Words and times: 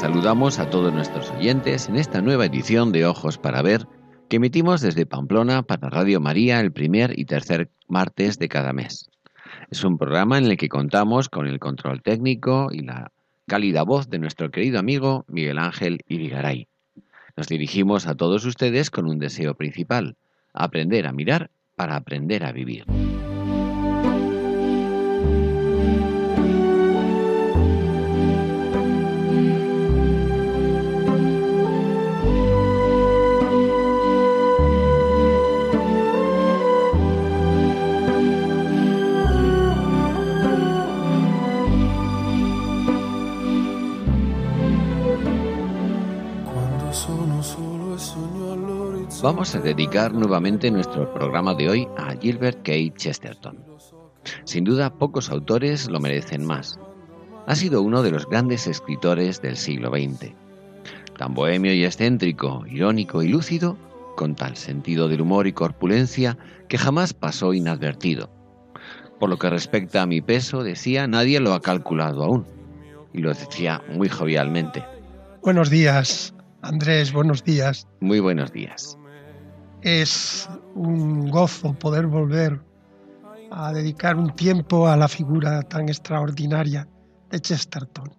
Saludamos 0.00 0.58
a 0.58 0.70
todos 0.70 0.94
nuestros 0.94 1.30
oyentes 1.30 1.90
en 1.90 1.96
esta 1.96 2.22
nueva 2.22 2.46
edición 2.46 2.90
de 2.90 3.04
Ojos 3.04 3.36
para 3.36 3.60
Ver 3.60 3.86
que 4.30 4.36
emitimos 4.36 4.80
desde 4.80 5.04
Pamplona 5.04 5.62
para 5.62 5.90
Radio 5.90 6.22
María 6.22 6.58
el 6.60 6.72
primer 6.72 7.18
y 7.18 7.26
tercer 7.26 7.68
martes 7.86 8.38
de 8.38 8.48
cada 8.48 8.72
mes. 8.72 9.10
Es 9.70 9.84
un 9.84 9.98
programa 9.98 10.38
en 10.38 10.46
el 10.46 10.56
que 10.56 10.70
contamos 10.70 11.28
con 11.28 11.46
el 11.46 11.58
control 11.58 12.00
técnico 12.00 12.70
y 12.72 12.80
la 12.80 13.12
cálida 13.46 13.82
voz 13.82 14.08
de 14.08 14.18
nuestro 14.18 14.50
querido 14.50 14.78
amigo 14.78 15.26
Miguel 15.28 15.58
Ángel 15.58 16.00
Irigaray. 16.08 16.66
Nos 17.36 17.48
dirigimos 17.48 18.06
a 18.06 18.14
todos 18.14 18.46
ustedes 18.46 18.90
con 18.90 19.06
un 19.06 19.18
deseo 19.18 19.54
principal, 19.54 20.16
aprender 20.54 21.06
a 21.06 21.12
mirar 21.12 21.50
para 21.76 21.96
aprender 21.96 22.46
a 22.46 22.52
vivir. 22.52 22.86
Vamos 49.22 49.54
a 49.54 49.60
dedicar 49.60 50.14
nuevamente 50.14 50.70
nuestro 50.70 51.12
programa 51.12 51.54
de 51.54 51.68
hoy 51.68 51.88
a 51.98 52.16
Gilbert 52.16 52.62
K. 52.62 52.72
Chesterton. 52.96 53.58
Sin 54.44 54.64
duda, 54.64 54.94
pocos 54.94 55.28
autores 55.28 55.90
lo 55.90 56.00
merecen 56.00 56.46
más. 56.46 56.80
Ha 57.46 57.54
sido 57.54 57.82
uno 57.82 58.02
de 58.02 58.12
los 58.12 58.26
grandes 58.26 58.66
escritores 58.66 59.42
del 59.42 59.58
siglo 59.58 59.90
XX. 59.90 60.32
Tan 61.18 61.34
bohemio 61.34 61.74
y 61.74 61.84
excéntrico, 61.84 62.64
irónico 62.66 63.22
y 63.22 63.28
lúcido, 63.28 63.76
con 64.16 64.34
tal 64.34 64.56
sentido 64.56 65.06
del 65.06 65.20
humor 65.20 65.46
y 65.46 65.52
corpulencia 65.52 66.38
que 66.68 66.78
jamás 66.78 67.12
pasó 67.12 67.52
inadvertido. 67.52 68.30
Por 69.18 69.28
lo 69.28 69.38
que 69.38 69.50
respecta 69.50 70.00
a 70.00 70.06
mi 70.06 70.22
peso, 70.22 70.62
decía, 70.62 71.06
nadie 71.06 71.40
lo 71.40 71.52
ha 71.52 71.60
calculado 71.60 72.24
aún. 72.24 72.46
Y 73.12 73.18
lo 73.18 73.34
decía 73.34 73.82
muy 73.94 74.08
jovialmente. 74.08 74.82
Buenos 75.42 75.68
días, 75.68 76.32
Andrés, 76.62 77.12
buenos 77.12 77.44
días. 77.44 77.86
Muy 78.00 78.20
buenos 78.20 78.50
días. 78.52 78.96
Es 79.82 80.48
un 80.74 81.30
gozo 81.30 81.72
poder 81.74 82.06
volver 82.06 82.60
a 83.50 83.72
dedicar 83.72 84.16
un 84.16 84.34
tiempo 84.36 84.86
a 84.86 84.96
la 84.96 85.08
figura 85.08 85.62
tan 85.62 85.88
extraordinaria 85.88 86.86
de 87.30 87.40
Chesterton. 87.40 88.12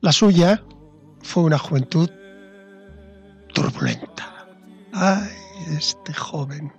La 0.00 0.12
suya 0.12 0.62
fue 1.22 1.44
una 1.44 1.58
juventud 1.58 2.10
turbulenta. 3.54 4.46
Ay, 4.92 5.30
este 5.76 6.12
joven 6.12 6.72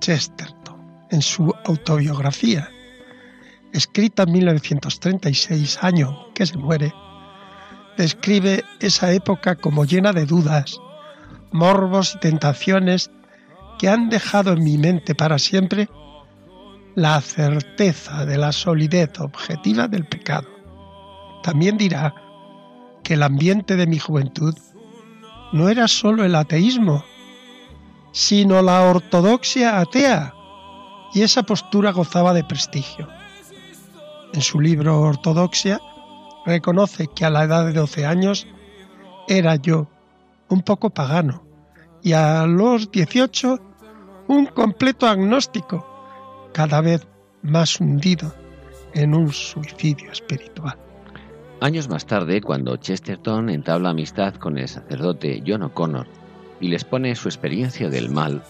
Chesterton, 0.00 0.76
en 1.10 1.22
su 1.22 1.54
autobiografía, 1.64 2.68
escrita 3.72 4.24
en 4.24 4.32
1936, 4.32 5.78
año 5.82 6.32
que 6.34 6.46
se 6.46 6.58
muere, 6.58 6.92
describe 7.96 8.62
esa 8.80 9.12
época 9.12 9.56
como 9.56 9.84
llena 9.84 10.12
de 10.12 10.26
dudas, 10.26 10.78
morbos 11.52 12.14
y 12.14 12.18
tentaciones 12.18 13.10
que 13.78 13.88
han 13.88 14.08
dejado 14.08 14.52
en 14.52 14.64
mi 14.64 14.78
mente 14.78 15.14
para 15.14 15.38
siempre 15.38 15.88
la 16.94 17.20
certeza 17.20 18.24
de 18.24 18.38
la 18.38 18.52
solidez 18.52 19.20
objetiva 19.20 19.86
del 19.86 20.06
pecado. 20.06 20.48
También 21.42 21.76
dirá 21.76 22.14
que 23.02 23.14
el 23.14 23.22
ambiente 23.22 23.76
de 23.76 23.86
mi 23.86 23.98
juventud 23.98 24.56
no 25.52 25.68
era 25.68 25.88
sólo 25.88 26.24
el 26.24 26.34
ateísmo, 26.34 27.04
sino 28.12 28.62
la 28.62 28.82
ortodoxia 28.82 29.78
atea, 29.78 30.32
y 31.12 31.22
esa 31.22 31.42
postura 31.44 31.92
gozaba 31.92 32.32
de 32.32 32.44
prestigio. 32.44 33.08
En 34.32 34.40
su 34.42 34.60
libro 34.60 35.00
Ortodoxia 35.00 35.80
reconoce 36.44 37.08
que 37.08 37.24
a 37.24 37.30
la 37.30 37.44
edad 37.44 37.66
de 37.66 37.72
12 37.72 38.06
años 38.06 38.46
era 39.28 39.56
yo 39.56 39.88
un 40.48 40.62
poco 40.62 40.90
pagano, 40.90 41.46
y 42.02 42.12
a 42.12 42.46
los 42.46 42.90
18 42.90 43.60
un 44.28 44.46
completo 44.46 45.06
agnóstico, 45.06 45.86
cada 46.52 46.80
vez 46.80 47.06
más 47.42 47.80
hundido 47.80 48.32
en 48.94 49.14
un 49.14 49.32
suicidio 49.32 50.10
espiritual. 50.10 50.76
Años 51.60 51.88
más 51.88 52.06
tarde, 52.06 52.40
cuando 52.40 52.76
Chesterton 52.76 53.48
entabla 53.48 53.90
amistad 53.90 54.34
con 54.34 54.58
el 54.58 54.68
sacerdote 54.68 55.42
John 55.46 55.62
O'Connor 55.62 56.06
y 56.60 56.68
les 56.68 56.84
pone 56.84 57.14
su 57.14 57.28
experiencia 57.28 57.88
del 57.88 58.10
mal, 58.10 58.42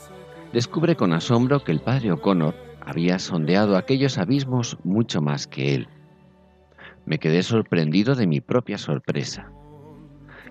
descubre 0.53 0.97
con 0.97 1.13
asombro 1.13 1.63
que 1.63 1.73
el 1.73 1.81
padre 1.81 2.13
O'Connor 2.13 2.55
había 2.84 3.19
sondeado 3.19 3.77
aquellos 3.77 4.19
abismos 4.19 4.78
mucho 4.84 5.21
más 5.21 5.47
que 5.47 5.75
él. 5.75 5.89
Me 7.05 7.19
quedé 7.19 7.43
sorprendido 7.43 8.15
de 8.15 8.27
mi 8.27 8.41
propia 8.41 8.78
sorpresa. 8.78 9.51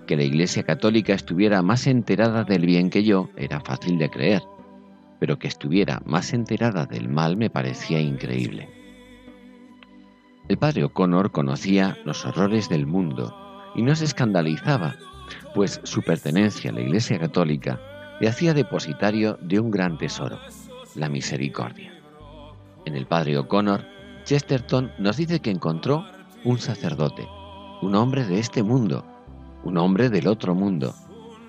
Que 0.08 0.16
la 0.16 0.24
Iglesia 0.24 0.64
Católica 0.64 1.14
estuviera 1.14 1.62
más 1.62 1.88
enterada 1.88 2.44
del 2.44 2.66
bien 2.66 2.90
que 2.90 3.04
yo 3.04 3.30
era 3.38 3.60
fácil 3.60 3.98
de 3.98 4.10
creer, 4.10 4.44
pero 5.20 5.40
que 5.40 5.48
estuviera 5.48 6.02
más 6.06 6.34
enterada 6.34 6.86
del 6.86 7.10
mal 7.10 7.38
me 7.38 7.50
parecía 7.50 8.00
increíble. 8.00 8.70
El 10.48 10.58
padre 10.58 10.84
O'Connor 10.84 11.32
conocía 11.32 11.98
los 12.06 12.24
horrores 12.26 12.70
del 12.70 12.86
mundo 12.86 13.36
y 13.74 13.82
no 13.82 13.96
se 13.96 14.06
escandalizaba, 14.06 14.96
pues 15.56 15.82
su 15.84 16.04
pertenencia 16.04 16.70
a 16.70 16.74
la 16.74 16.82
Iglesia 16.82 17.18
Católica 17.18 17.80
le 18.20 18.28
hacía 18.28 18.54
depositario 18.54 19.40
de 19.42 19.60
un 19.60 19.72
gran 19.72 19.98
tesoro, 19.98 20.40
la 20.94 21.10
misericordia. 21.10 21.92
En 22.86 22.96
el 22.96 23.08
padre 23.08 23.40
O'Connor, 23.40 23.84
Chesterton 24.24 24.92
nos 25.00 25.18
dice 25.18 25.40
que 25.40 25.50
encontró 25.50 26.06
un 26.44 26.60
sacerdote, 26.60 27.28
un 27.82 27.96
hombre 27.96 28.24
de 28.26 28.40
este 28.40 28.62
mundo, 28.62 29.04
un 29.66 29.78
hombre 29.78 30.09
del 30.09 30.28
otro 30.28 30.56
mundo, 30.56 30.96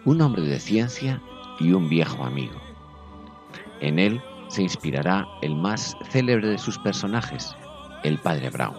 un 0.05 0.21
hombre 0.21 0.43
de 0.43 0.59
ciencia 0.59 1.23
y 1.61 1.73
un 1.73 1.89
viejo 1.89 2.25
amigo. 2.25 2.57
En 3.81 3.99
él 3.99 4.21
se 4.49 4.63
inspirará 4.63 5.27
el 5.43 5.55
más 5.55 5.97
célebre 6.11 6.49
de 6.49 6.59
sus 6.59 6.79
personajes, 6.79 7.55
el 8.03 8.19
padre 8.19 8.51
Brown. 8.51 8.75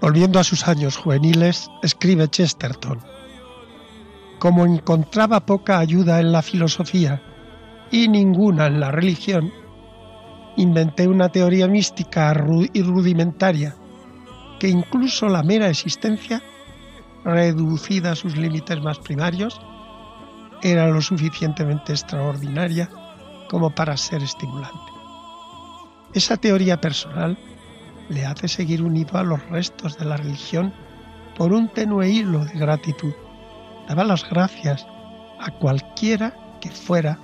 Volviendo 0.00 0.38
a 0.38 0.44
sus 0.44 0.68
años 0.68 0.96
juveniles, 0.96 1.68
escribe 1.82 2.28
Chesterton, 2.28 3.00
como 4.38 4.66
encontraba 4.66 5.46
poca 5.46 5.78
ayuda 5.78 6.20
en 6.20 6.30
la 6.30 6.42
filosofía 6.42 7.22
y 7.90 8.08
ninguna 8.08 8.66
en 8.66 8.80
la 8.80 8.90
religión, 8.90 9.50
inventé 10.56 11.08
una 11.08 11.30
teoría 11.30 11.66
mística 11.66 12.34
y 12.72 12.82
rudimentaria 12.82 13.74
que 14.58 14.68
incluso 14.68 15.28
la 15.28 15.42
mera 15.42 15.68
existencia, 15.68 16.42
reducida 17.24 18.12
a 18.12 18.16
sus 18.16 18.36
límites 18.36 18.80
más 18.82 18.98
primarios, 18.98 19.60
era 20.62 20.88
lo 20.88 21.00
suficientemente 21.00 21.92
extraordinaria 21.92 22.88
como 23.48 23.70
para 23.70 23.96
ser 23.96 24.22
estimulante. 24.22 24.92
Esa 26.14 26.36
teoría 26.36 26.80
personal 26.80 27.36
le 28.08 28.24
hace 28.24 28.48
seguir 28.48 28.82
unido 28.82 29.18
a 29.18 29.24
los 29.24 29.44
restos 29.48 29.98
de 29.98 30.04
la 30.04 30.16
religión 30.16 30.72
por 31.36 31.52
un 31.52 31.68
tenue 31.68 32.08
hilo 32.08 32.44
de 32.44 32.58
gratitud. 32.58 33.12
Daba 33.88 34.04
las 34.04 34.28
gracias 34.28 34.86
a 35.40 35.50
cualquiera 35.58 36.34
que 36.60 36.70
fuera 36.70 37.18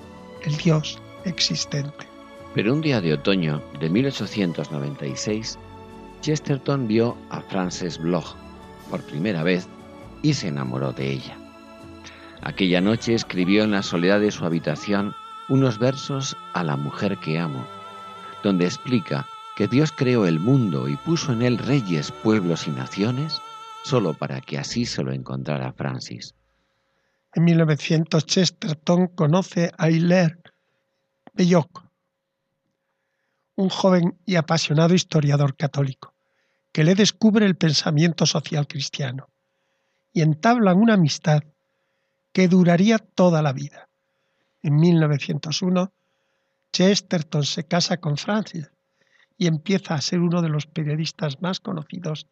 el 0.44 0.56
Dios 0.56 1.00
existente. 1.25 2.06
Pero 2.55 2.73
un 2.73 2.81
día 2.81 3.00
de 3.00 3.14
otoño 3.14 3.62
de 3.79 3.88
1896, 3.88 5.58
Chesterton 6.20 6.88
vio 6.88 7.17
a 7.31 7.41
Frances 7.41 7.99
Bloch 7.99 8.35
por 8.91 9.00
primera 9.02 9.43
vez 9.43 9.69
y 10.23 10.35
se 10.35 10.49
enamoró 10.49 10.93
de 10.93 11.11
ella. 11.11 11.37
Aquella 12.43 12.81
noche 12.81 13.15
escribió 13.15 13.65
en 13.65 13.73
la 13.73 13.83
soledad 13.83 14.21
de 14.21 14.31
su 14.31 14.45
habitación 14.45 15.15
unos 15.49 15.79
versos 15.79 16.37
a 16.55 16.65
la 16.65 16.77
mujer 16.77 17.19
que 17.19 17.39
amo, 17.39 17.67
donde 18.43 18.65
explica 18.65 19.27
que 19.57 19.69
Dios 19.69 19.93
creó 19.93 20.27
el 20.27 20.39
mundo 20.41 20.89
y 20.89 20.97
puso 20.97 21.33
en 21.33 21.43
él 21.43 21.59
reyes, 21.59 22.13
pueblos 22.13 22.67
y 22.67 22.71
naciones, 22.71 23.41
solo 23.83 24.15
para 24.15 24.41
que 24.41 24.59
así 24.59 24.87
se 24.87 25.03
lo 25.03 25.13
encontrara 25.13 25.73
Francis. 25.73 26.35
En 27.35 27.45
1900 27.45 28.25
Chesterton 28.25 29.09
conoce 29.09 29.71
a 29.77 29.91
Hilaire 29.91 30.39
Belloc, 31.35 31.85
un 33.57 33.69
joven 33.69 34.19
y 34.25 34.37
apasionado 34.37 34.95
historiador 34.95 35.57
católico, 35.57 36.15
que 36.73 36.85
le 36.85 36.95
descubre 36.95 37.45
el 37.45 37.57
pensamiento 37.57 38.25
social 38.25 38.67
cristiano 38.67 39.30
y 40.12 40.23
entablan 40.23 40.79
una 40.79 40.95
amistad 40.95 41.43
que 42.33 42.49
duraría 42.49 42.99
toda 42.99 43.43
la 43.43 43.53
vida. 43.53 43.89
En 44.62 44.77
1901, 44.77 45.93
Chesterton 46.73 47.45
se 47.45 47.65
casa 47.65 47.97
con 47.99 48.17
Francis 48.17 48.71
y 49.37 49.47
empieza 49.47 49.95
a 49.95 50.01
ser 50.01 50.21
uno 50.21 50.43
de 50.43 50.49
los 50.49 50.67
periodistas 50.67 51.41
más 51.41 51.61
conocidos 51.61 52.27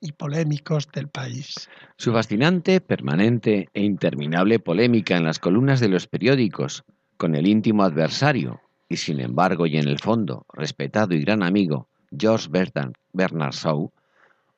y 0.00 0.12
polémicos 0.12 0.88
del 0.92 1.08
país. 1.08 1.68
Su 1.96 2.12
fascinante, 2.12 2.80
permanente 2.80 3.68
e 3.72 3.82
interminable 3.82 4.58
polémica 4.58 5.16
en 5.16 5.24
las 5.24 5.38
columnas 5.38 5.80
de 5.80 5.88
los 5.88 6.06
periódicos 6.06 6.84
con 7.16 7.34
el 7.34 7.46
íntimo 7.46 7.84
adversario 7.84 8.60
y 8.88 8.96
sin 8.96 9.20
embargo 9.20 9.66
y 9.66 9.76
en 9.76 9.88
el 9.88 9.98
fondo 9.98 10.44
respetado 10.52 11.14
y 11.14 11.20
gran 11.20 11.42
amigo 11.42 11.88
George 12.16 12.48
Bernard 12.50 13.54
Shaw 13.54 13.90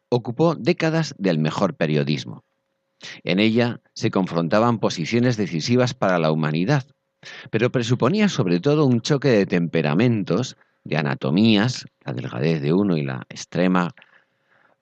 ocupó 0.08 0.54
décadas 0.54 1.14
del 1.18 1.38
mejor 1.38 1.74
periodismo. 1.74 2.42
En 3.22 3.38
ella 3.38 3.80
se 3.94 4.10
confrontaban 4.10 4.78
posiciones 4.78 5.36
decisivas 5.36 5.94
para 5.94 6.18
la 6.18 6.30
humanidad, 6.30 6.84
pero 7.50 7.70
presuponía 7.70 8.28
sobre 8.28 8.60
todo 8.60 8.86
un 8.86 9.00
choque 9.00 9.28
de 9.28 9.46
temperamentos, 9.46 10.56
de 10.84 10.96
anatomías, 10.96 11.86
la 12.04 12.12
delgadez 12.12 12.60
de 12.60 12.72
uno 12.72 12.96
y 12.96 13.02
la 13.02 13.26
extrema 13.28 13.94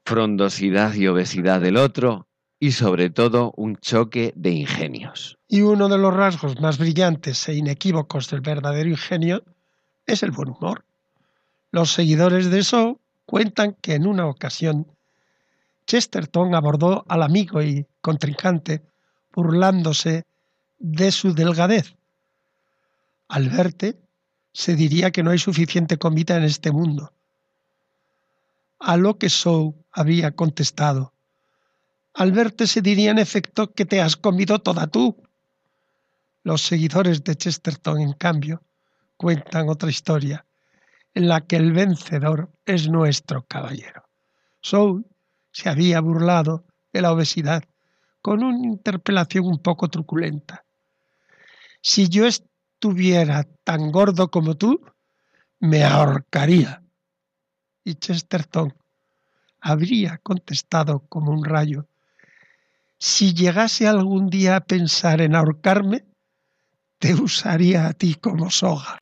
frondosidad 0.05 0.95
y 0.95 1.07
obesidad 1.07 1.61
del 1.61 1.77
otro, 1.77 2.27
y 2.59 2.73
sobre 2.73 3.11
todo 3.11 3.53
un 3.57 3.77
choque 3.77 4.33
de 4.37 4.51
ingenios. 4.51 5.37
Y 5.49 5.63
uno 5.63 5.89
de 5.89 5.99
los 5.99 6.15
rasgos 6.15 6.61
más 6.61 6.79
brillantes 6.79 7.49
e 7.49 7.55
inequívocos 7.55 8.31
del 8.31 8.41
verdadero 8.41 8.89
ingenio 8.89 9.43
es 10.07 10.23
el 10.23 10.31
buen 10.31 10.51
humor. 10.51 10.85
Los 11.73 11.93
seguidores 11.93 12.51
de 12.51 12.63
Shaw 12.63 13.01
cuentan 13.27 13.77
que 13.81 13.95
en 13.95 14.07
una 14.07 14.27
ocasión 14.27 14.87
Chesterton 15.87 16.55
abordó 16.55 17.05
al 17.09 17.23
amigo 17.23 17.63
y 17.63 17.87
contrincante 18.03 18.83
burlándose 19.33 20.27
de 20.79 21.11
su 21.11 21.33
delgadez. 21.33 21.97
Al 23.29 23.49
verte, 23.49 23.99
se 24.53 24.77
diría 24.77 25.11
que 25.11 25.23
no 25.23 25.31
hay 25.31 25.39
suficiente 25.39 25.97
comida 25.97 26.37
en 26.37 26.45
este 26.45 26.71
mundo. 26.71 27.15
A 28.79 28.99
lo 28.99 29.17
que 29.17 29.29
Shaw 29.29 29.75
había 29.93 30.33
contestado. 30.33 31.15
Al 32.15 32.33
verte 32.33 32.67
se 32.67 32.83
diría 32.83 33.11
en 33.11 33.19
efecto 33.19 33.73
que 33.73 33.87
te 33.87 34.03
has 34.03 34.17
comido 34.17 34.59
toda 34.59 34.87
tú. 34.89 35.17
Los 36.43 36.61
seguidores 36.63 37.25
de 37.25 37.37
Chesterton, 37.37 38.01
en 38.01 38.13
cambio, 38.13 38.63
cuentan 39.17 39.69
otra 39.69 39.89
historia, 39.89 40.45
en 41.15 41.29
la 41.29 41.41
que 41.47 41.57
el 41.57 41.73
vencedor 41.73 42.51
es 42.67 42.89
nuestro 42.89 43.47
caballero. 43.47 44.05
Shaw 44.63 45.03
se 45.53 45.69
había 45.69 46.01
burlado 46.01 46.65
de 46.93 47.01
la 47.01 47.13
obesidad 47.13 47.63
con 48.23 48.43
una 48.43 48.67
interpelación 48.67 49.47
un 49.47 49.59
poco 49.59 49.89
truculenta. 49.89 50.65
Si 51.83 52.09
yo 52.09 52.27
estuviera 52.27 53.45
tan 53.65 53.91
gordo 53.91 54.31
como 54.31 54.57
tú, 54.57 54.81
me 55.59 55.85
ahorcaría. 55.85 56.83
Y 57.85 57.97
Chesterton 57.97 58.75
habría 59.61 60.19
contestado 60.19 61.01
como 61.09 61.33
un 61.33 61.45
rayo, 61.45 61.89
si 62.99 63.35
llegase 63.35 63.89
algún 63.89 64.31
día 64.31 64.55
a 64.55 64.61
pensar 64.61 65.21
en 65.21 65.35
ahorcarme, 65.35 66.05
te 67.01 67.15
usaría 67.15 67.89
a 67.89 67.93
ti 67.95 68.15
como 68.15 68.49
soga. 68.49 69.02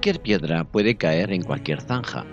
Cualquier 0.00 0.22
piedra 0.22 0.64
puede 0.64 0.96
caer 0.96 1.30
en 1.30 1.42
cualquier 1.42 1.82
zanja, 1.82 2.24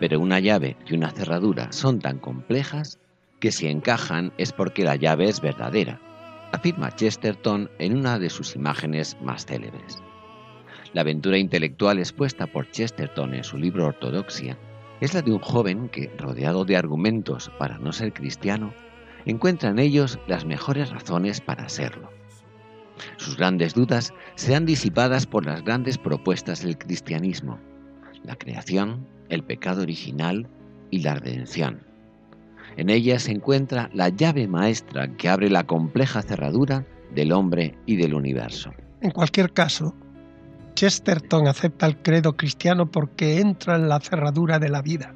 pero 0.00 0.18
una 0.18 0.40
llave 0.40 0.76
y 0.88 0.96
una 0.96 1.12
cerradura 1.12 1.70
son 1.70 2.00
tan 2.00 2.18
complejas 2.18 2.98
que 3.38 3.52
si 3.52 3.68
encajan 3.68 4.32
es 4.38 4.52
porque 4.52 4.82
la 4.82 4.96
llave 4.96 5.28
es 5.28 5.40
verdadera, 5.40 6.00
afirma 6.50 6.90
Chesterton 6.90 7.70
en 7.78 7.96
una 7.96 8.18
de 8.18 8.28
sus 8.28 8.56
imágenes 8.56 9.16
más 9.22 9.46
célebres. 9.46 10.02
La 10.94 11.02
aventura 11.02 11.38
intelectual 11.38 12.00
expuesta 12.00 12.48
por 12.48 12.72
Chesterton 12.72 13.34
en 13.34 13.44
su 13.44 13.56
libro 13.56 13.86
Ortodoxia 13.86 14.58
es 15.00 15.14
la 15.14 15.22
de 15.22 15.30
un 15.30 15.38
joven 15.38 15.88
que, 15.88 16.10
rodeado 16.18 16.64
de 16.64 16.76
argumentos 16.76 17.52
para 17.56 17.78
no 17.78 17.92
ser 17.92 18.12
cristiano, 18.14 18.74
encuentra 19.26 19.70
en 19.70 19.78
ellos 19.78 20.18
las 20.26 20.44
mejores 20.44 20.90
razones 20.90 21.40
para 21.40 21.68
serlo. 21.68 22.10
Sus 23.16 23.36
grandes 23.36 23.74
dudas 23.74 24.12
sean 24.34 24.66
disipadas 24.66 25.26
por 25.26 25.44
las 25.46 25.62
grandes 25.62 25.98
propuestas 25.98 26.62
del 26.62 26.78
cristianismo, 26.78 27.58
la 28.24 28.36
creación, 28.36 29.06
el 29.28 29.42
pecado 29.42 29.82
original 29.82 30.48
y 30.90 31.00
la 31.00 31.14
redención. 31.14 31.80
En 32.76 32.90
ella 32.90 33.18
se 33.18 33.32
encuentra 33.32 33.90
la 33.92 34.10
llave 34.10 34.46
maestra 34.48 35.08
que 35.16 35.28
abre 35.28 35.48
la 35.48 35.64
compleja 35.64 36.22
cerradura 36.22 36.86
del 37.14 37.32
hombre 37.32 37.74
y 37.86 37.96
del 37.96 38.14
universo. 38.14 38.72
En 39.00 39.10
cualquier 39.10 39.52
caso, 39.52 39.94
Chesterton 40.74 41.48
acepta 41.48 41.86
el 41.86 41.96
credo 41.96 42.36
cristiano 42.36 42.90
porque 42.90 43.40
entra 43.40 43.76
en 43.76 43.88
la 43.88 44.00
cerradura 44.00 44.58
de 44.58 44.68
la 44.68 44.82
vida, 44.82 45.14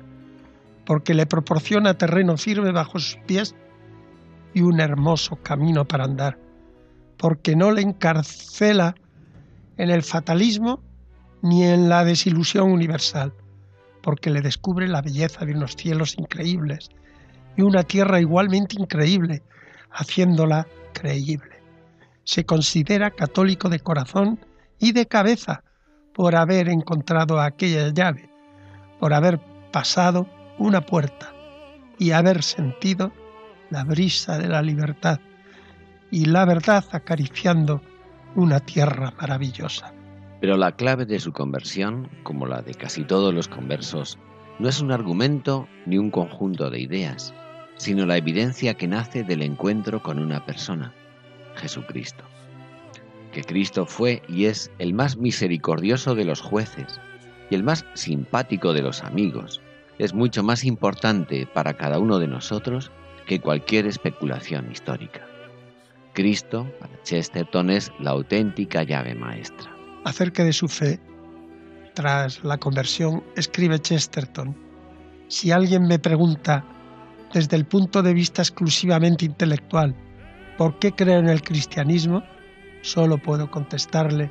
porque 0.87 1.13
le 1.13 1.27
proporciona 1.27 1.99
terreno 1.99 2.37
firme 2.39 2.73
bajo 2.73 2.99
sus 2.99 3.17
pies 3.27 3.55
y 4.55 4.63
un 4.63 4.81
hermoso 4.81 5.37
camino 5.37 5.87
para 5.87 6.05
andar 6.05 6.39
porque 7.21 7.55
no 7.55 7.71
le 7.71 7.83
encarcela 7.83 8.95
en 9.77 9.91
el 9.91 10.03
fatalismo 10.03 10.83
ni 11.43 11.65
en 11.65 11.91
la 11.91 12.03
desilusión 12.03 12.73
universal, 12.73 13.35
porque 14.03 14.31
le 14.31 14.41
descubre 14.41 14.89
la 14.89 15.03
belleza 15.03 15.45
de 15.45 15.53
unos 15.53 15.77
cielos 15.77 16.17
increíbles 16.19 16.89
y 17.59 17.63
una 17.63 17.83
tierra 17.83 18.21
igualmente 18.21 18.77
increíble, 18.79 19.43
haciéndola 19.91 20.67
creíble. 20.95 21.61
Se 22.25 22.47
considera 22.47 23.11
católico 23.11 23.69
de 23.69 23.81
corazón 23.81 24.41
y 24.79 24.93
de 24.93 25.05
cabeza 25.05 25.63
por 26.15 26.35
haber 26.35 26.71
encontrado 26.71 27.39
aquella 27.39 27.93
llave, 27.93 28.31
por 28.99 29.13
haber 29.13 29.39
pasado 29.73 30.27
una 30.59 30.81
puerta 30.81 31.35
y 31.99 32.13
haber 32.13 32.43
sentido 32.43 33.13
la 33.69 33.85
brisa 33.85 34.39
de 34.39 34.49
la 34.49 34.63
libertad 34.63 35.21
y 36.11 36.27
la 36.27 36.45
verdad 36.45 36.85
acariciando 36.93 37.83
una 38.35 38.61
tierra 38.61 39.13
maravillosa. 39.21 39.93
Pero 40.41 40.57
la 40.57 40.73
clave 40.73 41.05
de 41.05 41.21
su 41.21 41.33
conversión, 41.33 42.09
como 42.23 42.47
la 42.47 42.63
de 42.63 42.75
casi 42.75 43.05
todos 43.05 43.35
los 43.35 43.49
conversos, 43.49 44.19
no 44.59 44.69
es 44.69 44.81
un 44.81 44.93
argumento 44.93 45.69
ni 45.87 45.99
un 45.99 46.11
conjunto 46.11 46.71
de 46.71 46.81
ideas, 46.81 47.35
sino 47.77 48.07
la 48.07 48.17
evidencia 48.17 48.75
que 48.75 48.89
nace 48.89 49.25
del 49.25 49.43
encuentro 49.43 50.03
con 50.03 50.19
una 50.19 50.45
persona, 50.45 50.93
Jesucristo. 51.57 52.25
Que 53.33 53.43
Cristo 53.43 53.87
fue 53.87 54.23
y 54.29 54.47
es 54.47 54.71
el 54.79 54.93
más 54.93 55.17
misericordioso 55.17 56.15
de 56.15 56.25
los 56.25 56.41
jueces 56.41 57.01
y 57.49 57.55
el 57.55 57.63
más 57.63 57.85
simpático 57.95 58.73
de 58.73 58.83
los 58.83 59.03
amigos, 59.03 59.61
es 59.99 60.15
mucho 60.15 60.43
más 60.43 60.65
importante 60.65 61.47
para 61.47 61.75
cada 61.75 61.99
uno 61.99 62.19
de 62.19 62.27
nosotros 62.27 62.91
que 63.27 63.41
cualquier 63.41 63.87
especulación 63.87 64.71
histórica. 64.73 65.27
Cristo, 66.21 66.71
para 66.79 67.03
Chesterton, 67.03 67.71
es 67.71 67.91
la 67.99 68.11
auténtica 68.11 68.83
llave 68.83 69.15
maestra. 69.15 69.75
Acerca 70.05 70.45
de 70.45 70.53
su 70.53 70.69
fe, 70.69 71.01
tras 71.95 72.45
la 72.45 72.59
conversión, 72.59 73.25
escribe 73.37 73.79
Chesterton, 73.79 74.55
si 75.29 75.51
alguien 75.51 75.87
me 75.87 75.99
pregunta 75.99 76.63
desde 77.33 77.57
el 77.57 77.65
punto 77.65 78.03
de 78.03 78.13
vista 78.13 78.43
exclusivamente 78.43 79.25
intelectual 79.25 79.95
por 80.59 80.79
qué 80.79 80.93
creo 80.93 81.21
en 81.21 81.29
el 81.29 81.41
cristianismo, 81.41 82.23
solo 82.83 83.17
puedo 83.17 83.51
contestarle 83.51 84.31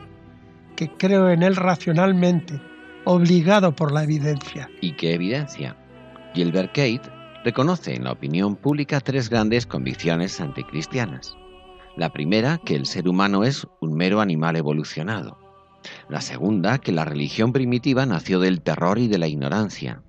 que 0.75 0.89
creo 0.89 1.29
en 1.29 1.41
él 1.41 1.55
racionalmente, 1.55 2.61
obligado 3.05 3.75
por 3.75 3.91
la 3.91 4.03
evidencia. 4.03 4.69
¿Y 4.79 4.91
qué 4.91 5.15
evidencia? 5.15 5.75
Gilbert 6.35 6.71
Keith 6.71 7.07
reconoce 7.43 7.95
en 7.95 8.03
la 8.03 8.11
opinión 8.11 8.55
pública 8.55 8.99
tres 8.99 9.27
grandes 9.27 9.65
convicciones 9.65 10.39
anticristianas. 10.39 11.35
La 11.99 12.13
primera, 12.13 12.59
que 12.59 12.77
el 12.77 12.85
ser 12.85 13.09
humano 13.09 13.43
es 13.43 13.67
un 13.81 13.93
mero 13.93 14.21
animal 14.21 14.55
evolucionado. 14.55 15.37
La 16.07 16.21
segunda, 16.21 16.77
que 16.77 16.93
la 16.93 17.03
religión 17.03 17.51
primitiva 17.51 18.05
nació 18.05 18.39
del 18.39 18.61
terror 18.61 18.99
y 18.99 19.09
de 19.09 19.17
la 19.17 19.27
ignorancia. 19.27 20.01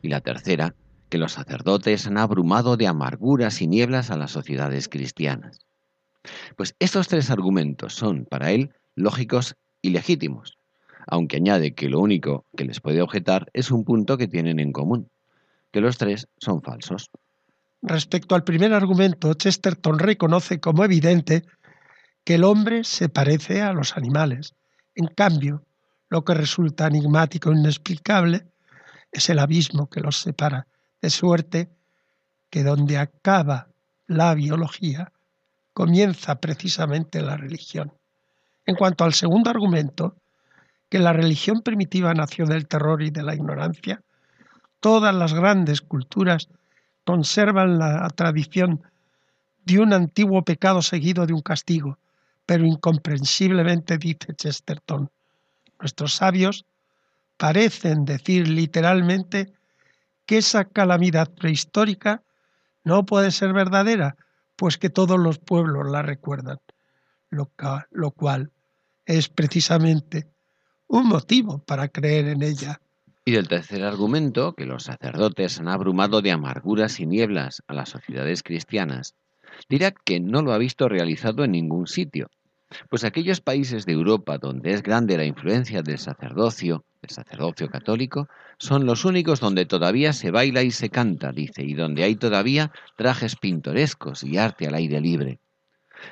Y 0.00 0.10
la 0.10 0.20
tercera, 0.20 0.76
que 1.08 1.18
los 1.18 1.32
sacerdotes 1.32 2.06
han 2.06 2.18
abrumado 2.18 2.76
de 2.76 2.86
amarguras 2.86 3.60
y 3.62 3.66
nieblas 3.66 4.12
a 4.12 4.16
las 4.16 4.30
sociedades 4.30 4.88
cristianas. 4.88 5.58
Pues 6.54 6.76
estos 6.78 7.08
tres 7.08 7.30
argumentos 7.30 7.94
son 7.94 8.26
para 8.26 8.52
él 8.52 8.70
lógicos 8.94 9.56
y 9.82 9.90
legítimos, 9.90 10.56
aunque 11.04 11.38
añade 11.38 11.74
que 11.74 11.88
lo 11.88 11.98
único 11.98 12.44
que 12.56 12.64
les 12.64 12.80
puede 12.80 13.02
objetar 13.02 13.50
es 13.54 13.72
un 13.72 13.82
punto 13.82 14.18
que 14.18 14.28
tienen 14.28 14.60
en 14.60 14.70
común, 14.70 15.10
que 15.72 15.80
los 15.80 15.98
tres 15.98 16.28
son 16.38 16.62
falsos. 16.62 17.10
Respecto 17.86 18.34
al 18.34 18.44
primer 18.44 18.72
argumento, 18.72 19.34
Chesterton 19.34 19.98
reconoce 19.98 20.58
como 20.58 20.84
evidente 20.84 21.44
que 22.24 22.36
el 22.36 22.44
hombre 22.44 22.82
se 22.82 23.10
parece 23.10 23.60
a 23.60 23.74
los 23.74 23.98
animales. 23.98 24.54
En 24.94 25.08
cambio, 25.08 25.66
lo 26.08 26.24
que 26.24 26.32
resulta 26.32 26.86
enigmático 26.86 27.52
e 27.52 27.58
inexplicable 27.58 28.46
es 29.12 29.28
el 29.28 29.38
abismo 29.38 29.90
que 29.90 30.00
los 30.00 30.16
separa, 30.16 30.66
de 31.02 31.10
suerte 31.10 31.68
que 32.48 32.62
donde 32.62 32.96
acaba 32.96 33.68
la 34.06 34.34
biología, 34.34 35.12
comienza 35.74 36.40
precisamente 36.40 37.20
la 37.20 37.36
religión. 37.36 37.92
En 38.64 38.76
cuanto 38.76 39.04
al 39.04 39.12
segundo 39.12 39.50
argumento, 39.50 40.16
que 40.88 41.00
la 41.00 41.12
religión 41.12 41.60
primitiva 41.60 42.14
nació 42.14 42.46
del 42.46 42.66
terror 42.66 43.02
y 43.02 43.10
de 43.10 43.24
la 43.24 43.34
ignorancia, 43.34 44.00
todas 44.80 45.14
las 45.14 45.34
grandes 45.34 45.82
culturas 45.82 46.48
conservan 47.04 47.78
la 47.78 48.08
tradición 48.10 48.82
de 49.64 49.78
un 49.78 49.92
antiguo 49.92 50.42
pecado 50.42 50.82
seguido 50.82 51.26
de 51.26 51.32
un 51.32 51.40
castigo, 51.40 51.98
pero 52.46 52.66
incomprensiblemente, 52.66 53.98
dice 53.98 54.34
Chesterton, 54.34 55.10
nuestros 55.80 56.14
sabios 56.14 56.66
parecen 57.36 58.04
decir 58.04 58.48
literalmente 58.48 59.52
que 60.26 60.38
esa 60.38 60.64
calamidad 60.64 61.30
prehistórica 61.32 62.22
no 62.84 63.04
puede 63.04 63.30
ser 63.30 63.52
verdadera, 63.52 64.16
pues 64.56 64.78
que 64.78 64.90
todos 64.90 65.18
los 65.18 65.38
pueblos 65.38 65.90
la 65.90 66.02
recuerdan, 66.02 66.58
lo, 67.30 67.50
lo 67.90 68.10
cual 68.10 68.50
es 69.06 69.28
precisamente 69.28 70.28
un 70.86 71.08
motivo 71.08 71.58
para 71.58 71.88
creer 71.88 72.28
en 72.28 72.42
ella. 72.42 72.80
Y 73.26 73.32
del 73.32 73.48
tercer 73.48 73.82
argumento, 73.84 74.52
que 74.52 74.66
los 74.66 74.84
sacerdotes 74.84 75.58
han 75.58 75.68
abrumado 75.68 76.20
de 76.20 76.30
amarguras 76.30 77.00
y 77.00 77.06
nieblas 77.06 77.62
a 77.66 77.72
las 77.72 77.88
sociedades 77.88 78.42
cristianas, 78.42 79.14
dirá 79.66 79.92
que 79.92 80.20
no 80.20 80.42
lo 80.42 80.52
ha 80.52 80.58
visto 80.58 80.90
realizado 80.90 81.42
en 81.42 81.52
ningún 81.52 81.86
sitio, 81.86 82.28
pues 82.90 83.02
aquellos 83.02 83.40
países 83.40 83.86
de 83.86 83.92
Europa 83.92 84.36
donde 84.36 84.72
es 84.72 84.82
grande 84.82 85.16
la 85.16 85.24
influencia 85.24 85.82
del 85.82 85.98
sacerdocio, 85.98 86.84
del 87.00 87.10
sacerdocio 87.12 87.70
católico, 87.70 88.28
son 88.58 88.84
los 88.84 89.06
únicos 89.06 89.40
donde 89.40 89.64
todavía 89.64 90.12
se 90.12 90.30
baila 90.30 90.62
y 90.62 90.70
se 90.70 90.90
canta, 90.90 91.32
dice, 91.32 91.62
y 91.62 91.72
donde 91.72 92.04
hay 92.04 92.16
todavía 92.16 92.72
trajes 92.96 93.36
pintorescos 93.36 94.22
y 94.22 94.36
arte 94.36 94.66
al 94.66 94.74
aire 94.74 95.00
libre. 95.00 95.38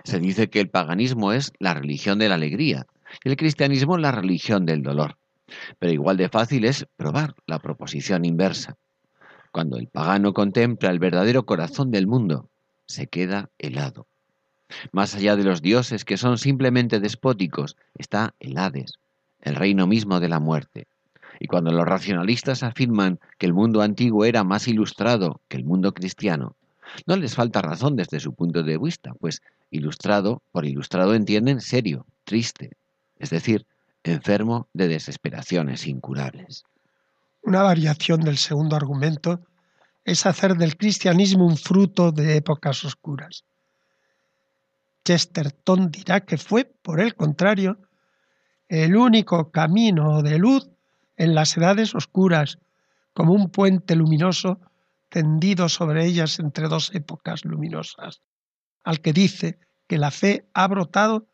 Se 0.04 0.18
dice 0.18 0.48
que 0.48 0.60
el 0.60 0.70
paganismo 0.70 1.34
es 1.34 1.52
la 1.58 1.74
religión 1.74 2.18
de 2.18 2.30
la 2.30 2.36
alegría 2.36 2.86
y 3.22 3.28
el 3.28 3.36
cristianismo 3.36 3.98
la 3.98 4.12
religión 4.12 4.64
del 4.64 4.82
dolor. 4.82 5.18
Pero 5.78 5.92
igual 5.92 6.16
de 6.16 6.28
fácil 6.28 6.64
es 6.64 6.86
probar 6.96 7.34
la 7.46 7.58
proposición 7.58 8.24
inversa. 8.24 8.76
Cuando 9.50 9.76
el 9.76 9.88
pagano 9.88 10.32
contempla 10.32 10.90
el 10.90 10.98
verdadero 10.98 11.44
corazón 11.44 11.90
del 11.90 12.06
mundo, 12.06 12.48
se 12.86 13.06
queda 13.06 13.50
helado. 13.58 14.06
Más 14.90 15.14
allá 15.14 15.36
de 15.36 15.44
los 15.44 15.60
dioses 15.60 16.04
que 16.04 16.16
son 16.16 16.38
simplemente 16.38 17.00
despóticos, 17.00 17.76
está 17.94 18.34
el 18.40 18.56
Hades, 18.56 18.94
el 19.40 19.56
reino 19.56 19.86
mismo 19.86 20.20
de 20.20 20.28
la 20.28 20.40
muerte. 20.40 20.86
Y 21.38 21.46
cuando 21.46 21.72
los 21.72 21.86
racionalistas 21.86 22.62
afirman 22.62 23.18
que 23.38 23.46
el 23.46 23.52
mundo 23.52 23.82
antiguo 23.82 24.24
era 24.24 24.44
más 24.44 24.68
ilustrado 24.68 25.40
que 25.48 25.56
el 25.56 25.64
mundo 25.64 25.92
cristiano, 25.92 26.56
no 27.06 27.16
les 27.16 27.34
falta 27.34 27.62
razón 27.62 27.96
desde 27.96 28.20
su 28.20 28.34
punto 28.34 28.62
de 28.62 28.78
vista, 28.78 29.14
pues 29.18 29.42
ilustrado, 29.70 30.42
por 30.52 30.64
ilustrado 30.66 31.14
entienden 31.14 31.60
serio, 31.60 32.06
triste, 32.24 32.72
es 33.18 33.30
decir, 33.30 33.66
enfermo 34.04 34.68
de 34.72 34.88
desesperaciones 34.88 35.86
incurables. 35.86 36.64
Una 37.42 37.62
variación 37.62 38.20
del 38.20 38.38
segundo 38.38 38.76
argumento 38.76 39.40
es 40.04 40.26
hacer 40.26 40.56
del 40.56 40.76
cristianismo 40.76 41.46
un 41.46 41.56
fruto 41.56 42.12
de 42.12 42.36
épocas 42.36 42.84
oscuras. 42.84 43.44
Chesterton 45.04 45.90
dirá 45.90 46.20
que 46.20 46.38
fue, 46.38 46.64
por 46.64 47.00
el 47.00 47.14
contrario, 47.14 47.78
el 48.68 48.96
único 48.96 49.50
camino 49.50 50.22
de 50.22 50.38
luz 50.38 50.70
en 51.16 51.34
las 51.34 51.56
edades 51.56 51.94
oscuras, 51.94 52.58
como 53.12 53.34
un 53.34 53.50
puente 53.50 53.94
luminoso 53.96 54.60
tendido 55.08 55.68
sobre 55.68 56.06
ellas 56.06 56.38
entre 56.38 56.68
dos 56.68 56.94
épocas 56.94 57.44
luminosas, 57.44 58.22
al 58.82 59.00
que 59.00 59.12
dice 59.12 59.58
que 59.86 59.98
la 59.98 60.10
fe 60.10 60.48
ha 60.54 60.66
brotado 60.68 61.26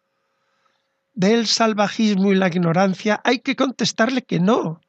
del 1.19 1.49
salvajismo 1.49 2.31
y 2.31 2.37
la 2.37 2.47
ignorancia, 2.47 3.21
hay 3.25 3.41
que 3.41 3.57
contestarle 3.57 4.23
que 4.23 4.39
no, 4.39 4.81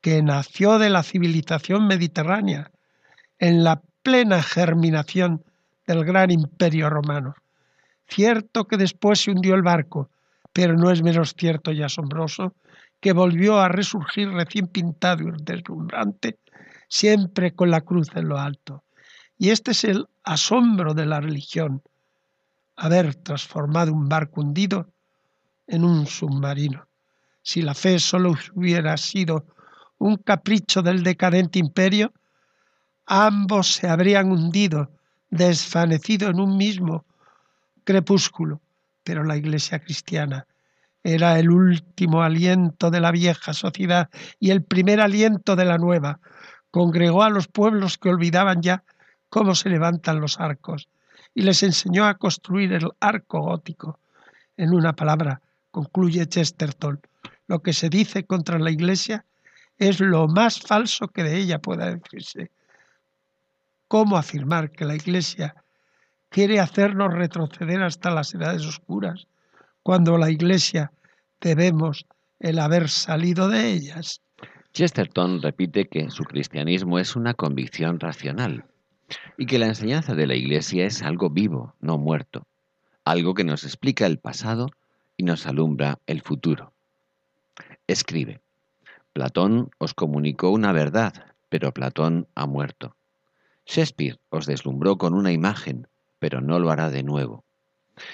que 0.00 0.22
nació 0.22 0.78
de 0.78 0.90
la 0.90 1.02
civilización 1.02 1.88
mediterránea, 1.88 2.70
en 3.40 3.64
la 3.64 3.82
plena 4.04 4.44
germinación 4.44 5.42
del 5.88 6.04
gran 6.04 6.30
imperio 6.30 6.88
romano. 6.88 7.34
Cierto 8.06 8.66
que 8.66 8.76
después 8.76 9.22
se 9.22 9.32
hundió 9.32 9.56
el 9.56 9.62
barco, 9.62 10.08
pero 10.52 10.76
no 10.76 10.92
es 10.92 11.02
menos 11.02 11.34
cierto 11.36 11.72
y 11.72 11.82
asombroso 11.82 12.54
que 13.00 13.12
volvió 13.12 13.58
a 13.58 13.66
resurgir 13.66 14.30
recién 14.30 14.68
pintado 14.68 15.24
y 15.24 15.32
deslumbrante, 15.42 16.38
siempre 16.86 17.56
con 17.56 17.72
la 17.72 17.80
cruz 17.80 18.06
en 18.14 18.28
lo 18.28 18.38
alto. 18.38 18.84
Y 19.36 19.50
este 19.50 19.72
es 19.72 19.82
el 19.82 20.06
asombro 20.22 20.94
de 20.94 21.06
la 21.06 21.20
religión, 21.20 21.82
haber 22.76 23.16
transformado 23.16 23.92
un 23.92 24.08
barco 24.08 24.42
hundido 24.42 24.92
en 25.70 25.84
un 25.84 26.06
submarino. 26.06 26.86
Si 27.42 27.62
la 27.62 27.74
fe 27.74 27.98
solo 27.98 28.34
hubiera 28.54 28.96
sido 28.96 29.46
un 29.98 30.16
capricho 30.16 30.82
del 30.82 31.02
decadente 31.02 31.58
imperio, 31.58 32.12
ambos 33.06 33.74
se 33.74 33.88
habrían 33.88 34.30
hundido, 34.30 34.90
desvanecido 35.30 36.28
en 36.28 36.40
un 36.40 36.56
mismo 36.56 37.04
crepúsculo. 37.84 38.60
Pero 39.04 39.24
la 39.24 39.36
Iglesia 39.36 39.78
cristiana 39.78 40.46
era 41.02 41.38
el 41.38 41.50
último 41.50 42.22
aliento 42.22 42.90
de 42.90 43.00
la 43.00 43.10
vieja 43.10 43.54
sociedad 43.54 44.10
y 44.38 44.50
el 44.50 44.62
primer 44.62 45.00
aliento 45.00 45.56
de 45.56 45.64
la 45.64 45.78
nueva. 45.78 46.20
Congregó 46.70 47.22
a 47.22 47.30
los 47.30 47.48
pueblos 47.48 47.96
que 47.96 48.10
olvidaban 48.10 48.60
ya 48.60 48.84
cómo 49.28 49.54
se 49.54 49.70
levantan 49.70 50.20
los 50.20 50.38
arcos 50.40 50.88
y 51.34 51.42
les 51.42 51.62
enseñó 51.62 52.06
a 52.06 52.14
construir 52.14 52.72
el 52.72 52.90
arco 53.00 53.40
gótico. 53.40 53.98
En 54.56 54.74
una 54.74 54.94
palabra, 54.94 55.40
concluye 55.70 56.26
Chesterton, 56.26 57.00
lo 57.46 57.62
que 57.62 57.72
se 57.72 57.88
dice 57.88 58.24
contra 58.24 58.58
la 58.58 58.70
Iglesia 58.70 59.24
es 59.78 60.00
lo 60.00 60.28
más 60.28 60.60
falso 60.60 61.08
que 61.08 61.22
de 61.22 61.38
ella 61.38 61.58
pueda 61.58 61.94
decirse. 61.94 62.50
¿Cómo 63.88 64.16
afirmar 64.16 64.70
que 64.70 64.84
la 64.84 64.94
Iglesia 64.94 65.54
quiere 66.28 66.60
hacernos 66.60 67.12
retroceder 67.12 67.82
hasta 67.82 68.10
las 68.10 68.34
edades 68.34 68.64
oscuras, 68.64 69.26
cuando 69.82 70.16
la 70.16 70.30
Iglesia 70.30 70.92
debemos 71.40 72.06
el 72.38 72.58
haber 72.58 72.88
salido 72.88 73.48
de 73.48 73.72
ellas? 73.72 74.20
Chesterton 74.72 75.42
repite 75.42 75.88
que 75.88 76.10
su 76.10 76.22
cristianismo 76.24 76.98
es 76.98 77.16
una 77.16 77.34
convicción 77.34 77.98
racional 77.98 78.64
y 79.36 79.46
que 79.46 79.58
la 79.58 79.66
enseñanza 79.66 80.14
de 80.14 80.26
la 80.26 80.36
Iglesia 80.36 80.84
es 80.84 81.02
algo 81.02 81.30
vivo, 81.30 81.74
no 81.80 81.98
muerto, 81.98 82.46
algo 83.04 83.34
que 83.34 83.42
nos 83.42 83.64
explica 83.64 84.06
el 84.06 84.18
pasado 84.18 84.70
y 85.20 85.22
nos 85.22 85.46
alumbra 85.46 85.98
el 86.06 86.22
futuro. 86.22 86.72
Escribe, 87.86 88.40
Platón 89.12 89.68
os 89.76 89.92
comunicó 89.92 90.48
una 90.48 90.72
verdad, 90.72 91.12
pero 91.50 91.74
Platón 91.74 92.26
ha 92.34 92.46
muerto. 92.46 92.96
Shakespeare 93.66 94.18
os 94.30 94.46
deslumbró 94.46 94.96
con 94.96 95.12
una 95.12 95.30
imagen, 95.30 95.86
pero 96.20 96.40
no 96.40 96.58
lo 96.58 96.70
hará 96.70 96.88
de 96.88 97.02
nuevo. 97.02 97.44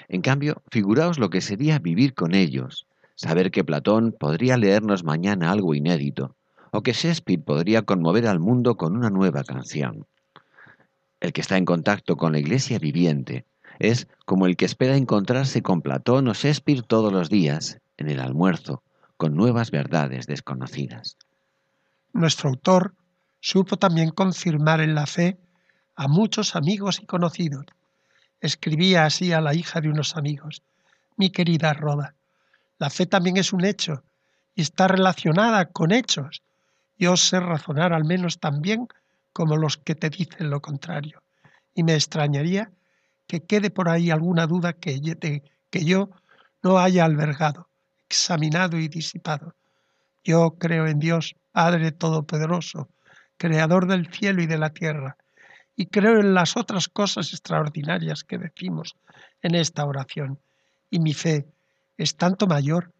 En 0.08 0.20
cambio, 0.20 0.64
figuraos 0.72 1.20
lo 1.20 1.30
que 1.30 1.40
sería 1.40 1.78
vivir 1.78 2.12
con 2.14 2.34
ellos, 2.34 2.88
saber 3.14 3.52
que 3.52 3.62
Platón 3.62 4.10
podría 4.10 4.56
leernos 4.56 5.04
mañana 5.04 5.52
algo 5.52 5.76
inédito, 5.76 6.34
o 6.72 6.82
que 6.82 6.92
Shakespeare 6.92 7.40
podría 7.40 7.82
conmover 7.82 8.26
al 8.26 8.40
mundo 8.40 8.76
con 8.76 8.96
una 8.96 9.10
nueva 9.10 9.44
canción. 9.44 10.06
El 11.20 11.32
que 11.32 11.40
está 11.40 11.56
en 11.56 11.66
contacto 11.66 12.16
con 12.16 12.32
la 12.32 12.40
iglesia 12.40 12.80
viviente 12.80 13.44
es 13.78 14.08
como 14.24 14.46
el 14.46 14.56
que 14.56 14.64
espera 14.64 14.96
encontrarse 14.96 15.62
con 15.62 15.82
Platón 15.82 16.28
o 16.28 16.34
Shakespeare 16.34 16.82
todos 16.82 17.12
los 17.12 17.28
días, 17.28 17.78
en 17.96 18.10
el 18.10 18.20
almuerzo, 18.20 18.82
con 19.16 19.34
nuevas 19.34 19.70
verdades 19.70 20.26
desconocidas. 20.26 21.16
Nuestro 22.12 22.50
autor 22.50 22.94
supo 23.40 23.76
también 23.76 24.10
confirmar 24.10 24.80
en 24.80 24.94
la 24.94 25.06
fe 25.06 25.38
a 25.94 26.08
muchos 26.08 26.56
amigos 26.56 27.00
y 27.02 27.06
conocidos. 27.06 27.66
Escribía 28.40 29.06
así 29.06 29.32
a 29.32 29.40
la 29.40 29.54
hija 29.54 29.80
de 29.80 29.88
unos 29.88 30.16
amigos, 30.16 30.62
mi 31.16 31.30
querida 31.30 31.72
Roda, 31.72 32.14
la 32.78 32.90
fe 32.90 33.06
también 33.06 33.36
es 33.38 33.52
un 33.52 33.64
hecho 33.64 34.02
y 34.54 34.62
está 34.62 34.88
relacionada 34.88 35.66
con 35.66 35.92
hechos. 35.92 36.42
Yo 36.98 37.16
sé 37.16 37.40
razonar 37.40 37.92
al 37.92 38.04
menos 38.04 38.38
tan 38.38 38.60
bien 38.60 38.88
como 39.32 39.56
los 39.56 39.76
que 39.76 39.94
te 39.94 40.10
dicen 40.10 40.50
lo 40.50 40.60
contrario. 40.60 41.22
Y 41.74 41.82
me 41.82 41.94
extrañaría 41.94 42.70
que 43.26 43.44
quede 43.44 43.70
por 43.70 43.88
ahí 43.88 44.10
alguna 44.10 44.46
duda 44.46 44.72
que, 44.72 45.00
que 45.70 45.84
yo 45.84 46.10
no 46.62 46.78
haya 46.78 47.04
albergado, 47.04 47.68
examinado 48.08 48.78
y 48.78 48.88
disipado. 48.88 49.54
Yo 50.24 50.56
creo 50.58 50.86
en 50.86 50.98
Dios, 50.98 51.36
Padre 51.52 51.92
Todopoderoso, 51.92 52.88
Creador 53.36 53.86
del 53.86 54.12
cielo 54.12 54.42
y 54.42 54.46
de 54.46 54.58
la 54.58 54.70
tierra, 54.70 55.16
y 55.76 55.86
creo 55.86 56.20
en 56.20 56.34
las 56.34 56.56
otras 56.56 56.88
cosas 56.88 57.32
extraordinarias 57.32 58.24
que 58.24 58.38
decimos 58.38 58.96
en 59.42 59.54
esta 59.54 59.84
oración. 59.84 60.38
Y 60.90 61.00
mi 61.00 61.12
fe 61.12 61.46
es 61.98 62.16
tanto 62.16 62.46
mayor 62.46 62.92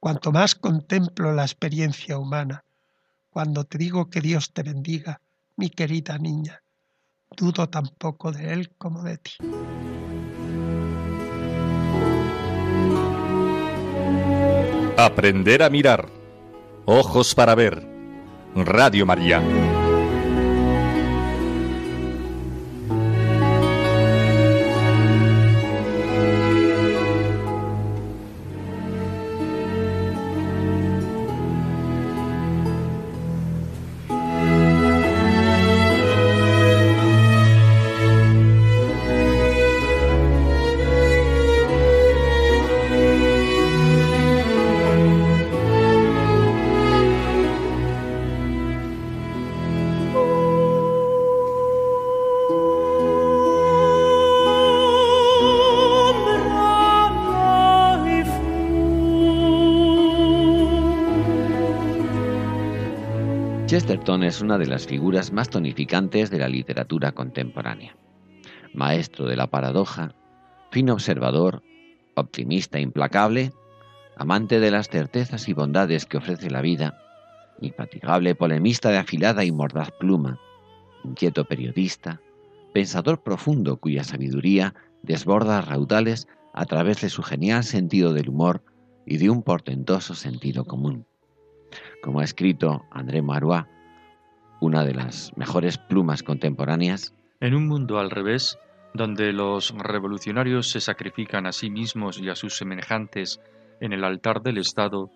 cuanto 0.00 0.32
más 0.32 0.54
contemplo 0.54 1.32
la 1.32 1.42
experiencia 1.42 2.18
humana. 2.18 2.64
Cuando 3.30 3.64
te 3.64 3.78
digo 3.78 4.10
que 4.10 4.20
Dios 4.20 4.52
te 4.52 4.62
bendiga, 4.62 5.20
mi 5.56 5.70
querida 5.70 6.18
niña, 6.18 6.60
dudo 7.36 7.68
tampoco 7.68 8.32
de 8.32 8.52
Él 8.52 8.70
como 8.76 9.02
de 9.02 9.18
ti. 9.18 9.32
Aprender 14.96 15.62
a 15.62 15.70
mirar. 15.70 16.08
Ojos 16.84 17.34
para 17.34 17.54
ver. 17.54 17.86
Radio 18.54 19.06
María. 19.06 19.40
Chesterton 63.88 64.22
es 64.22 64.42
una 64.42 64.58
de 64.58 64.66
las 64.66 64.86
figuras 64.86 65.32
más 65.32 65.48
tonificantes 65.48 66.30
de 66.30 66.36
la 66.36 66.50
literatura 66.50 67.12
contemporánea. 67.12 67.96
Maestro 68.74 69.24
de 69.24 69.34
la 69.34 69.46
paradoja, 69.46 70.14
fino 70.70 70.92
observador, 70.92 71.62
optimista 72.14 72.78
implacable, 72.80 73.50
amante 74.14 74.60
de 74.60 74.70
las 74.70 74.90
certezas 74.90 75.48
y 75.48 75.54
bondades 75.54 76.04
que 76.04 76.18
ofrece 76.18 76.50
la 76.50 76.60
vida, 76.60 76.98
infatigable 77.62 78.34
polemista 78.34 78.90
de 78.90 78.98
afilada 78.98 79.46
y 79.46 79.52
mordaz 79.52 79.90
pluma, 79.98 80.38
inquieto 81.02 81.46
periodista, 81.46 82.20
pensador 82.74 83.22
profundo 83.22 83.78
cuya 83.78 84.04
sabiduría 84.04 84.74
desborda 85.02 85.62
raudales 85.62 86.28
a 86.52 86.66
través 86.66 87.00
de 87.00 87.08
su 87.08 87.22
genial 87.22 87.64
sentido 87.64 88.12
del 88.12 88.28
humor 88.28 88.62
y 89.06 89.16
de 89.16 89.30
un 89.30 89.42
portentoso 89.42 90.14
sentido 90.14 90.66
común 90.66 91.06
como 92.02 92.20
ha 92.20 92.24
escrito 92.24 92.84
André 92.90 93.22
Marois, 93.22 93.64
una 94.60 94.84
de 94.84 94.94
las 94.94 95.32
mejores 95.36 95.78
plumas 95.78 96.22
contemporáneas. 96.22 97.14
En 97.40 97.54
un 97.54 97.68
mundo 97.68 97.98
al 97.98 98.10
revés, 98.10 98.58
donde 98.94 99.32
los 99.32 99.74
revolucionarios 99.76 100.70
se 100.70 100.80
sacrifican 100.80 101.46
a 101.46 101.52
sí 101.52 101.70
mismos 101.70 102.18
y 102.18 102.28
a 102.28 102.34
sus 102.34 102.56
semejantes 102.56 103.40
en 103.80 103.92
el 103.92 104.04
altar 104.04 104.42
del 104.42 104.58
Estado, 104.58 105.10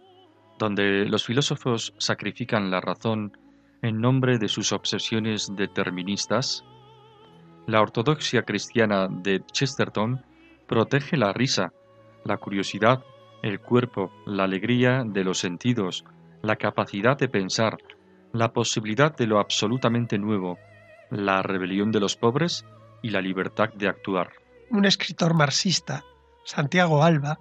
donde 0.59 1.07
los 1.07 1.25
filósofos 1.25 1.95
sacrifican 1.99 2.71
la 2.71 2.81
razón 2.81 3.37
en 3.83 4.01
nombre 4.01 4.39
de 4.39 4.49
sus 4.49 4.73
obsesiones 4.73 5.51
deterministas, 5.57 6.65
la 7.67 7.81
ortodoxia 7.81 8.43
cristiana 8.43 9.09
de 9.09 9.41
Chesterton 9.53 10.21
protege 10.67 11.17
la 11.17 11.33
risa, 11.33 11.73
la 12.25 12.37
curiosidad, 12.37 13.05
el 13.43 13.61
cuerpo, 13.61 14.13
la 14.27 14.45
alegría 14.45 15.05
de 15.07 15.23
los 15.23 15.39
sentidos, 15.39 16.05
la 16.43 16.57
capacidad 16.57 17.17
de 17.17 17.29
pensar, 17.29 17.79
la 18.33 18.53
posibilidad 18.53 19.15
de 19.17 19.27
lo 19.27 19.39
absolutamente 19.39 20.19
nuevo, 20.19 20.59
la 21.11 21.43
rebelión 21.43 21.93
de 21.93 22.01
los 22.01 22.17
pobres 22.17 22.65
y 23.03 23.11
la 23.11 23.21
libertad 23.21 23.71
de 23.75 23.89
actuar. 23.89 24.31
Un 24.71 24.85
escritor 24.85 25.35
marxista, 25.35 26.05
Santiago 26.45 27.03
Alba, 27.03 27.39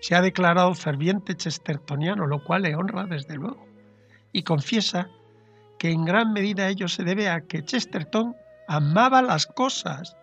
se 0.00 0.14
ha 0.14 0.22
declarado 0.22 0.74
ferviente 0.74 1.34
chestertoniano, 1.34 2.26
lo 2.26 2.42
cual 2.44 2.62
le 2.62 2.74
honra 2.74 3.04
desde 3.04 3.36
luego, 3.36 3.66
y 4.32 4.42
confiesa 4.42 5.10
que 5.78 5.90
en 5.90 6.04
gran 6.04 6.32
medida 6.32 6.68
ello 6.68 6.88
se 6.88 7.04
debe 7.04 7.28
a 7.28 7.40
que 7.40 7.64
Chesterton 7.64 8.36
amaba 8.68 9.22
las 9.22 9.46
cosas. 9.46 10.16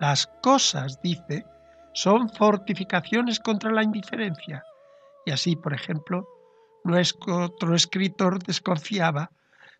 Las 0.00 0.26
cosas, 0.42 1.00
dice, 1.02 1.46
son 1.94 2.28
fortificaciones 2.28 3.40
contra 3.40 3.72
la 3.72 3.82
indiferencia. 3.82 4.64
Y 5.24 5.30
así, 5.30 5.56
por 5.56 5.72
ejemplo, 5.72 6.28
otro 6.84 7.74
escritor 7.74 8.42
desconfiaba 8.42 9.30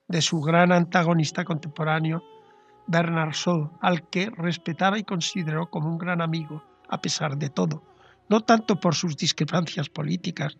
de 0.08 0.22
su 0.22 0.40
gran 0.40 0.72
antagonista 0.72 1.44
contemporáneo, 1.44 2.22
Bernard 2.86 3.32
Shaw, 3.32 3.70
al 3.80 4.08
que 4.08 4.30
respetaba 4.30 4.98
y 4.98 5.04
consideró 5.04 5.70
como 5.70 5.90
un 5.90 5.98
gran 5.98 6.22
amigo, 6.22 6.62
a 6.88 7.00
pesar 7.00 7.36
de 7.36 7.50
todo, 7.50 7.82
no 8.28 8.40
tanto 8.40 8.80
por 8.80 8.94
sus 8.94 9.16
discrepancias 9.16 9.88
políticas 9.90 10.56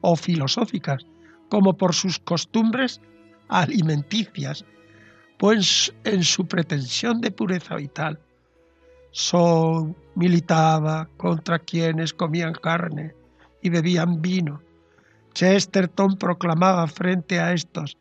o 0.00 0.14
filosóficas, 0.14 1.04
como 1.48 1.76
por 1.76 1.94
sus 1.94 2.18
costumbres 2.18 3.00
alimenticias, 3.48 4.64
pues 5.38 5.92
en 6.04 6.22
su 6.22 6.46
pretensión 6.46 7.20
de 7.20 7.32
pureza 7.32 7.74
vital. 7.74 8.20
Shaw 9.12 9.94
militaba 10.14 11.08
contra 11.16 11.58
quienes 11.58 12.14
comían 12.14 12.54
carne 12.54 13.14
y 13.60 13.68
bebían 13.68 14.22
vino, 14.22 14.62
Chesterton 15.34 16.16
proclamaba 16.16 16.86
frente 16.86 17.40
a 17.40 17.52
estos 17.52 17.96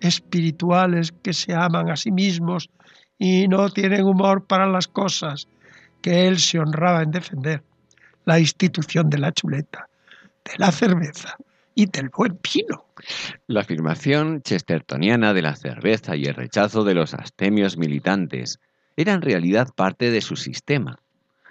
espirituales 0.00 1.12
que 1.12 1.32
se 1.32 1.54
aman 1.54 1.90
a 1.90 1.96
sí 1.96 2.10
mismos 2.10 2.70
y 3.18 3.48
no 3.48 3.68
tienen 3.70 4.04
humor 4.04 4.46
para 4.46 4.66
las 4.66 4.88
cosas 4.88 5.48
que 6.00 6.28
él 6.28 6.38
se 6.38 6.58
honraba 6.58 7.02
en 7.02 7.10
defender, 7.10 7.62
la 8.24 8.38
institución 8.38 9.10
de 9.10 9.18
la 9.18 9.32
chuleta, 9.32 9.88
de 10.44 10.52
la 10.58 10.70
cerveza 10.70 11.36
y 11.74 11.86
del 11.86 12.10
buen 12.10 12.38
vino. 12.42 12.86
La 13.46 13.60
afirmación 13.60 14.42
chestertoniana 14.42 15.34
de 15.34 15.42
la 15.42 15.56
cerveza 15.56 16.16
y 16.16 16.24
el 16.24 16.34
rechazo 16.34 16.84
de 16.84 16.94
los 16.94 17.14
astemios 17.14 17.76
militantes 17.76 18.58
era 18.96 19.12
en 19.12 19.22
realidad 19.22 19.68
parte 19.74 20.10
de 20.10 20.20
su 20.20 20.36
sistema. 20.36 20.98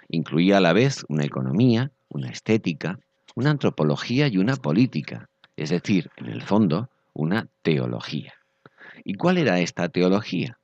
Incluía 0.08 0.58
a 0.58 0.60
la 0.60 0.72
vez 0.72 1.04
una 1.08 1.24
economía, 1.24 1.90
una 2.08 2.30
estética, 2.30 2.98
una 3.34 3.50
antropología 3.50 4.28
y 4.28 4.38
una 4.38 4.56
política, 4.56 5.28
es 5.56 5.70
decir, 5.70 6.10
en 6.16 6.26
el 6.26 6.42
fondo, 6.42 6.90
una 7.12 7.48
teología. 7.62 8.34
¿Y 9.04 9.14
cuál 9.14 9.38
era 9.38 9.60
esta 9.60 9.88
teología? 9.88 10.58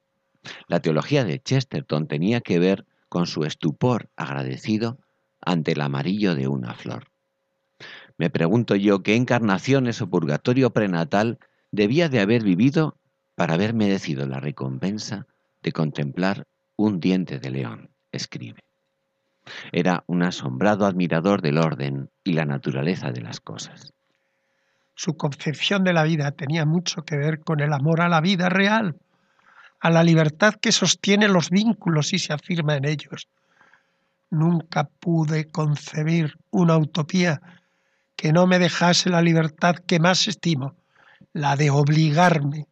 La 0.68 0.81
teología 0.81 1.25
de 1.25 1.40
Chesterton 1.40 2.07
tenía 2.07 2.40
que 2.40 2.59
ver 2.59 2.87
con 3.09 3.27
su 3.27 3.44
estupor 3.44 4.11
agradecido 4.16 4.99
ante 5.40 5.73
el 5.73 5.81
amarillo 5.81 6.35
de 6.35 6.49
una 6.49 6.75
flor. 6.75 7.09
Me 8.16 8.31
pregunto 8.31 8.77
yo 8.77 9.03
qué 9.03 9.16
encarnaciones 9.16 10.01
o 10.01 10.09
purgatorio 10.09 10.70
prenatal 10.70 11.38
debía 11.73 12.09
de 12.09 12.20
haber 12.20 12.42
vivido 12.42 12.97
para 13.35 13.55
haber 13.55 13.75
merecido 13.75 14.27
la 14.27 14.40
recompensa 14.40 15.27
de 15.62 15.73
contemplar 15.73 16.47
un 16.77 17.01
diente 17.01 17.38
de 17.38 17.51
león, 17.51 17.90
escribe. 18.12 18.61
Era 19.73 20.05
un 20.07 20.23
asombrado 20.23 20.87
admirador 20.87 21.42
del 21.42 21.59
orden 21.59 22.11
y 22.23 22.33
la 22.33 22.44
naturaleza 22.44 23.11
de 23.11 23.20
las 23.20 23.40
cosas. 23.40 23.92
Su 24.95 25.17
concepción 25.17 25.85
de 25.85 25.93
la 25.93 26.05
vida 26.05 26.31
tenía 26.33 26.65
mucho 26.65 27.05
que 27.05 27.17
ver 27.17 27.41
con 27.41 27.61
el 27.61 27.73
amor 27.73 28.01
a 28.01 28.09
la 28.09 28.21
vida 28.21 28.49
real, 28.49 28.97
a 29.81 29.91
la 29.91 30.03
libertad 30.03 30.55
que 30.55 30.73
sostiene 30.73 31.29
los 31.29 31.51
vínculos 31.51 32.13
y 32.13 32.19
se 32.19 32.33
afirma 32.33 32.77
en 32.77 32.85
ellos. 32.85 33.29
Nunca 34.31 34.85
pude 34.85 35.49
concebir 35.49 36.39
una 36.51 36.79
utopía 36.79 37.41
que 38.17 38.33
no 38.33 38.47
me 38.47 38.59
dejase 38.59 39.11
la 39.11 39.21
libertad 39.21 39.77
que 39.77 39.99
más 39.99 40.29
estimo, 40.29 40.75
la 41.33 41.57
de 41.57 41.71
obligarme. 41.71 42.67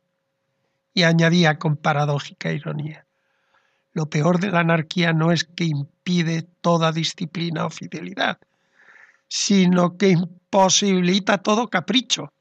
Y 0.95 1.05
añadía 1.05 1.59
con 1.59 1.77
paradójica 1.77 2.53
ironía, 2.53 3.07
lo 3.95 4.07
peor 4.07 4.41
de 4.41 4.51
la 4.51 4.61
anarquía 4.61 5.13
no 5.13 5.33
es 5.33 5.45
que 5.45 5.65
impide 5.65 6.43
toda 6.61 6.93
disciplina 6.93 7.67
o 7.67 7.71
fidelidad, 7.71 8.39
sino 9.29 9.97
que 9.97 10.17
imposibilita 10.53 11.39
todo 11.39 11.69
capricho. 11.69 12.35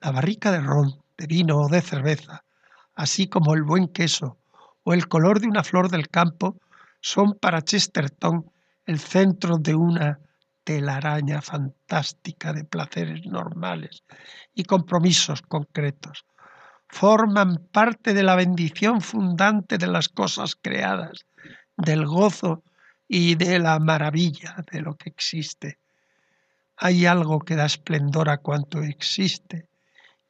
La 0.00 0.10
barrica 0.10 0.50
de 0.50 0.60
ron, 0.60 1.00
de 1.16 1.28
vino 1.28 1.56
o 1.58 1.68
de 1.68 1.80
cerveza, 1.80 2.42
así 2.96 3.28
como 3.28 3.54
el 3.54 3.62
buen 3.62 3.86
queso 3.86 4.36
o 4.82 4.94
el 4.94 5.06
color 5.06 5.38
de 5.38 5.46
una 5.46 5.62
flor 5.62 5.90
del 5.90 6.08
campo, 6.08 6.56
son 7.00 7.34
para 7.34 7.62
Chesterton 7.62 8.50
el 8.84 8.98
centro 8.98 9.58
de 9.58 9.76
una 9.76 10.18
telaraña 10.64 11.40
fantástica 11.40 12.52
de 12.52 12.64
placeres 12.64 13.24
normales 13.26 14.02
y 14.52 14.64
compromisos 14.64 15.40
concretos, 15.42 16.26
forman 16.88 17.58
parte 17.70 18.12
de 18.12 18.24
la 18.24 18.34
bendición 18.34 19.02
fundante 19.02 19.78
de 19.78 19.86
las 19.86 20.08
cosas 20.08 20.56
creadas, 20.60 21.26
del 21.76 22.06
gozo 22.06 22.64
y 23.06 23.36
de 23.36 23.60
la 23.60 23.78
maravilla 23.78 24.56
de 24.72 24.80
lo 24.80 24.96
que 24.96 25.10
existe. 25.10 25.78
Hay 26.80 27.06
algo 27.06 27.40
que 27.40 27.56
da 27.56 27.66
esplendor 27.66 28.30
a 28.30 28.38
cuanto 28.38 28.82
existe 28.82 29.66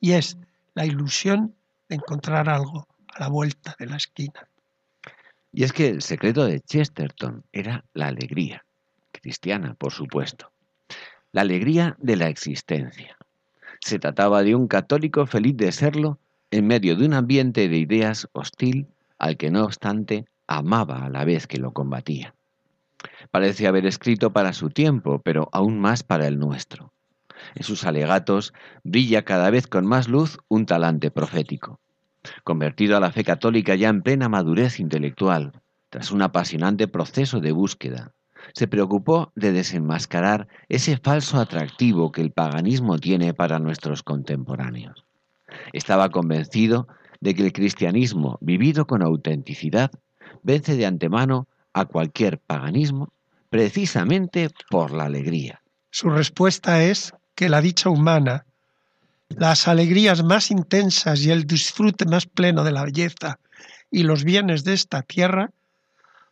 y 0.00 0.12
es 0.12 0.38
la 0.74 0.86
ilusión 0.86 1.54
de 1.88 1.96
encontrar 1.96 2.48
algo 2.48 2.88
a 3.14 3.20
la 3.20 3.28
vuelta 3.28 3.76
de 3.78 3.86
la 3.86 3.96
esquina. 3.96 4.48
Y 5.52 5.64
es 5.64 5.72
que 5.72 5.88
el 5.88 6.00
secreto 6.00 6.46
de 6.46 6.60
Chesterton 6.60 7.44
era 7.52 7.84
la 7.92 8.06
alegría, 8.06 8.64
cristiana, 9.12 9.74
por 9.74 9.92
supuesto, 9.92 10.50
la 11.32 11.42
alegría 11.42 11.96
de 12.00 12.16
la 12.16 12.28
existencia. 12.28 13.16
Se 13.80 13.98
trataba 13.98 14.42
de 14.42 14.54
un 14.54 14.68
católico 14.68 15.26
feliz 15.26 15.56
de 15.56 15.70
serlo 15.70 16.18
en 16.50 16.66
medio 16.66 16.96
de 16.96 17.04
un 17.04 17.12
ambiente 17.12 17.68
de 17.68 17.76
ideas 17.76 18.26
hostil 18.32 18.86
al 19.18 19.36
que 19.36 19.50
no 19.50 19.64
obstante 19.64 20.24
amaba 20.46 21.04
a 21.04 21.10
la 21.10 21.24
vez 21.24 21.46
que 21.46 21.58
lo 21.58 21.72
combatía. 21.72 22.34
Parece 23.30 23.66
haber 23.66 23.86
escrito 23.86 24.32
para 24.32 24.52
su 24.52 24.70
tiempo, 24.70 25.20
pero 25.22 25.48
aún 25.52 25.78
más 25.80 26.02
para 26.02 26.26
el 26.26 26.38
nuestro. 26.38 26.92
En 27.54 27.62
sus 27.62 27.84
alegatos 27.84 28.52
brilla 28.82 29.24
cada 29.24 29.50
vez 29.50 29.66
con 29.66 29.86
más 29.86 30.08
luz 30.08 30.38
un 30.48 30.66
talante 30.66 31.10
profético. 31.10 31.80
Convertido 32.44 32.96
a 32.96 33.00
la 33.00 33.12
fe 33.12 33.24
católica 33.24 33.74
ya 33.74 33.88
en 33.88 34.02
plena 34.02 34.28
madurez 34.28 34.80
intelectual, 34.80 35.52
tras 35.90 36.10
un 36.10 36.22
apasionante 36.22 36.88
proceso 36.88 37.40
de 37.40 37.52
búsqueda, 37.52 38.12
se 38.54 38.66
preocupó 38.66 39.32
de 39.34 39.52
desenmascarar 39.52 40.48
ese 40.68 40.96
falso 40.96 41.38
atractivo 41.38 42.12
que 42.12 42.20
el 42.20 42.30
paganismo 42.30 42.98
tiene 42.98 43.34
para 43.34 43.58
nuestros 43.58 44.02
contemporáneos. 44.02 45.04
Estaba 45.72 46.10
convencido 46.10 46.88
de 47.20 47.34
que 47.34 47.44
el 47.44 47.52
cristianismo, 47.52 48.38
vivido 48.40 48.86
con 48.86 49.02
autenticidad, 49.02 49.90
vence 50.42 50.76
de 50.76 50.86
antemano 50.86 51.46
a 51.80 51.86
cualquier 51.86 52.38
paganismo 52.38 53.12
precisamente 53.50 54.50
por 54.70 54.92
la 54.92 55.04
alegría. 55.04 55.62
Su 55.90 56.10
respuesta 56.10 56.82
es 56.82 57.12
que 57.34 57.48
la 57.48 57.60
dicha 57.60 57.88
humana, 57.88 58.46
las 59.28 59.68
alegrías 59.68 60.22
más 60.22 60.50
intensas 60.50 61.20
y 61.20 61.30
el 61.30 61.46
disfrute 61.46 62.04
más 62.04 62.26
pleno 62.26 62.64
de 62.64 62.72
la 62.72 62.84
belleza 62.84 63.38
y 63.90 64.02
los 64.02 64.24
bienes 64.24 64.64
de 64.64 64.74
esta 64.74 65.02
tierra, 65.02 65.50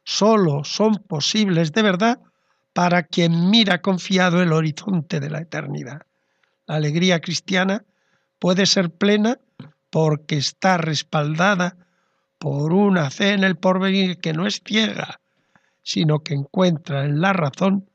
sólo 0.05 0.65
son 0.65 0.97
posibles 0.97 1.73
de 1.73 1.83
verdad 1.83 2.21
para 2.73 3.03
quien 3.05 3.51
mira 3.51 3.81
confiado 3.81 4.43
el 4.43 4.53
horizonte 4.53 5.21
de 5.21 5.31
la 5.31 5.41
eternidad. 5.41 6.03
La 6.67 6.77
alegría 6.77 7.21
cristiana 7.21 7.85
puede 8.39 8.67
ser 8.67 8.91
plena 8.91 9.39
porque 9.91 10.37
está 10.37 10.77
respaldada 10.77 11.77
por 12.39 12.73
una 12.73 13.11
fe 13.11 13.33
en 13.33 13.45
el 13.45 13.57
porvenir 13.57 14.19
que 14.19 14.35
no 14.35 14.47
es 14.47 14.61
ciega, 14.65 15.21
sino 15.87 16.19
que 16.19 16.35
encuentra 16.35 17.05
en 17.05 17.21
la 17.21 17.33
razón 17.33 17.89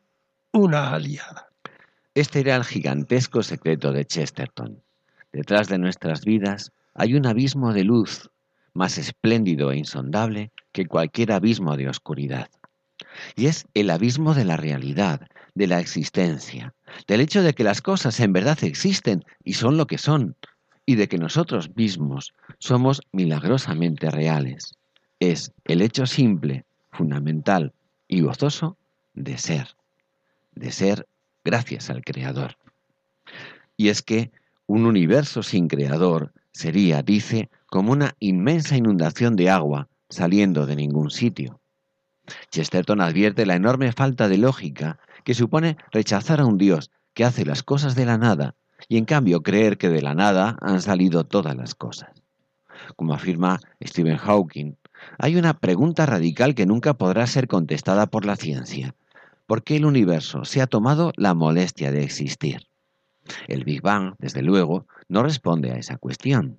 una 0.54 0.94
aliada. 0.94 1.50
Este 2.16 2.40
era 2.40 2.56
el 2.56 2.64
gigantesco 2.64 3.44
secreto 3.44 3.92
de 3.92 4.06
Chesterton. 4.06 4.82
Detrás 5.34 5.68
de 5.68 5.78
nuestras 5.78 6.24
vidas 6.24 6.72
hay 6.94 7.16
un 7.16 7.28
abismo 7.28 7.74
de 7.74 7.84
luz 7.84 8.30
más 8.74 8.98
espléndido 8.98 9.72
e 9.72 9.78
insondable 9.78 10.52
que 10.72 10.86
cualquier 10.86 11.34
abismo 11.34 11.76
de 11.76 11.90
oscuridad. 11.90 12.50
Y 13.36 13.48
es 13.48 13.68
el 13.74 13.90
abismo 13.90 14.34
de 14.36 14.46
la 14.46 14.56
realidad, 14.56 15.28
de 15.54 15.68
la 15.68 15.82
existencia, 15.82 16.74
del 17.08 17.20
hecho 17.20 17.44
de 17.44 17.54
que 17.54 17.66
las 17.66 17.82
cosas 17.82 18.22
en 18.22 18.32
verdad 18.32 18.64
existen 18.64 19.26
y 19.44 19.54
son 19.54 19.76
lo 19.76 19.86
que 19.86 19.98
son, 19.98 20.38
y 20.86 20.96
de 20.96 21.10
que 21.10 21.18
nosotros 21.18 21.70
mismos 21.76 22.34
somos 22.58 23.02
milagrosamente 23.12 24.10
reales. 24.10 24.76
Es 25.20 25.52
el 25.66 25.82
hecho 25.82 26.06
simple, 26.06 26.64
fundamental 26.90 27.74
y 28.12 28.22
gozoso 28.22 28.78
de 29.14 29.38
ser, 29.38 29.76
de 30.54 30.72
ser 30.72 31.08
gracias 31.46 31.90
al 31.90 32.04
Creador. 32.04 32.58
Y 33.78 33.88
es 33.88 34.02
que 34.02 34.32
un 34.68 34.86
universo 34.86 35.42
sin 35.42 35.70
Creador 35.70 36.34
sería, 36.52 37.02
dice, 37.02 37.50
como 37.68 37.94
una 37.94 38.16
inmensa 38.20 38.76
inundación 38.76 39.38
de 39.38 39.50
agua 39.50 39.88
saliendo 40.10 40.66
de 40.66 40.76
ningún 40.76 41.10
sitio. 41.10 41.62
Chesterton 42.52 43.00
advierte 43.00 43.46
la 43.46 43.56
enorme 43.56 43.94
falta 43.94 44.28
de 44.28 44.38
lógica 44.38 45.00
que 45.24 45.34
supone 45.34 45.78
rechazar 45.92 46.42
a 46.42 46.46
un 46.46 46.58
Dios 46.58 46.92
que 47.14 47.24
hace 47.24 47.46
las 47.46 47.64
cosas 47.64 47.96
de 47.96 48.06
la 48.06 48.18
nada 48.18 48.56
y 48.90 48.98
en 48.98 49.06
cambio 49.06 49.42
creer 49.42 49.78
que 49.78 49.88
de 49.88 50.02
la 50.02 50.16
nada 50.16 50.58
han 50.60 50.82
salido 50.82 51.24
todas 51.24 51.56
las 51.56 51.76
cosas. 51.76 52.12
Como 52.98 53.14
afirma 53.14 53.62
Stephen 53.82 54.18
Hawking, 54.18 54.76
hay 55.18 55.36
una 55.36 55.60
pregunta 55.60 56.06
radical 56.06 56.56
que 56.56 56.66
nunca 56.66 56.94
podrá 56.94 57.28
ser 57.28 57.48
contestada 57.48 58.08
por 58.08 58.26
la 58.26 58.36
ciencia. 58.36 58.96
¿Por 59.48 59.64
qué 59.64 59.78
el 59.78 59.86
universo 59.86 60.46
se 60.46 60.62
ha 60.62 60.68
tomado 60.68 61.12
la 61.16 61.34
molestia 61.34 61.92
de 61.92 62.04
existir? 62.04 62.68
El 63.48 63.64
Big 63.64 63.82
Bang, 63.82 64.16
desde 64.20 64.42
luego, 64.42 64.86
no 65.08 65.24
responde 65.24 65.72
a 65.72 65.78
esa 65.78 65.98
cuestión. 65.98 66.58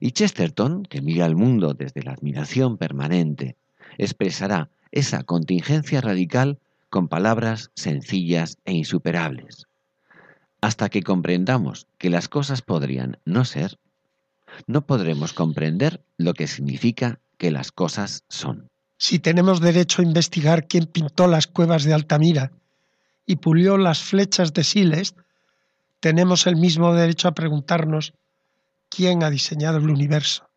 Y 0.00 0.12
Chesterton, 0.12 0.84
que 0.84 1.02
mira 1.02 1.24
al 1.24 1.36
mundo 1.36 1.74
desde 1.74 2.02
la 2.02 2.12
admiración 2.12 2.76
permanente, 2.76 3.56
expresará 3.98 4.70
esa 4.92 5.24
contingencia 5.24 6.00
radical 6.00 6.58
con 6.90 7.08
palabras 7.08 7.70
sencillas 7.74 8.58
e 8.64 8.72
insuperables. 8.72 9.66
Hasta 10.60 10.88
que 10.88 11.02
comprendamos 11.02 11.86
que 11.98 12.10
las 12.10 12.28
cosas 12.28 12.62
podrían 12.62 13.18
no 13.24 13.44
ser, 13.44 13.78
no 14.66 14.86
podremos 14.86 15.32
comprender 15.32 16.02
lo 16.16 16.34
que 16.34 16.46
significa 16.46 17.20
que 17.38 17.50
las 17.50 17.72
cosas 17.72 18.24
son. 18.28 18.68
Si 18.98 19.20
tenemos 19.20 19.60
derecho 19.60 20.02
a 20.02 20.04
investigar 20.04 20.66
quién 20.66 20.86
pintó 20.86 21.28
las 21.28 21.46
cuevas 21.46 21.84
de 21.84 21.94
Altamira 21.94 22.52
y 23.24 23.36
pulió 23.36 23.78
las 23.78 24.02
flechas 24.02 24.52
de 24.52 24.64
Siles, 24.64 25.14
tenemos 26.00 26.46
el 26.46 26.56
mismo 26.56 26.92
derecho 26.94 27.28
a 27.28 27.32
preguntarnos 27.32 28.12
quién 28.90 29.22
ha 29.22 29.30
diseñado 29.30 29.78
el 29.78 29.88
universo. 29.88 30.48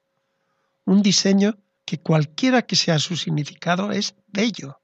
Un 0.85 1.01
diseño 1.01 1.57
que 1.85 1.99
cualquiera 1.99 2.63
que 2.63 2.75
sea 2.75 2.99
su 2.99 3.15
significado 3.15 3.91
es 3.91 4.15
bello 4.27 4.79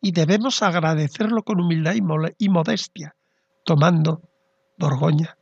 y 0.00 0.12
debemos 0.12 0.62
agradecerlo 0.62 1.42
con 1.42 1.60
humildad 1.60 1.94
y 2.38 2.48
modestia, 2.48 3.16
tomando 3.64 4.22
Borgoña 4.78 5.36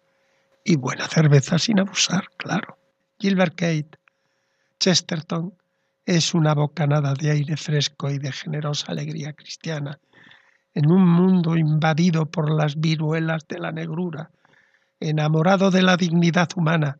y 0.64 0.76
buena 0.76 1.06
cerveza 1.08 1.58
sin 1.58 1.80
abusar, 1.80 2.28
claro. 2.38 2.78
Gilbert 3.18 3.54
Kate, 3.54 3.98
Chesterton, 4.78 5.54
es 6.06 6.34
una 6.34 6.54
bocanada 6.54 7.14
de 7.14 7.30
aire 7.30 7.56
fresco 7.56 8.10
y 8.10 8.18
de 8.18 8.32
generosa 8.32 8.92
alegría 8.92 9.32
cristiana 9.32 9.98
en 10.74 10.90
un 10.90 11.06
mundo 11.06 11.56
invadido 11.56 12.26
por 12.26 12.50
las 12.50 12.78
viruelas 12.78 13.46
de 13.48 13.58
la 13.58 13.70
negrura, 13.70 14.30
enamorado 15.00 15.70
de 15.70 15.82
la 15.82 15.96
dignidad 15.96 16.48
humana, 16.56 16.98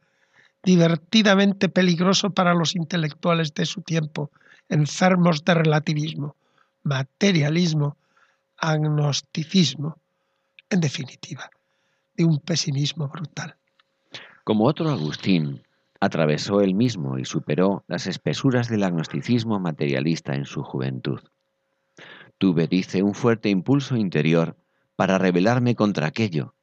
divertidamente 0.63 1.69
peligroso 1.69 2.31
para 2.31 2.55
los 2.55 2.77
intelectuales 2.77 3.53
de 3.53 3.67
su 3.67 3.83
tiempo, 3.83 4.31
enfermos 4.69 5.45
de 5.45 5.55
relativismo, 5.55 6.37
materialismo, 6.85 7.97
agnosticismo, 8.57 9.99
en 10.71 10.81
definitiva, 10.81 11.51
de 12.17 12.25
un 12.25 12.39
pesimismo 12.39 13.09
brutal. 13.09 13.57
Como 14.45 14.67
otro 14.67 14.91
Agustín, 14.91 15.63
atravesó 16.05 16.61
él 16.61 16.75
mismo 16.75 17.19
y 17.19 17.25
superó 17.25 17.85
las 17.89 18.07
espesuras 18.07 18.69
del 18.69 18.85
agnosticismo 18.85 19.59
materialista 19.59 20.35
en 20.35 20.45
su 20.45 20.63
juventud. 20.63 21.21
Tuve, 22.39 22.67
dice, 22.67 23.03
un 23.03 23.15
fuerte 23.15 23.49
impulso 23.49 23.97
interior 23.97 24.57
para 24.97 25.19
rebelarme 25.19 25.75
contra 25.75 26.07
aquello, 26.07 26.55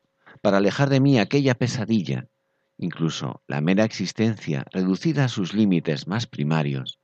para 0.42 0.58
alejar 0.58 0.90
de 0.90 1.00
mí 1.00 1.20
aquella 1.20 1.56
pesadilla, 1.56 2.28
incluso 2.78 3.42
la 3.48 3.62
mera 3.62 3.84
existencia, 3.84 4.66
reducida 4.72 5.26
a 5.26 5.30
sus 5.30 5.54
límites 5.54 6.08
más 6.08 6.28
primarios, 6.28 7.00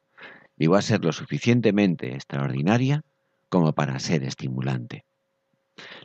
llegó 0.57 0.75
a 0.75 0.81
ser 0.81 1.03
lo 1.03 1.11
suficientemente 1.11 2.13
extraordinaria 2.13 3.03
como 3.49 3.73
para 3.73 3.99
ser 3.99 4.23
estimulante. 4.23 5.05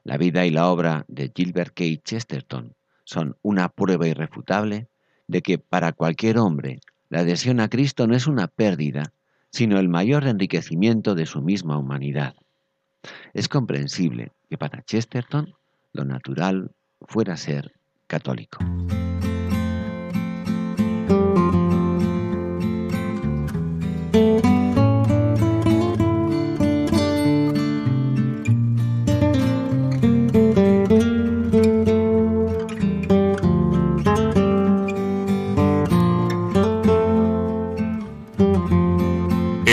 La 0.04 0.16
vida 0.16 0.46
y 0.46 0.50
la 0.50 0.68
obra 0.68 1.04
de 1.08 1.32
Gilbert 1.34 1.74
K. 1.74 1.84
Chesterton 2.04 2.74
son 3.04 3.36
una 3.42 3.68
prueba 3.68 4.06
irrefutable 4.06 4.88
de 5.32 5.40
que 5.40 5.58
para 5.58 5.92
cualquier 5.92 6.38
hombre 6.38 6.80
la 7.08 7.20
adhesión 7.20 7.58
a 7.58 7.68
Cristo 7.68 8.06
no 8.06 8.14
es 8.14 8.26
una 8.26 8.46
pérdida, 8.48 9.12
sino 9.50 9.78
el 9.78 9.88
mayor 9.88 10.26
enriquecimiento 10.26 11.14
de 11.14 11.26
su 11.26 11.40
misma 11.40 11.78
humanidad. 11.78 12.34
Es 13.32 13.48
comprensible 13.48 14.32
que 14.48 14.58
para 14.58 14.82
Chesterton 14.82 15.54
lo 15.92 16.04
natural 16.04 16.70
fuera 17.00 17.36
ser 17.36 17.72
católico. 18.06 18.58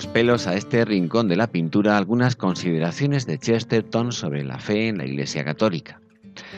Los 0.00 0.06
pelos 0.06 0.46
a 0.46 0.54
este 0.54 0.82
rincón 0.86 1.28
de 1.28 1.36
la 1.36 1.48
pintura 1.48 1.98
algunas 1.98 2.34
consideraciones 2.34 3.26
de 3.26 3.36
Chesterton 3.36 4.12
sobre 4.12 4.42
la 4.44 4.58
fe 4.58 4.88
en 4.88 4.96
la 4.96 5.04
Iglesia 5.04 5.44
Católica. 5.44 6.00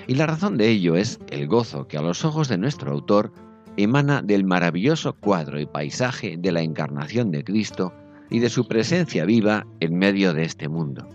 Y 0.06 0.14
la 0.14 0.28
razón 0.28 0.56
de 0.56 0.68
ello 0.68 0.94
es 0.94 1.18
el 1.28 1.48
gozo 1.48 1.88
que 1.88 1.98
a 1.98 2.02
los 2.02 2.24
ojos 2.24 2.46
de 2.46 2.56
nuestro 2.56 2.92
autor 2.92 3.32
emana 3.76 4.22
del 4.22 4.44
maravilloso 4.44 5.14
cuadro 5.14 5.58
y 5.58 5.66
paisaje 5.66 6.36
de 6.38 6.52
la 6.52 6.62
encarnación 6.62 7.32
de 7.32 7.42
Cristo 7.42 7.92
y 8.30 8.38
de 8.38 8.48
su 8.48 8.68
presencia 8.68 9.24
viva 9.24 9.66
en 9.80 9.98
medio 9.98 10.34
de 10.34 10.44
este 10.44 10.68
mundo. 10.68 11.08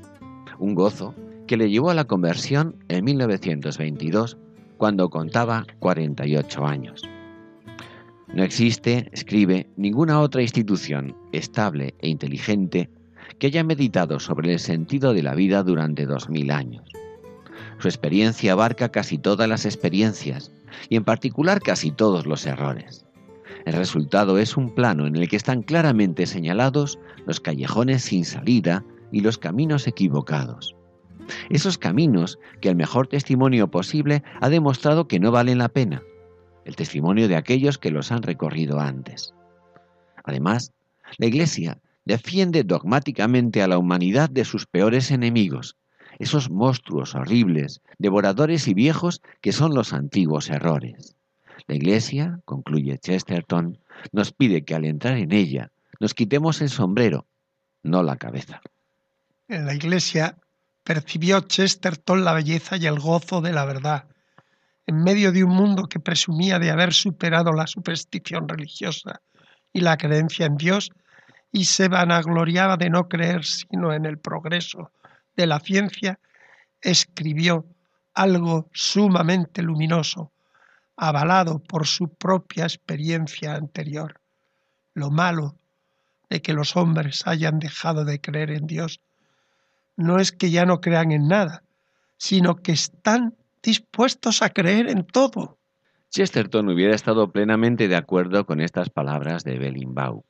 Un 0.59 0.75
gozo 0.75 1.15
que 1.47 1.55
le 1.55 1.69
llevó 1.69 1.91
a 1.91 1.95
la 1.95 2.07
conversión 2.07 2.75
en 2.89 3.05
1922 3.05 4.37
cuando 4.75 5.09
contaba 5.09 5.65
48 5.79 6.65
años. 6.65 7.07
No 8.33 8.43
existe, 8.43 9.09
escribe, 9.13 9.69
ninguna 9.77 10.19
otra 10.19 10.41
institución 10.41 11.15
estable 11.31 11.95
e 11.99 12.09
inteligente 12.09 12.89
que 13.39 13.47
haya 13.47 13.63
meditado 13.63 14.19
sobre 14.19 14.53
el 14.53 14.59
sentido 14.59 15.13
de 15.13 15.23
la 15.23 15.33
vida 15.33 15.63
durante 15.63 16.05
dos 16.05 16.29
mil 16.29 16.51
años. 16.51 16.83
Su 17.79 17.87
experiencia 17.87 18.53
abarca 18.53 18.89
casi 18.89 19.17
todas 19.17 19.47
las 19.47 19.65
experiencias 19.65 20.51
y 20.89 20.95
en 20.95 21.03
particular 21.03 21.61
casi 21.61 21.91
todos 21.91 22.25
los 22.25 22.45
errores. 22.45 23.05
El 23.65 23.73
resultado 23.73 24.37
es 24.37 24.57
un 24.57 24.73
plano 24.73 25.07
en 25.07 25.15
el 25.15 25.27
que 25.29 25.35
están 25.35 25.61
claramente 25.61 26.25
señalados 26.25 26.99
los 27.25 27.39
callejones 27.39 28.03
sin 28.03 28.25
salida 28.25 28.83
y 29.11 29.21
los 29.21 29.37
caminos 29.37 29.87
equivocados. 29.87 30.75
Esos 31.49 31.77
caminos 31.77 32.39
que 32.61 32.69
el 32.69 32.75
mejor 32.75 33.07
testimonio 33.07 33.69
posible 33.69 34.23
ha 34.39 34.49
demostrado 34.49 35.07
que 35.07 35.19
no 35.19 35.31
valen 35.31 35.57
la 35.57 35.69
pena, 35.69 36.01
el 36.67 36.75
testimonio 36.75 37.29
de 37.29 37.37
aquellos 37.37 37.77
que 37.77 37.91
los 37.91 38.11
han 38.11 38.23
recorrido 38.23 38.81
antes. 38.81 39.33
Además, 40.25 40.73
la 41.17 41.27
Iglesia 41.27 41.79
defiende 42.03 42.65
dogmáticamente 42.65 43.63
a 43.63 43.67
la 43.67 43.77
humanidad 43.77 44.29
de 44.29 44.43
sus 44.43 44.65
peores 44.65 45.09
enemigos, 45.09 45.77
esos 46.19 46.49
monstruos 46.49 47.15
horribles, 47.15 47.81
devoradores 47.99 48.67
y 48.67 48.73
viejos 48.73 49.21
que 49.39 49.53
son 49.53 49.73
los 49.73 49.93
antiguos 49.93 50.49
errores. 50.49 51.15
La 51.67 51.75
Iglesia, 51.75 52.41
concluye 52.43 52.97
Chesterton, 52.97 53.79
nos 54.11 54.33
pide 54.33 54.65
que 54.65 54.75
al 54.75 54.83
entrar 54.83 55.17
en 55.17 55.31
ella 55.31 55.71
nos 56.01 56.13
quitemos 56.13 56.59
el 56.59 56.69
sombrero, 56.69 57.27
no 57.81 58.03
la 58.03 58.17
cabeza. 58.17 58.59
En 59.47 59.65
la 59.65 59.73
Iglesia 59.73 60.37
percibió 60.83 61.39
Chesterton 61.39 62.25
la 62.25 62.33
belleza 62.33 62.75
y 62.75 62.87
el 62.87 62.99
gozo 62.99 63.39
de 63.39 63.53
la 63.53 63.63
verdad, 63.63 64.09
en 64.87 65.03
medio 65.03 65.31
de 65.31 65.43
un 65.43 65.51
mundo 65.51 65.87
que 65.87 65.99
presumía 65.99 66.59
de 66.59 66.71
haber 66.71 66.93
superado 66.93 67.51
la 67.51 67.67
superstición 67.67 68.47
religiosa 68.47 69.21
y 69.73 69.81
la 69.81 69.97
creencia 69.97 70.45
en 70.45 70.55
Dios, 70.55 70.91
y 71.51 71.65
se 71.65 71.87
vanagloriaba 71.87 72.77
de 72.77 72.89
no 72.89 73.07
creer 73.07 73.43
sino 73.43 73.93
en 73.93 74.05
el 74.05 74.17
progreso 74.17 74.91
de 75.35 75.45
la 75.45 75.59
ciencia, 75.59 76.19
escribió 76.81 77.65
algo 78.13 78.69
sumamente 78.73 79.61
luminoso, 79.61 80.31
avalado 80.95 81.59
por 81.59 81.85
su 81.85 82.09
propia 82.09 82.63
experiencia 82.63 83.55
anterior. 83.55 84.19
Lo 84.93 85.11
malo 85.11 85.55
de 86.29 86.41
que 86.41 86.53
los 86.53 86.75
hombres 86.75 87.27
hayan 87.27 87.59
dejado 87.59 88.05
de 88.05 88.19
creer 88.19 88.51
en 88.51 88.67
Dios 88.67 88.99
no 89.95 90.19
es 90.19 90.31
que 90.31 90.49
ya 90.49 90.65
no 90.65 90.79
crean 90.79 91.11
en 91.11 91.27
nada, 91.27 91.63
sino 92.17 92.55
que 92.55 92.71
están 92.71 93.35
dispuestos 93.67 94.41
a 94.43 94.49
creer 94.49 94.87
en 94.87 95.03
todo. 95.03 95.57
Chesterton 96.09 96.69
hubiera 96.69 96.95
estado 96.95 97.33
plenamente 97.33 97.89
de 97.89 97.97
acuerdo 97.97 98.45
con 98.45 98.61
estas 98.61 98.89
palabras 98.89 99.43
de 99.43 99.59
Bellingbaum. 99.59 100.21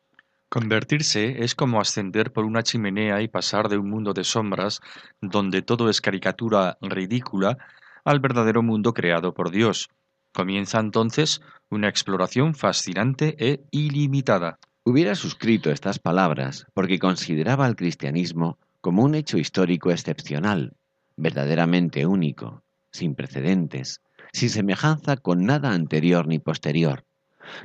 Convertirse 0.50 1.43
es 1.43 1.54
como 1.54 1.80
ascender 1.80 2.34
por 2.34 2.45
una 2.45 2.63
chimenea 2.63 3.21
y 3.21 3.28
pasar 3.28 3.69
de 3.69 3.78
un 3.78 3.91
mundo 3.91 4.13
de 4.13 4.23
sombras, 4.23 4.82
donde 5.21 5.62
todo 5.62 5.88
es 5.88 6.02
caricatura 6.02 6.80
ridícula, 6.82 7.60
al 8.04 8.19
verdadero 8.19 8.63
mundo 8.63 8.95
creado 8.95 9.36
por 9.36 9.52
Dios. 9.52 9.89
Comienza 10.34 10.80
entonces 10.80 11.43
una 11.69 11.89
exploración 11.89 12.56
fascinante 12.56 13.36
e 13.38 13.62
ilimitada. 13.69 14.58
Hubiera 14.84 15.13
suscrito 15.13 15.69
estas 15.69 16.00
palabras 16.00 16.65
porque 16.73 16.97
consideraba 16.97 17.67
al 17.67 17.76
cristianismo 17.76 18.58
como 18.82 19.04
un 19.04 19.13
hecho 19.13 19.38
histórico 19.38 19.91
excepcional, 19.91 20.73
verdaderamente 21.17 22.08
único, 22.08 22.63
sin 22.98 23.16
precedentes, 23.16 24.02
sin 24.34 24.50
semejanza 24.50 25.18
con 25.18 25.46
nada 25.46 25.72
anterior 25.72 26.28
ni 26.28 26.40
posterior. 26.40 27.06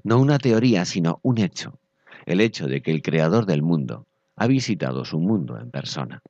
No 0.04 0.18
una 0.18 0.38
teoría, 0.38 0.84
sino 0.84 1.18
un 1.22 1.38
hecho, 1.38 1.80
el 2.26 2.40
hecho 2.40 2.66
de 2.68 2.82
que 2.82 2.92
el 2.92 3.02
Creador 3.02 3.46
del 3.46 3.62
mundo 3.62 4.06
ha 4.36 4.46
visitado 4.46 5.04
su 5.04 5.18
mundo 5.18 5.58
en 5.58 5.70
persona. 5.70 6.22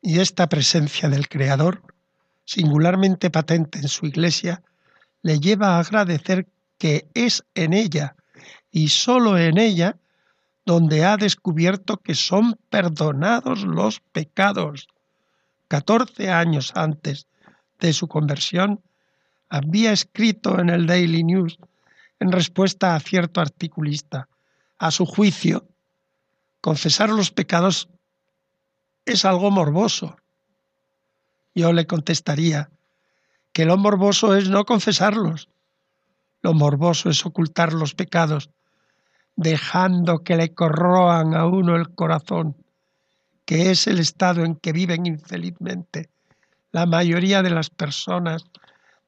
Y 0.00 0.20
esta 0.20 0.48
presencia 0.48 1.08
del 1.08 1.28
Creador, 1.28 1.82
singularmente 2.44 3.30
patente 3.30 3.78
en 3.78 3.88
su 3.88 4.06
Iglesia, 4.06 4.62
le 5.22 5.38
lleva 5.40 5.76
a 5.76 5.80
agradecer 5.80 6.46
que 6.78 7.08
es 7.14 7.44
en 7.54 7.72
ella 7.72 8.16
y 8.70 8.88
sólo 8.88 9.38
en 9.38 9.58
ella 9.58 9.96
donde 10.66 11.04
ha 11.04 11.16
descubierto 11.16 11.98
que 11.98 12.14
son 12.14 12.56
perdonados 12.70 13.64
los 13.64 14.00
pecados. 14.00 14.88
Catorce 15.68 16.30
años 16.30 16.72
antes 16.74 17.26
de 17.78 17.92
su 17.92 18.08
conversión, 18.08 18.80
había 19.48 19.92
escrito 19.92 20.58
en 20.58 20.70
el 20.70 20.86
Daily 20.86 21.22
News, 21.22 21.58
en 22.20 22.32
respuesta 22.32 22.94
a 22.94 23.00
cierto 23.00 23.40
articulista, 23.40 24.28
a 24.78 24.90
su 24.90 25.06
juicio, 25.06 25.68
confesar 26.60 27.10
los 27.10 27.30
pecados 27.30 27.88
es 29.04 29.24
algo 29.24 29.50
morboso. 29.50 30.16
Yo 31.54 31.72
le 31.72 31.86
contestaría 31.86 32.70
que 33.52 33.64
lo 33.64 33.76
morboso 33.76 34.34
es 34.34 34.48
no 34.48 34.64
confesarlos. 34.64 35.48
Lo 36.42 36.54
morboso 36.54 37.10
es 37.10 37.24
ocultar 37.24 37.72
los 37.72 37.94
pecados, 37.94 38.50
dejando 39.36 40.24
que 40.24 40.36
le 40.36 40.54
corroan 40.54 41.34
a 41.34 41.46
uno 41.46 41.76
el 41.76 41.94
corazón, 41.94 42.56
que 43.44 43.70
es 43.70 43.86
el 43.86 43.98
estado 43.98 44.44
en 44.44 44.56
que 44.56 44.72
viven 44.72 45.06
infelizmente 45.06 46.10
la 46.74 46.86
mayoría 46.86 47.40
de 47.44 47.50
las 47.50 47.70
personas 47.70 48.44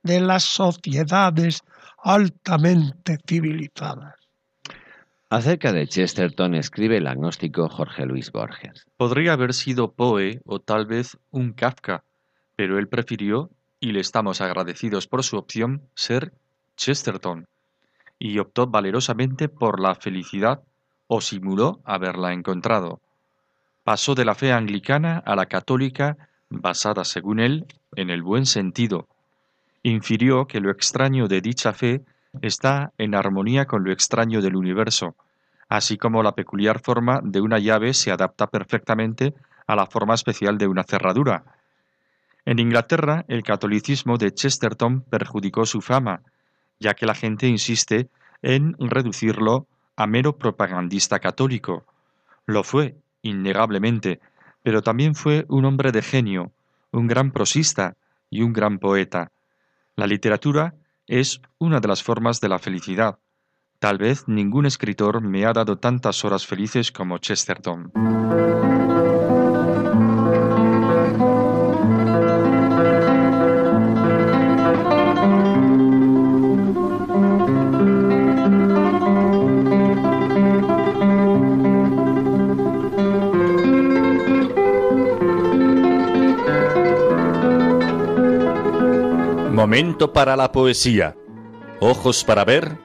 de 0.05 0.21
las 0.21 0.45
sociedades 0.45 1.63
altamente 1.99 3.19
civilizadas. 3.27 4.15
Acerca 5.31 5.73
de 5.73 5.89
Chesterton 5.89 6.55
escribe 6.55 6.99
el 6.99 7.09
agnóstico 7.09 7.69
Jorge 7.69 8.07
Luis 8.07 8.31
Borges. 8.31 8.87
Podría 8.97 9.33
haber 9.33 9.53
sido 9.53 9.91
Poe 9.91 10.41
o 10.45 10.61
tal 10.61 10.87
vez 10.87 11.19
un 11.33 11.53
Kafka, 11.55 12.05
pero 12.55 12.79
él 12.79 12.87
prefirió, 12.87 13.51
y 13.81 13.91
le 13.91 13.99
estamos 13.99 14.41
agradecidos 14.41 15.09
por 15.09 15.25
su 15.25 15.37
opción, 15.37 15.83
ser 15.97 16.33
Chesterton, 16.77 17.49
y 18.17 18.39
optó 18.39 18.69
valerosamente 18.69 19.49
por 19.49 19.81
la 19.81 19.97
felicidad 19.97 20.63
o 21.09 21.21
simuló 21.21 21.81
haberla 21.85 22.33
encontrado. 22.33 23.01
Pasó 23.83 24.15
de 24.15 24.25
la 24.25 24.37
fe 24.37 24.53
anglicana 24.53 25.19
a 25.19 25.35
la 25.35 25.47
católica, 25.47 26.17
basada, 26.51 27.05
según 27.05 27.41
él, 27.41 27.67
en 27.95 28.11
el 28.11 28.23
buen 28.23 28.47
sentido. 28.47 29.09
Infirió 29.83 30.47
que 30.47 30.61
lo 30.61 30.71
extraño 30.71 31.29
de 31.29 31.41
dicha 31.41 31.73
fe 31.73 32.03
está 32.43 32.93
en 32.99 33.15
armonía 33.15 33.67
con 33.67 33.85
lo 33.85 33.93
extraño 33.93 34.43
del 34.43 34.57
universo, 34.57 35.15
así 35.69 35.97
como 35.97 36.23
la 36.23 36.33
peculiar 36.33 36.81
forma 36.81 37.21
de 37.23 37.41
una 37.41 37.59
llave 37.59 37.95
se 37.95 38.11
adapta 38.11 38.47
perfectamente 38.49 39.35
a 39.67 39.77
la 39.77 39.87
forma 39.87 40.15
especial 40.15 40.59
de 40.59 40.67
una 40.67 40.85
cerradura. 40.85 41.45
En 42.45 42.59
Inglaterra, 42.59 43.25
el 43.29 43.43
catolicismo 43.43 44.19
de 44.19 44.33
Chesterton 44.33 45.01
perjudicó 45.01 45.67
su 45.67 45.81
fama, 45.81 46.23
ya 46.79 46.95
que 46.95 47.07
la 47.07 47.15
gente 47.15 47.49
insiste 47.49 48.09
en 48.43 48.77
reducirlo 48.79 49.67
a 49.97 50.07
mero 50.07 50.37
propagandista 50.37 51.19
católico. 51.19 51.85
Lo 52.45 52.63
fue, 52.63 52.97
innegablemente, 53.23 54.21
pero 54.67 54.83
también 54.83 55.15
fue 55.15 55.47
un 55.49 55.65
hombre 55.65 55.93
de 55.93 56.03
genio, 56.03 56.51
un 56.91 57.07
gran 57.07 57.31
prosista 57.31 57.97
y 58.29 58.43
un 58.43 58.53
gran 58.53 58.81
poeta. 58.81 59.31
La 59.95 60.09
literatura 60.09 60.75
es 61.07 61.41
una 61.59 61.79
de 61.79 61.87
las 61.87 62.03
formas 62.03 62.41
de 62.41 62.49
la 62.49 62.59
felicidad. 62.59 63.21
Tal 63.79 63.97
vez 63.97 64.27
ningún 64.27 64.67
escritor 64.67 65.21
me 65.21 65.47
ha 65.47 65.53
dado 65.53 65.79
tantas 65.79 66.25
horas 66.25 66.49
felices 66.49 66.91
como 66.91 67.19
Chesterton. 67.19 67.93
Momento 89.67 90.13
para 90.13 90.37
la 90.37 90.53
poesía. 90.53 91.17
Ojos 91.81 92.23
para 92.23 92.45
ver. 92.45 92.79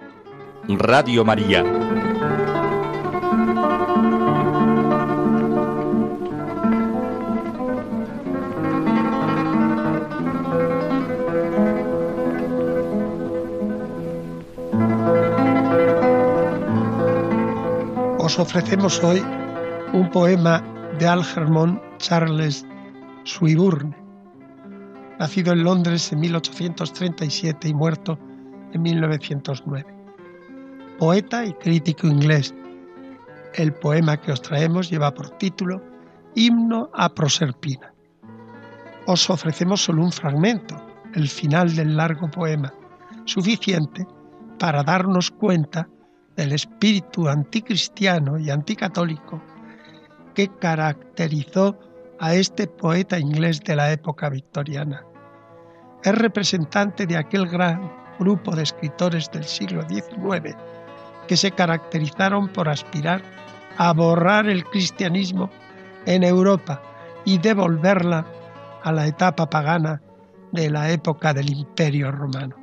Radio 0.68 1.24
María. 1.24 1.64
Os 18.18 18.40
ofrecemos 18.40 19.04
hoy 19.04 19.24
un 19.94 20.10
poema 20.10 20.64
de 20.98 21.06
Algernon 21.08 21.80
Charles 22.00 22.66
Swinburne 23.24 24.01
nacido 25.22 25.54
en 25.54 25.64
Londres 25.64 26.12
en 26.12 26.20
1837 26.20 27.68
y 27.68 27.74
muerto 27.76 28.18
en 28.74 28.82
1909. 28.82 29.86
Poeta 30.98 31.46
y 31.46 31.54
crítico 31.54 32.08
inglés. 32.08 32.56
El 33.54 33.72
poema 33.72 34.20
que 34.20 34.32
os 34.32 34.42
traemos 34.42 34.90
lleva 34.90 35.14
por 35.14 35.30
título 35.38 35.80
Himno 36.34 36.90
a 36.96 37.14
Proserpina. 37.14 37.94
Os 39.06 39.30
ofrecemos 39.30 39.84
solo 39.84 40.04
un 40.04 40.12
fragmento, 40.12 40.76
el 41.14 41.30
final 41.30 41.76
del 41.76 41.96
largo 41.96 42.28
poema, 42.32 42.74
suficiente 43.26 44.08
para 44.58 44.82
darnos 44.82 45.30
cuenta 45.30 45.88
del 46.36 46.54
espíritu 46.54 47.28
anticristiano 47.28 48.40
y 48.40 48.50
anticatólico 48.50 49.40
que 50.34 50.48
caracterizó 50.48 51.78
a 52.20 52.34
este 52.34 52.66
poeta 52.66 53.20
inglés 53.20 53.60
de 53.60 53.76
la 53.76 53.92
época 53.92 54.28
victoriana 54.28 55.06
es 56.04 56.16
representante 56.16 57.06
de 57.06 57.18
aquel 57.18 57.48
gran 57.48 57.92
grupo 58.20 58.56
de 58.56 58.64
escritores 58.64 59.30
del 59.32 59.44
siglo 59.44 59.88
XIX 59.88 60.56
que 61.28 61.38
se 61.38 61.52
caracterizaron 61.52 62.48
por 62.50 62.70
aspirar 62.70 63.22
a 63.78 63.94
borrar 63.94 64.50
el 64.50 64.64
cristianismo 64.66 65.50
en 66.06 66.24
Europa 66.24 66.82
y 67.26 67.38
devolverla 67.38 68.26
a 68.84 68.92
la 68.92 69.08
etapa 69.08 69.50
pagana 69.50 70.02
de 70.52 70.70
la 70.70 70.92
época 70.92 71.34
del 71.34 71.52
Imperio 71.52 72.12
Romano. 72.12 72.56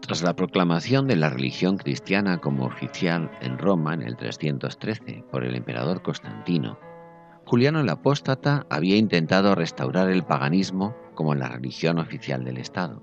Tras 0.00 0.22
la 0.22 0.34
proclamación 0.34 1.06
de 1.06 1.16
la 1.16 1.30
religión 1.30 1.78
cristiana 1.78 2.38
como 2.38 2.64
oficial 2.64 3.30
en 3.40 3.58
Roma 3.58 3.94
en 3.94 4.02
el 4.02 4.16
313 4.16 5.24
por 5.30 5.44
el 5.44 5.54
emperador 5.54 6.02
Constantino, 6.02 6.78
Juliano 7.44 7.80
el 7.80 7.88
Apóstata 7.88 8.66
había 8.70 8.96
intentado 8.96 9.54
restaurar 9.54 10.10
el 10.10 10.24
paganismo 10.24 10.96
como 11.16 11.34
la 11.34 11.48
religión 11.48 11.98
oficial 11.98 12.44
del 12.44 12.58
Estado. 12.58 13.02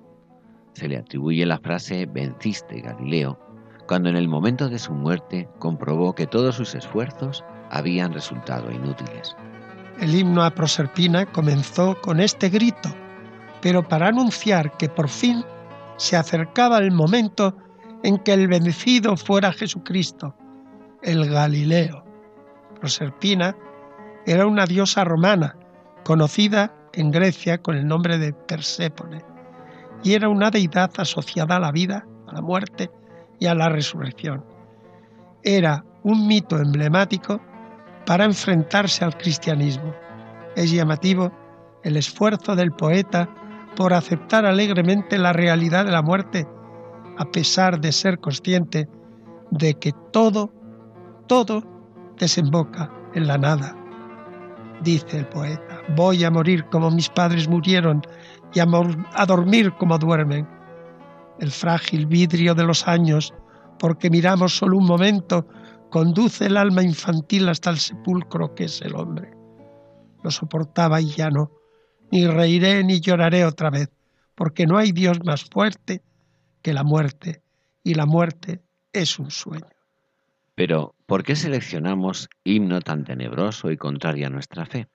Se 0.72 0.88
le 0.88 0.98
atribuye 0.98 1.46
la 1.46 1.60
frase 1.60 2.06
venciste 2.06 2.80
Galileo, 2.80 3.38
cuando 3.86 4.08
en 4.08 4.16
el 4.16 4.30
momento 4.30 4.70
de 4.70 4.80
su 4.80 4.94
muerte 4.94 5.50
comprobó 5.60 6.16
que 6.16 6.26
todos 6.26 6.56
sus 6.56 6.74
esfuerzos 6.74 7.44
habían 7.70 8.14
resultado 8.14 8.72
inútiles. 8.72 9.36
El 10.00 10.16
himno 10.16 10.44
a 10.44 10.52
Proserpina 10.52 11.26
comenzó 11.26 12.00
con 12.02 12.22
este 12.22 12.50
grito, 12.50 12.90
pero 13.62 13.88
para 13.88 14.08
anunciar 14.08 14.78
que 14.78 14.90
por 14.90 15.10
fin 15.10 15.44
se 15.98 16.16
acercaba 16.16 16.78
el 16.78 16.92
momento 16.92 17.56
en 18.04 18.18
que 18.18 18.34
el 18.34 18.48
vencido 18.48 19.16
fuera 19.18 19.52
Jesucristo, 19.52 20.36
el 21.02 21.30
Galileo. 21.30 22.04
Proserpina 22.80 23.56
era 24.26 24.48
una 24.48 24.66
diosa 24.66 25.04
romana, 25.04 25.56
conocida 26.04 26.74
en 26.94 27.12
Grecia 27.12 27.58
con 27.58 27.76
el 27.76 27.88
nombre 27.88 28.18
de 28.18 28.34
Persépone, 28.34 29.24
y 30.04 30.14
era 30.14 30.30
una 30.30 30.52
deidad 30.52 30.92
asociada 30.98 31.58
a 31.58 31.60
la 31.60 31.72
vida, 31.72 32.06
a 32.28 32.34
la 32.34 32.42
muerte 32.42 32.90
y 33.40 33.48
a 33.48 33.56
la 33.56 33.70
resurrección. 33.70 34.44
Era 35.44 35.84
un 36.04 36.28
mito 36.28 36.58
emblemático 36.58 37.42
para 38.06 38.26
enfrentarse 38.26 39.04
al 39.04 39.18
cristianismo. 39.18 39.94
Es 40.56 40.72
llamativo 40.72 41.32
el 41.84 41.98
esfuerzo 41.98 42.56
del 42.56 42.72
poeta 42.72 43.30
por 43.76 43.94
aceptar 43.94 44.46
alegremente 44.46 45.18
la 45.18 45.34
realidad 45.34 45.86
de 45.86 45.92
la 45.92 46.02
muerte, 46.02 46.48
a 47.18 47.26
pesar 47.26 47.80
de 47.80 47.92
ser 47.92 48.20
consciente 48.20 48.88
de 49.52 49.74
que 49.76 49.94
todo, 50.12 50.52
todo 51.28 51.64
desemboca 52.18 52.92
en 53.14 53.28
la 53.28 53.38
nada 53.38 53.78
dice 54.84 55.18
el 55.18 55.26
poeta, 55.28 55.73
voy 55.90 56.24
a 56.24 56.32
morir 56.32 56.66
como 56.66 56.90
mis 56.92 57.10
padres 57.10 57.48
murieron 57.48 58.02
y 58.54 58.60
a, 58.60 59.26
dormir 59.26 59.74
como 59.74 59.98
duermen. 59.98 60.48
El 61.40 61.52
frágil 61.52 62.06
vidrio 62.06 62.54
de 62.56 62.64
los 62.64 62.88
años, 62.88 63.34
porque 63.80 64.10
miramos 64.10 64.56
solo 64.56 64.78
un 64.78 64.86
momento, 64.86 65.48
conduce 65.90 66.46
el 66.46 66.58
alma 66.58 66.84
infantil 66.84 67.50
hasta 67.50 67.70
el 67.70 67.78
sepulcro 67.78 68.54
que 68.56 68.66
es 68.66 68.82
el 68.82 68.96
hombre. 68.96 69.32
Lo 70.24 70.32
soportaba 70.32 71.02
y 71.02 71.08
ya 71.08 71.30
no, 71.30 71.52
ni 72.12 72.28
reiré 72.28 72.84
ni 72.84 73.00
lloraré 73.00 73.46
otra 73.46 73.70
vez, 73.70 73.90
porque 74.36 74.66
no 74.66 74.78
hay 74.78 74.92
Dios 74.92 75.20
más 75.26 75.46
fuerte 75.46 76.02
que 76.62 76.74
la 76.74 76.84
muerte, 76.84 77.42
y 77.84 77.96
la 77.96 78.06
muerte 78.06 78.62
es 78.94 79.20
un 79.20 79.32
sueño. 79.32 79.68
Pero, 80.56 80.96
¿por 81.08 81.24
qué 81.24 81.36
seleccionamos 81.36 82.30
himno 82.44 82.80
tan 82.80 83.04
tenebroso 83.04 83.72
y 83.72 83.78
contrario 83.78 84.28
a 84.28 84.30
nuestra 84.30 84.66
fe? 84.66 84.88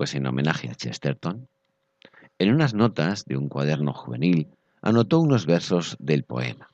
Pues 0.00 0.14
en 0.14 0.26
homenaje 0.26 0.70
a 0.70 0.74
Chesterton. 0.74 1.46
En 2.38 2.54
unas 2.54 2.72
notas 2.72 3.26
de 3.26 3.36
un 3.36 3.50
cuaderno 3.50 3.92
juvenil 3.92 4.48
anotó 4.80 5.20
unos 5.20 5.44
versos 5.44 5.98
del 5.98 6.24
poema. 6.24 6.70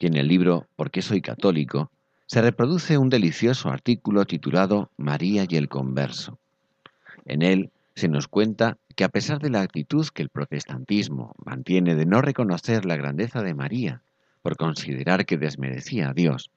Y 0.00 0.06
en 0.08 0.16
el 0.16 0.26
libro 0.26 0.66
¿Por 0.74 0.90
qué 0.90 1.00
soy 1.00 1.20
católico? 1.20 1.92
se 2.26 2.42
reproduce 2.42 2.98
un 2.98 3.08
delicioso 3.08 3.68
artículo 3.68 4.24
titulado 4.24 4.90
María 4.96 5.46
y 5.48 5.54
el 5.54 5.68
converso. 5.68 6.40
En 7.24 7.42
él 7.42 7.70
se 7.94 8.08
nos 8.08 8.26
cuenta 8.26 8.78
que 8.96 9.04
a 9.04 9.10
pesar 9.10 9.38
de 9.38 9.50
la 9.50 9.60
actitud 9.60 10.04
que 10.08 10.22
el 10.22 10.28
protestantismo 10.28 11.36
mantiene 11.38 11.94
de 11.94 12.04
no 12.04 12.20
reconocer 12.20 12.84
la 12.84 12.96
grandeza 12.96 13.42
de 13.42 13.54
María, 13.54 14.02
por 14.42 14.56
considerar 14.56 15.24
que 15.24 15.38
desmerecía 15.38 16.08
a 16.08 16.14
Dios, 16.14 16.50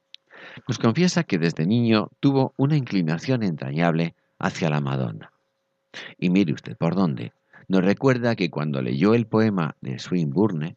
nos 0.68 0.80
confiesa 0.80 1.24
que 1.24 1.38
desde 1.38 1.68
niño 1.68 2.10
tuvo 2.20 2.56
una 2.58 2.78
inclinación 2.78 3.44
entrañable 3.44 4.16
hacia 4.40 4.72
la 4.72 4.82
Madonna. 4.82 5.34
Y 6.18 6.30
mire 6.30 6.54
usted 6.54 6.76
por 6.78 6.96
dónde. 6.96 7.34
Nos 7.68 7.84
recuerda 7.84 8.36
que 8.36 8.50
cuando 8.50 8.82
leyó 8.82 9.14
el 9.14 9.28
poema 9.28 9.76
de 9.82 10.00
Swinburne, 10.00 10.76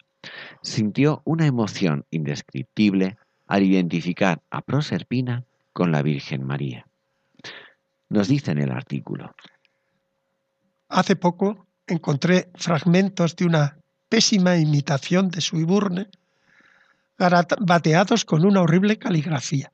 sintió 0.63 1.23
una 1.25 1.47
emoción 1.47 2.05
indescriptible 2.11 3.17
al 3.47 3.63
identificar 3.63 4.43
a 4.51 4.63
Proserpina 4.63 5.45
con 5.73 5.93
la 5.93 6.03
Virgen 6.03 6.45
María. 6.45 6.87
Nos 8.09 8.29
dice 8.29 8.51
en 8.51 8.59
el 8.59 8.71
artículo. 8.71 9.35
Hace 10.89 11.17
poco 11.17 11.67
encontré 11.87 12.51
fragmentos 12.55 13.37
de 13.37 13.47
una 13.47 13.77
pésima 14.09 14.57
imitación 14.57 15.31
de 15.31 15.41
Swinburne 15.41 16.09
bateados 17.61 18.25
con 18.25 18.45
una 18.45 18.63
horrible 18.63 18.99
caligrafía. 18.99 19.73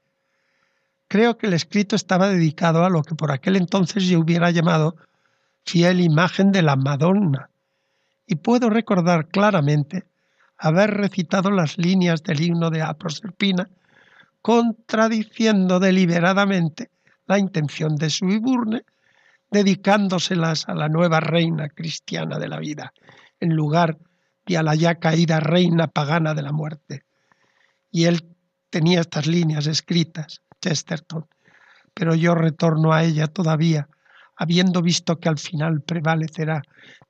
Creo 1.08 1.38
que 1.38 1.46
el 1.46 1.52
escrito 1.52 1.94
estaba 1.94 2.28
dedicado 2.28 2.84
a 2.84 2.90
lo 2.90 3.02
que 3.02 3.14
por 3.14 3.30
aquel 3.30 3.56
entonces 3.56 4.04
yo 4.04 4.18
hubiera 4.18 4.50
llamado 4.50 4.96
fiel 5.66 6.00
imagen 6.00 6.52
de 6.52 6.62
la 6.62 6.76
Madonna, 6.76 7.50
y 8.26 8.36
puedo 8.36 8.70
recordar 8.70 9.28
claramente 9.28 10.04
haber 10.56 10.94
recitado 10.94 11.50
las 11.50 11.76
líneas 11.76 12.22
del 12.22 12.40
himno 12.40 12.70
de 12.70 12.82
Aproserpina, 12.82 13.68
contradiciendo 14.40 15.80
deliberadamente 15.80 16.90
la 17.26 17.38
intención 17.38 17.96
de 17.96 18.10
Suiburne, 18.10 18.84
dedicándoselas 19.50 20.68
a 20.68 20.74
la 20.74 20.88
nueva 20.88 21.20
reina 21.20 21.68
cristiana 21.68 22.38
de 22.38 22.48
la 22.48 22.58
vida, 22.58 22.92
en 23.40 23.54
lugar 23.54 23.98
de 24.46 24.56
a 24.56 24.62
la 24.62 24.74
ya 24.74 24.96
caída 24.96 25.40
reina 25.40 25.88
pagana 25.88 26.34
de 26.34 26.42
la 26.42 26.52
muerte. 26.52 27.02
Y 27.90 28.04
él 28.04 28.24
tenía 28.70 29.00
estas 29.00 29.26
líneas 29.26 29.66
escritas, 29.66 30.42
Chesterton, 30.60 31.26
pero 31.92 32.14
yo 32.14 32.34
retorno 32.34 32.92
a 32.92 33.04
ella 33.04 33.26
todavía, 33.26 33.88
habiendo 34.36 34.82
visto 34.82 35.18
que 35.18 35.28
al 35.28 35.38
final 35.38 35.80
prevalecerá 35.82 36.62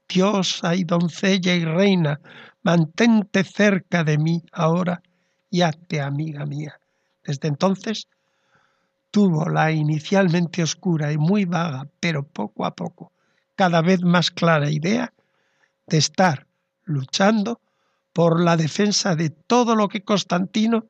Diosa 0.09 0.75
y 0.75 0.85
doncella 0.85 1.55
y 1.55 1.65
reina, 1.65 2.21
mantente 2.63 3.43
cerca 3.43 4.05
de 4.05 4.19
mí 4.19 4.43
ahora 4.53 5.03
y 5.51 5.63
hazte 5.63 6.01
amiga 6.01 6.47
mía. 6.47 6.79
Desde 7.25 7.49
entonces 7.49 8.07
tuvo 9.11 9.49
la 9.49 9.73
inicialmente 9.73 10.63
oscura 10.63 11.13
y 11.13 11.19
muy 11.19 11.45
vaga, 11.45 11.89
pero 12.01 12.23
poco 12.23 12.65
a 12.65 12.75
poco 12.75 13.13
cada 13.57 13.81
vez 13.83 14.03
más 14.03 14.31
clara 14.31 14.71
idea 14.71 15.13
de 15.87 15.99
estar 15.99 16.47
luchando 16.85 17.61
por 18.13 18.41
la 18.41 18.57
defensa 18.57 19.17
de 19.17 19.31
todo 19.31 19.75
lo 19.75 19.89
que 19.89 20.03
Constantino 20.03 20.87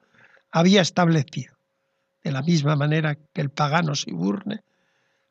había 0.51 0.83
establecido, 0.83 1.55
de 2.23 2.33
la 2.33 2.43
misma 2.43 2.77
manera 2.77 3.15
que 3.15 3.41
el 3.41 3.51
pagano 3.51 3.95
Siburne 3.95 4.63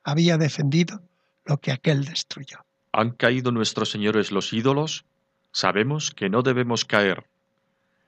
había 0.05 0.37
defendido 0.37 1.01
lo 1.45 1.57
que 1.57 1.71
aquel 1.71 2.05
destruyó. 2.05 2.59
¿Han 2.93 3.11
caído 3.11 3.51
nuestros 3.51 3.89
señores 3.89 4.31
los 4.31 4.53
ídolos? 4.53 5.03
Sabemos 5.51 6.11
que 6.11 6.29
no 6.29 6.43
debemos 6.43 6.85
caer. 6.85 7.25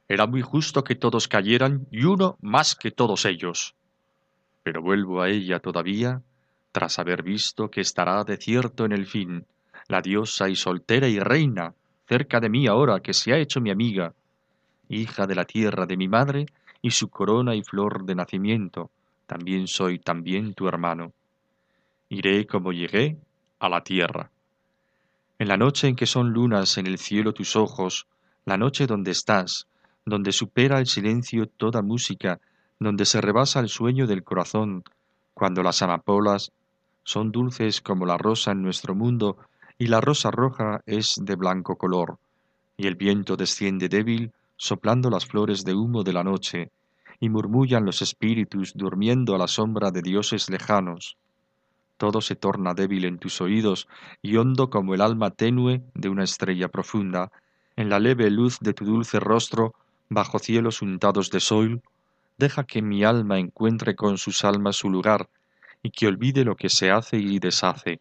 Era 0.08 0.28
muy 0.28 0.42
justo 0.42 0.84
que 0.84 0.96
todos 0.96 1.28
cayeran 1.28 1.88
y 1.92 2.06
uno 2.06 2.38
más 2.40 2.76
que 2.76 2.92
todos 2.92 3.26
ellos. 3.26 3.76
Pero 4.64 4.82
vuelvo 4.82 5.22
a 5.22 5.30
ella 5.30 5.60
todavía, 5.60 6.22
tras 6.72 7.00
haber 7.00 7.24
visto 7.24 7.70
que 7.70 7.82
estará 7.82 8.24
de 8.24 8.38
cierto 8.38 8.86
en 8.86 8.92
el 8.92 9.08
fin, 9.08 9.46
la 9.88 10.02
diosa 10.02 10.50
y 10.50 10.56
soltera 10.56 11.08
y 11.08 11.20
reina, 11.20 11.74
cerca 12.08 12.40
de 12.40 12.50
mí 12.50 12.68
ahora 12.68 13.00
que 13.02 13.14
se 13.14 13.34
ha 13.34 13.38
hecho 13.38 13.60
mi 13.60 13.72
amiga, 13.72 14.14
hija 14.88 15.26
de 15.26 15.36
la 15.36 15.46
tierra 15.46 15.86
de 15.86 15.98
mi 15.98 16.08
madre 16.08 16.46
y 16.82 16.92
su 16.92 17.10
corona 17.10 17.56
y 17.56 17.64
flor 17.64 18.06
de 18.06 18.16
nacimiento, 18.16 18.92
también 19.26 19.68
soy 19.68 20.00
también 20.00 20.54
tu 20.54 20.68
hermano. 20.68 21.12
Iré 22.10 22.48
como 22.48 22.72
llegué 22.72 23.18
a 23.60 23.68
la 23.68 23.84
tierra. 23.84 24.32
En 25.40 25.50
la 25.50 25.58
noche 25.58 25.90
en 25.90 25.96
que 25.98 26.06
son 26.06 26.32
lunas 26.32 26.78
en 26.78 26.88
el 26.88 27.00
cielo 27.00 27.34
tus 27.34 27.58
ojos, 27.58 28.08
la 28.46 28.56
noche 28.58 28.88
donde 28.88 29.12
estás, 29.12 29.68
donde 30.06 30.32
supera 30.32 30.80
el 30.80 30.88
silencio 30.88 31.48
toda 31.48 31.82
música, 31.82 32.40
donde 32.80 33.06
se 33.06 33.20
rebasa 33.20 33.60
el 33.60 33.68
sueño 33.68 34.08
del 34.08 34.24
corazón, 34.24 34.86
cuando 35.34 35.62
las 35.64 35.82
amapolas 35.82 36.54
son 37.04 37.34
dulces 37.34 37.82
como 37.82 38.06
la 38.06 38.18
rosa 38.18 38.52
en 38.52 38.62
nuestro 38.62 38.96
mundo 38.96 39.38
y 39.78 39.88
la 39.88 40.00
rosa 40.00 40.32
roja 40.32 40.82
es 40.86 41.16
de 41.22 41.36
blanco 41.36 41.76
color, 41.76 42.20
y 42.78 42.88
el 42.88 42.96
viento 42.96 43.36
desciende 43.36 43.90
débil, 43.90 44.32
soplando 44.56 45.10
las 45.10 45.26
flores 45.26 45.66
de 45.66 45.76
humo 45.76 46.04
de 46.04 46.14
la 46.14 46.24
noche, 46.24 46.72
y 47.20 47.28
murmullan 47.28 47.84
los 47.84 48.02
espíritus 48.02 48.72
durmiendo 48.76 49.36
a 49.36 49.38
la 49.38 49.48
sombra 49.50 49.92
de 49.92 50.02
dioses 50.02 50.50
lejanos. 50.50 51.18
Todo 51.98 52.22
se 52.22 52.36
torna 52.36 52.74
débil 52.74 53.06
en 53.06 53.18
tus 53.18 53.42
oídos 53.42 53.88
y 54.22 54.38
hondo 54.38 54.70
como 54.70 54.94
el 54.94 55.02
alma 55.02 55.32
tenue 55.32 55.82
de 55.96 56.10
una 56.10 56.24
estrella 56.24 56.68
profunda, 56.68 57.32
en 57.76 57.90
la 57.90 58.00
leve 58.00 58.30
luz 58.30 58.60
de 58.60 58.74
tu 58.74 58.86
dulce 58.86 59.20
rostro, 59.20 59.74
bajo 60.10 60.40
cielos 60.40 60.82
untados 60.82 61.30
de 61.32 61.40
sol, 61.40 61.82
deja 62.38 62.64
que 62.64 62.82
mi 62.82 63.04
alma 63.04 63.40
encuentre 63.40 63.96
con 63.96 64.18
sus 64.18 64.44
almas 64.44 64.76
su 64.76 64.90
lugar, 64.90 65.28
y 65.84 65.92
que 65.92 66.08
olvide 66.08 66.44
lo 66.44 66.56
que 66.56 66.70
se 66.70 66.92
hace 66.92 67.18
y 67.18 67.40
deshace, 67.40 68.00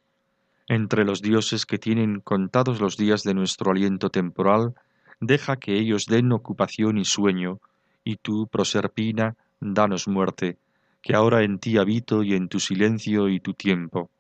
entre 0.69 1.05
los 1.05 1.23
dioses 1.23 1.65
que 1.67 1.79
tienen 1.79 2.21
contados 2.21 2.81
los 2.81 2.97
días 2.97 3.23
de 3.23 3.35
nuestro 3.35 3.71
aliento 3.71 4.11
temporal, 4.11 4.75
deja 5.21 5.57
que 5.57 5.79
ellos 5.79 6.07
den 6.07 6.33
ocupación 6.33 6.99
y 6.99 7.05
sueño, 7.05 7.61
y 8.05 8.17
tú, 8.17 8.47
Proserpina, 8.47 9.37
danos 9.61 10.09
muerte, 10.09 10.59
que 11.07 11.15
ahora 11.15 11.45
en 11.45 11.61
ti 11.61 11.79
habito 11.79 12.25
y 12.25 12.35
en 12.35 12.49
tu 12.49 12.59
silencio 12.59 13.29
y 13.29 13.39
tu 13.39 13.55
tiempo. 13.55 14.11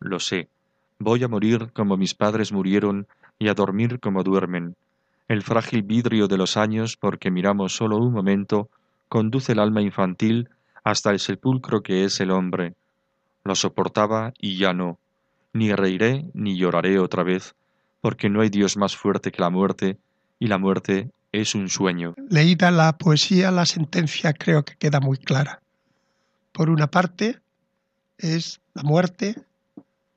Lo 0.00 0.20
sé, 0.20 0.50
voy 0.98 1.24
a 1.24 1.28
morir 1.28 1.70
como 1.72 1.96
mis 1.96 2.12
padres 2.12 2.52
murieron 2.52 3.06
y 3.38 3.48
a 3.48 3.54
dormir 3.54 4.00
como 4.00 4.22
duermen. 4.22 4.76
El 5.28 5.40
frágil 5.40 5.82
vidrio 5.82 6.28
de 6.28 6.36
los 6.36 6.58
años, 6.58 6.98
porque 6.98 7.30
miramos 7.30 7.74
solo 7.74 7.96
un 7.96 8.12
momento, 8.12 8.68
conduce 9.08 9.52
el 9.52 9.60
alma 9.60 9.80
infantil 9.80 10.50
hasta 10.84 11.10
el 11.10 11.20
sepulcro 11.20 11.82
que 11.82 12.04
es 12.04 12.20
el 12.20 12.30
hombre. 12.30 12.74
Lo 13.42 13.54
soportaba 13.54 14.34
y 14.38 14.58
ya 14.58 14.74
no 14.74 14.98
ni 15.54 15.72
reiré 15.72 16.26
ni 16.34 16.58
lloraré 16.58 16.98
otra 16.98 17.22
vez, 17.22 17.54
porque 18.02 18.28
no 18.28 18.42
hay 18.42 18.50
Dios 18.50 18.76
más 18.76 18.94
fuerte 18.94 19.32
que 19.32 19.40
la 19.40 19.48
muerte, 19.48 19.96
y 20.38 20.48
la 20.48 20.58
muerte 20.58 21.08
es 21.32 21.54
un 21.54 21.70
sueño. 21.70 22.14
Leída 22.28 22.70
la 22.70 22.98
poesía, 22.98 23.50
la 23.50 23.64
sentencia 23.64 24.34
creo 24.34 24.66
que 24.66 24.74
queda 24.76 25.00
muy 25.00 25.16
clara. 25.16 25.62
Por 26.56 26.70
una 26.70 26.86
parte 26.86 27.38
es 28.16 28.62
la 28.72 28.82
muerte 28.82 29.34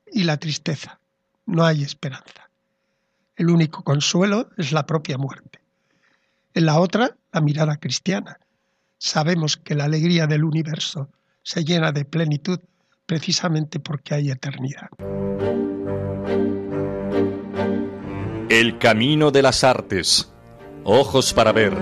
y 0.09 0.23
la 0.23 0.37
tristeza. 0.37 0.97
No 1.45 1.65
hay 1.65 1.83
esperanza. 1.83 2.49
El 3.35 3.49
único 3.49 3.83
consuelo 3.83 4.49
es 4.55 4.71
la 4.71 4.85
propia 4.85 5.17
muerte. 5.17 5.59
En 6.53 6.65
la 6.65 6.79
otra, 6.79 7.17
la 7.33 7.41
mirada 7.41 7.75
cristiana. 7.75 8.39
Sabemos 8.97 9.57
que 9.57 9.75
la 9.75 9.83
alegría 9.83 10.27
del 10.27 10.45
universo 10.45 11.09
se 11.43 11.65
llena 11.65 11.91
de 11.91 12.05
plenitud 12.05 12.61
precisamente 13.05 13.81
porque 13.81 14.15
hay 14.15 14.31
eternidad. 14.31 14.87
El 18.47 18.79
camino 18.79 19.31
de 19.31 19.41
las 19.41 19.65
artes. 19.65 20.31
Ojos 20.85 21.33
para 21.33 21.51
ver. 21.51 21.73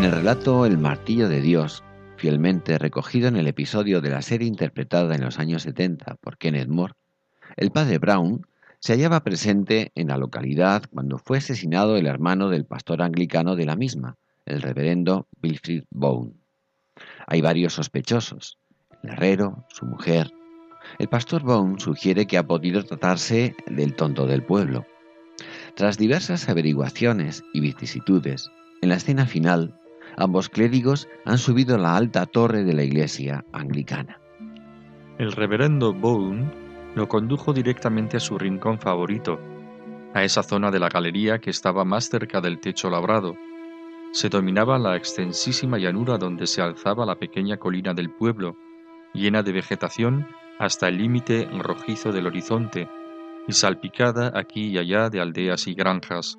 En 0.00 0.06
el 0.06 0.12
relato 0.12 0.64
El 0.64 0.78
martillo 0.78 1.28
de 1.28 1.42
Dios, 1.42 1.84
fielmente 2.16 2.78
recogido 2.78 3.28
en 3.28 3.36
el 3.36 3.46
episodio 3.46 4.00
de 4.00 4.08
la 4.08 4.22
serie 4.22 4.48
interpretada 4.48 5.14
en 5.14 5.20
los 5.20 5.38
años 5.38 5.64
70 5.64 6.14
por 6.22 6.38
Kenneth 6.38 6.68
Moore, 6.68 6.94
el 7.58 7.70
padre 7.70 7.98
Brown 7.98 8.46
se 8.78 8.94
hallaba 8.94 9.22
presente 9.22 9.92
en 9.94 10.08
la 10.08 10.16
localidad 10.16 10.84
cuando 10.90 11.18
fue 11.18 11.36
asesinado 11.36 11.98
el 11.98 12.06
hermano 12.06 12.48
del 12.48 12.64
pastor 12.64 13.02
anglicano 13.02 13.56
de 13.56 13.66
la 13.66 13.76
misma, 13.76 14.16
el 14.46 14.62
reverendo 14.62 15.28
Wilfrid 15.42 15.82
Bone. 15.90 16.32
Hay 17.26 17.42
varios 17.42 17.74
sospechosos, 17.74 18.56
el 19.02 19.10
herrero, 19.10 19.66
su 19.68 19.84
mujer. 19.84 20.32
El 20.98 21.08
pastor 21.08 21.42
Bone 21.42 21.78
sugiere 21.78 22.26
que 22.26 22.38
ha 22.38 22.46
podido 22.46 22.82
tratarse 22.84 23.54
del 23.66 23.94
tonto 23.96 24.26
del 24.26 24.42
pueblo. 24.44 24.86
Tras 25.74 25.98
diversas 25.98 26.48
averiguaciones 26.48 27.44
y 27.52 27.60
vicisitudes, 27.60 28.50
en 28.80 28.88
la 28.88 28.94
escena 28.94 29.26
final 29.26 29.76
Ambos 30.16 30.48
clérigos 30.48 31.08
han 31.24 31.38
subido 31.38 31.76
a 31.76 31.78
la 31.78 31.96
alta 31.96 32.26
torre 32.26 32.64
de 32.64 32.74
la 32.74 32.82
iglesia 32.82 33.44
anglicana. 33.52 34.20
El 35.18 35.32
reverendo 35.32 35.92
Boone 35.92 36.50
lo 36.94 37.08
condujo 37.08 37.52
directamente 37.52 38.16
a 38.16 38.20
su 38.20 38.38
rincón 38.38 38.78
favorito, 38.78 39.38
a 40.14 40.24
esa 40.24 40.42
zona 40.42 40.70
de 40.70 40.80
la 40.80 40.88
galería 40.88 41.38
que 41.38 41.50
estaba 41.50 41.84
más 41.84 42.08
cerca 42.08 42.40
del 42.40 42.58
techo 42.58 42.90
labrado. 42.90 43.36
Se 44.12 44.28
dominaba 44.28 44.78
la 44.78 44.96
extensísima 44.96 45.78
llanura 45.78 46.18
donde 46.18 46.46
se 46.46 46.62
alzaba 46.62 47.06
la 47.06 47.16
pequeña 47.16 47.58
colina 47.58 47.94
del 47.94 48.10
pueblo, 48.10 48.56
llena 49.14 49.42
de 49.42 49.52
vegetación 49.52 50.26
hasta 50.58 50.88
el 50.88 50.98
límite 50.98 51.48
rojizo 51.58 52.12
del 52.12 52.26
horizonte, 52.26 52.88
y 53.46 53.52
salpicada 53.52 54.32
aquí 54.34 54.68
y 54.68 54.78
allá 54.78 55.08
de 55.10 55.20
aldeas 55.20 55.66
y 55.66 55.74
granjas. 55.74 56.38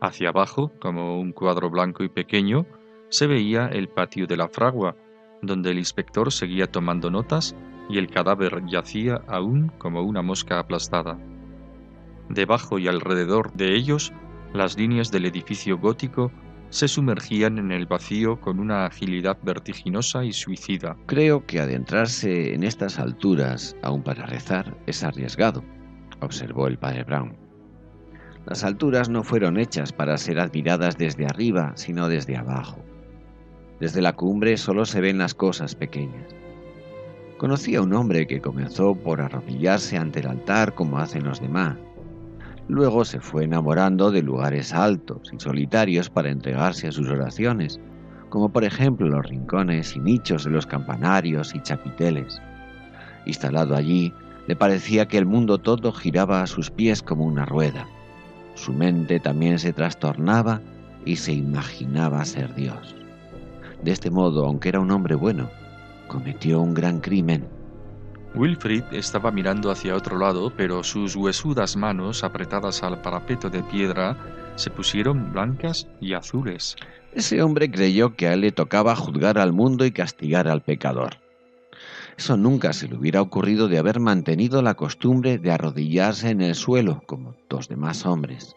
Hacia 0.00 0.30
abajo, 0.30 0.72
como 0.80 1.20
un 1.20 1.32
cuadro 1.32 1.70
blanco 1.70 2.04
y 2.04 2.08
pequeño, 2.08 2.66
se 3.14 3.28
veía 3.28 3.68
el 3.68 3.88
patio 3.88 4.26
de 4.26 4.36
la 4.36 4.48
fragua, 4.48 4.96
donde 5.40 5.70
el 5.70 5.78
inspector 5.78 6.32
seguía 6.32 6.66
tomando 6.66 7.12
notas 7.12 7.54
y 7.88 7.98
el 7.98 8.10
cadáver 8.10 8.64
yacía 8.66 9.22
aún 9.28 9.70
como 9.78 10.02
una 10.02 10.20
mosca 10.20 10.58
aplastada. 10.58 11.16
Debajo 12.28 12.76
y 12.80 12.88
alrededor 12.88 13.52
de 13.52 13.76
ellos, 13.76 14.12
las 14.52 14.76
líneas 14.76 15.12
del 15.12 15.26
edificio 15.26 15.78
gótico 15.78 16.32
se 16.70 16.88
sumergían 16.88 17.58
en 17.58 17.70
el 17.70 17.86
vacío 17.86 18.40
con 18.40 18.58
una 18.58 18.84
agilidad 18.84 19.38
vertiginosa 19.44 20.24
y 20.24 20.32
suicida. 20.32 20.96
Creo 21.06 21.46
que 21.46 21.60
adentrarse 21.60 22.52
en 22.52 22.64
estas 22.64 22.98
alturas, 22.98 23.76
aun 23.84 24.02
para 24.02 24.26
rezar, 24.26 24.76
es 24.88 25.04
arriesgado, 25.04 25.62
observó 26.20 26.66
el 26.66 26.78
padre 26.78 27.04
Brown. 27.04 27.36
Las 28.44 28.64
alturas 28.64 29.08
no 29.08 29.22
fueron 29.22 29.56
hechas 29.56 29.92
para 29.92 30.18
ser 30.18 30.40
admiradas 30.40 30.98
desde 30.98 31.26
arriba, 31.26 31.74
sino 31.76 32.08
desde 32.08 32.36
abajo. 32.36 32.84
Desde 33.80 34.02
la 34.02 34.12
cumbre 34.14 34.56
solo 34.56 34.84
se 34.86 35.00
ven 35.00 35.18
las 35.18 35.34
cosas 35.34 35.74
pequeñas. 35.74 36.26
Conocí 37.38 37.74
a 37.74 37.82
un 37.82 37.92
hombre 37.92 38.26
que 38.26 38.40
comenzó 38.40 38.94
por 38.94 39.20
arrodillarse 39.20 39.96
ante 39.96 40.20
el 40.20 40.28
altar 40.28 40.74
como 40.74 40.98
hacen 40.98 41.24
los 41.24 41.40
demás. 41.40 41.76
Luego 42.68 43.04
se 43.04 43.20
fue 43.20 43.44
enamorando 43.44 44.10
de 44.10 44.22
lugares 44.22 44.72
altos 44.72 45.30
y 45.32 45.40
solitarios 45.40 46.08
para 46.08 46.30
entregarse 46.30 46.88
a 46.88 46.92
sus 46.92 47.08
oraciones, 47.08 47.80
como 48.30 48.50
por 48.50 48.64
ejemplo 48.64 49.08
los 49.08 49.26
rincones 49.26 49.94
y 49.96 50.00
nichos 50.00 50.44
de 50.44 50.50
los 50.50 50.66
campanarios 50.66 51.54
y 51.54 51.60
chapiteles. 51.60 52.40
Instalado 53.26 53.74
allí, 53.74 54.12
le 54.46 54.56
parecía 54.56 55.06
que 55.08 55.18
el 55.18 55.26
mundo 55.26 55.58
todo 55.58 55.92
giraba 55.92 56.42
a 56.42 56.46
sus 56.46 56.70
pies 56.70 57.02
como 57.02 57.24
una 57.24 57.44
rueda. 57.44 57.86
Su 58.54 58.72
mente 58.72 59.20
también 59.20 59.58
se 59.58 59.72
trastornaba 59.72 60.60
y 61.04 61.16
se 61.16 61.32
imaginaba 61.32 62.24
ser 62.24 62.54
Dios. 62.54 62.94
De 63.84 63.92
este 63.92 64.10
modo, 64.10 64.46
aunque 64.46 64.70
era 64.70 64.80
un 64.80 64.90
hombre 64.90 65.14
bueno, 65.14 65.50
cometió 66.08 66.58
un 66.62 66.72
gran 66.72 67.00
crimen. 67.00 67.46
Wilfrid 68.34 68.82
estaba 68.92 69.30
mirando 69.30 69.70
hacia 69.70 69.94
otro 69.94 70.18
lado, 70.18 70.50
pero 70.56 70.82
sus 70.82 71.14
huesudas 71.14 71.76
manos, 71.76 72.24
apretadas 72.24 72.82
al 72.82 73.02
parapeto 73.02 73.50
de 73.50 73.62
piedra, 73.62 74.16
se 74.56 74.70
pusieron 74.70 75.30
blancas 75.34 75.86
y 76.00 76.14
azules. 76.14 76.76
Ese 77.12 77.42
hombre 77.42 77.70
creyó 77.70 78.16
que 78.16 78.26
a 78.26 78.32
él 78.32 78.40
le 78.40 78.52
tocaba 78.52 78.96
juzgar 78.96 79.38
al 79.38 79.52
mundo 79.52 79.84
y 79.84 79.92
castigar 79.92 80.48
al 80.48 80.62
pecador. 80.62 81.18
Eso 82.16 82.38
nunca 82.38 82.72
se 82.72 82.88
le 82.88 82.96
hubiera 82.96 83.20
ocurrido 83.20 83.68
de 83.68 83.76
haber 83.76 84.00
mantenido 84.00 84.62
la 84.62 84.76
costumbre 84.76 85.36
de 85.36 85.50
arrodillarse 85.52 86.30
en 86.30 86.40
el 86.40 86.54
suelo, 86.54 87.02
como 87.04 87.34
los 87.50 87.68
demás 87.68 88.06
hombres. 88.06 88.56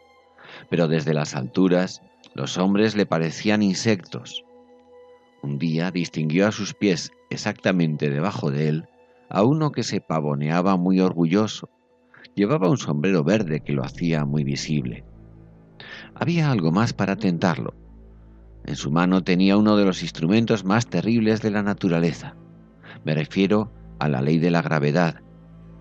Pero 0.70 0.88
desde 0.88 1.14
las 1.14 1.36
alturas, 1.36 2.02
los 2.34 2.58
hombres 2.58 2.96
le 2.96 3.06
parecían 3.06 3.62
insectos. 3.62 4.46
Un 5.42 5.60
día 5.60 5.92
distinguió 5.92 6.48
a 6.48 6.52
sus 6.52 6.74
pies, 6.74 7.12
exactamente 7.30 8.10
debajo 8.10 8.52
de 8.52 8.70
él, 8.70 8.90
a 9.30 9.44
uno 9.44 9.72
que 9.72 9.84
se 9.84 10.02
pavoneaba 10.02 10.78
muy 10.78 11.00
orgulloso. 11.00 11.70
Llevaba 12.36 12.70
un 12.70 12.78
sombrero 12.78 13.24
verde 13.24 13.62
que 13.62 13.74
lo 13.74 13.84
hacía 13.84 14.26
muy 14.26 14.44
visible. 14.44 15.06
Había 16.16 16.52
algo 16.52 16.72
más 16.72 16.94
para 16.94 17.16
tentarlo. 17.16 17.74
En 18.66 18.76
su 18.76 18.92
mano 18.92 19.24
tenía 19.24 19.58
uno 19.58 19.78
de 19.78 19.86
los 19.86 20.02
instrumentos 20.02 20.66
más 20.66 20.88
terribles 20.88 21.42
de 21.42 21.52
la 21.52 21.64
naturaleza. 21.64 22.36
Me 23.06 23.14
refiero 23.16 23.72
a 24.00 24.10
la 24.10 24.22
ley 24.22 24.40
de 24.40 24.52
la 24.52 24.62
gravedad, 24.62 25.22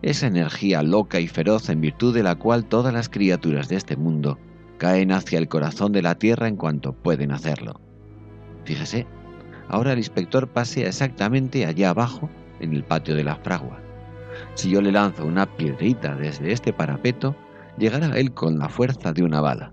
esa 0.03 0.27
energía 0.27 0.83
loca 0.83 1.19
y 1.21 1.27
feroz 1.27 1.69
en 1.69 1.81
virtud 1.81 2.15
de 2.15 2.23
la 2.23 2.37
cual 2.37 2.67
todas 2.67 2.93
las 2.93 3.09
criaturas 3.09 3.69
de 3.69 3.77
este 3.77 3.97
mundo 3.97 4.39
caen 4.79 5.11
hacia 5.11 5.39
el 5.39 5.49
corazón 5.49 5.93
de 5.93 6.03
la 6.03 6.17
Tierra 6.17 6.49
en 6.49 6.57
cuanto 6.57 6.93
pueden 6.93 7.33
hacerlo. 7.33 7.81
Fíjese, 8.65 9.07
ahora 9.69 9.93
el 9.93 9.99
inspector 9.99 10.49
pasea 10.49 10.89
exactamente 10.89 11.67
allá 11.67 11.91
abajo 11.91 12.31
en 12.61 12.73
el 12.73 12.85
patio 12.85 13.15
de 13.15 13.25
la 13.25 13.37
fragua. 13.37 13.81
Si 14.55 14.71
yo 14.71 14.81
le 14.81 14.93
lanzo 14.93 15.25
una 15.25 15.47
piedrita 15.47 16.15
desde 16.15 16.53
este 16.53 16.73
parapeto, 16.73 17.37
llegará 17.79 18.19
él 18.19 18.33
con 18.33 18.59
la 18.59 18.69
fuerza 18.69 19.13
de 19.13 19.23
una 19.23 19.41
bala. 19.41 19.73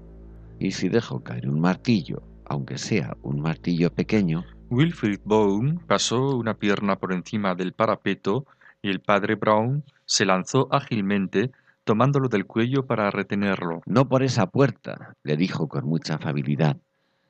Y 0.59 0.71
si 0.71 0.89
dejo 0.89 1.23
caer 1.23 1.49
un 1.49 1.59
martillo, 1.59 2.23
aunque 2.45 2.77
sea 2.77 3.17
un 3.21 3.41
martillo 3.41 3.91
pequeño, 3.93 4.45
Wilfrid 4.69 5.19
Bone 5.23 5.79
pasó 5.87 6.35
una 6.35 6.55
pierna 6.55 6.95
por 6.97 7.13
encima 7.13 7.55
del 7.55 7.73
parapeto 7.73 8.45
y 8.81 8.89
el 8.89 9.01
padre 9.01 9.35
Brown 9.35 9.83
se 10.05 10.25
lanzó 10.25 10.67
ágilmente, 10.71 11.51
tomándolo 11.83 12.27
del 12.27 12.45
cuello 12.45 12.85
para 12.85 13.11
retenerlo. 13.11 13.81
No 13.85 14.07
por 14.07 14.23
esa 14.23 14.47
puerta, 14.47 15.15
le 15.23 15.37
dijo 15.37 15.67
con 15.67 15.85
mucha 15.85 16.15
afabilidad. 16.15 16.77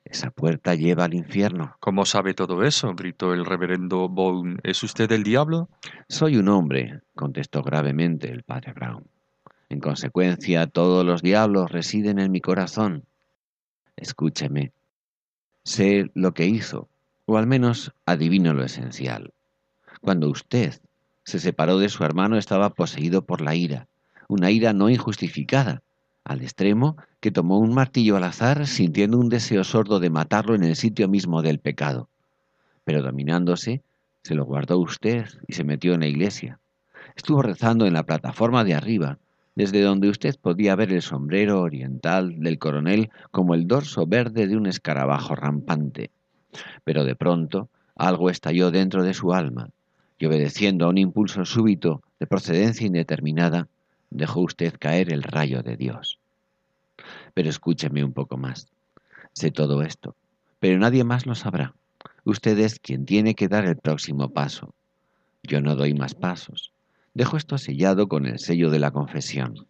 Esa 0.06 0.32
puerta 0.32 0.76
lleva 0.76 1.06
al 1.06 1.14
infierno. 1.14 1.76
¿Cómo 1.80 2.06
sabe 2.06 2.34
todo 2.34 2.64
eso? 2.64 2.94
gritó 2.94 3.34
el 3.34 3.46
reverendo 3.46 4.10
Bone. 4.10 4.60
¿Es 4.64 4.84
usted 4.84 5.12
el 5.12 5.24
diablo? 5.24 5.70
Soy 6.10 6.38
un 6.38 6.50
hombre, 6.50 7.02
contestó 7.16 7.64
gravemente 7.64 8.30
el 8.30 8.44
padre 8.44 8.74
Brown. 8.74 9.06
En 9.70 9.80
consecuencia, 9.80 10.68
todos 10.68 11.06
los 11.06 11.22
diablos 11.22 11.72
residen 11.72 12.20
en 12.20 12.32
mi 12.32 12.42
corazón. 12.42 13.06
Escúcheme. 13.96 14.72
Sé 15.64 16.12
lo 16.14 16.34
que 16.34 16.46
hizo, 16.46 16.90
o 17.26 17.38
al 17.38 17.48
menos 17.48 17.94
adivino 18.06 18.54
lo 18.54 18.64
esencial. 18.64 19.34
Cuando 20.02 20.30
usted 20.30 20.80
se 21.24 21.40
separó 21.40 21.80
de 21.80 21.90
su 21.90 22.04
hermano 22.04 22.38
estaba 22.38 22.72
poseído 22.72 23.26
por 23.26 23.40
la 23.42 23.56
ira, 23.56 23.88
una 24.28 24.52
ira 24.52 24.74
no 24.74 24.90
injustificada, 24.90 25.82
al 26.26 26.42
extremo 26.42 26.98
que 27.20 27.32
tomó 27.32 27.60
un 27.60 27.74
martillo 27.74 28.18
al 28.18 28.24
azar 28.24 28.66
sintiendo 28.68 29.18
un 29.18 29.30
deseo 29.30 29.64
sordo 29.64 30.00
de 30.00 30.10
matarlo 30.10 30.56
en 30.56 30.64
el 30.64 30.76
sitio 30.76 31.08
mismo 31.08 31.42
del 31.42 31.60
pecado. 31.60 32.10
Pero 32.84 33.02
dominándose, 33.02 33.82
se 34.24 34.36
lo 34.36 34.46
guardó 34.46 34.78
usted 34.80 35.28
y 35.48 35.54
se 35.54 35.64
metió 35.64 35.94
en 35.94 36.02
la 36.02 36.08
iglesia. 36.08 36.60
Estuvo 37.16 37.42
rezando 37.42 37.86
en 37.86 37.94
la 37.94 38.04
plataforma 38.04 38.64
de 38.64 38.74
arriba, 38.74 39.18
desde 39.56 39.82
donde 39.82 40.10
usted 40.10 40.36
podía 40.42 40.76
ver 40.76 40.92
el 40.92 41.02
sombrero 41.02 41.62
oriental 41.62 42.40
del 42.40 42.58
coronel 42.58 43.12
como 43.32 43.54
el 43.54 43.68
dorso 43.68 44.08
verde 44.08 44.48
de 44.48 44.58
un 44.58 44.66
escarabajo 44.66 45.36
rampante. 45.36 46.10
Pero 46.84 47.04
de 47.04 47.16
pronto 47.16 47.70
algo 47.96 48.30
estalló 48.30 48.72
dentro 48.72 49.04
de 49.04 49.14
su 49.14 49.34
alma, 49.34 49.70
y 50.18 50.26
obedeciendo 50.26 50.86
a 50.86 50.90
un 50.90 50.98
impulso 50.98 51.46
súbito 51.46 52.02
de 52.20 52.28
procedencia 52.28 52.88
indeterminada, 52.88 53.68
dejó 54.14 54.42
usted 54.42 54.76
caer 54.80 55.12
el 55.12 55.24
rayo 55.24 55.64
de 55.64 55.76
Dios. 55.76 56.20
Pero 57.34 57.50
escúcheme 57.50 58.04
un 58.04 58.14
poco 58.14 58.38
más. 58.38 58.68
Sé 59.34 59.52
todo 59.52 59.82
esto, 59.82 60.16
pero 60.60 60.78
nadie 60.78 61.04
más 61.04 61.26
lo 61.26 61.36
sabrá. 61.36 61.74
Usted 62.24 62.58
es 62.60 62.80
quien 62.80 63.06
tiene 63.06 63.36
que 63.36 63.48
dar 63.48 63.66
el 63.66 63.76
próximo 63.76 64.30
paso. 64.30 64.74
Yo 65.42 65.60
no 65.60 65.76
doy 65.76 65.94
más 65.94 66.14
pasos. 66.14 66.72
Dejo 67.14 67.38
esto 67.38 67.58
sellado 67.58 68.08
con 68.08 68.26
el 68.26 68.40
sello 68.40 68.70
de 68.70 68.80
la 68.80 68.92
confesión. 68.92 69.68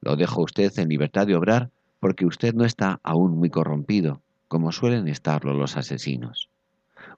Lo 0.00 0.16
dejo 0.16 0.42
usted 0.42 0.72
en 0.78 0.88
libertad 0.88 1.26
de 1.26 1.36
obrar 1.36 1.70
porque 2.00 2.26
usted 2.26 2.54
no 2.54 2.64
está 2.64 3.00
aún 3.02 3.38
muy 3.38 3.50
corrompido, 3.50 4.20
como 4.48 4.72
suelen 4.72 5.08
estarlo 5.08 5.54
los 5.54 5.76
asesinos. 5.76 6.48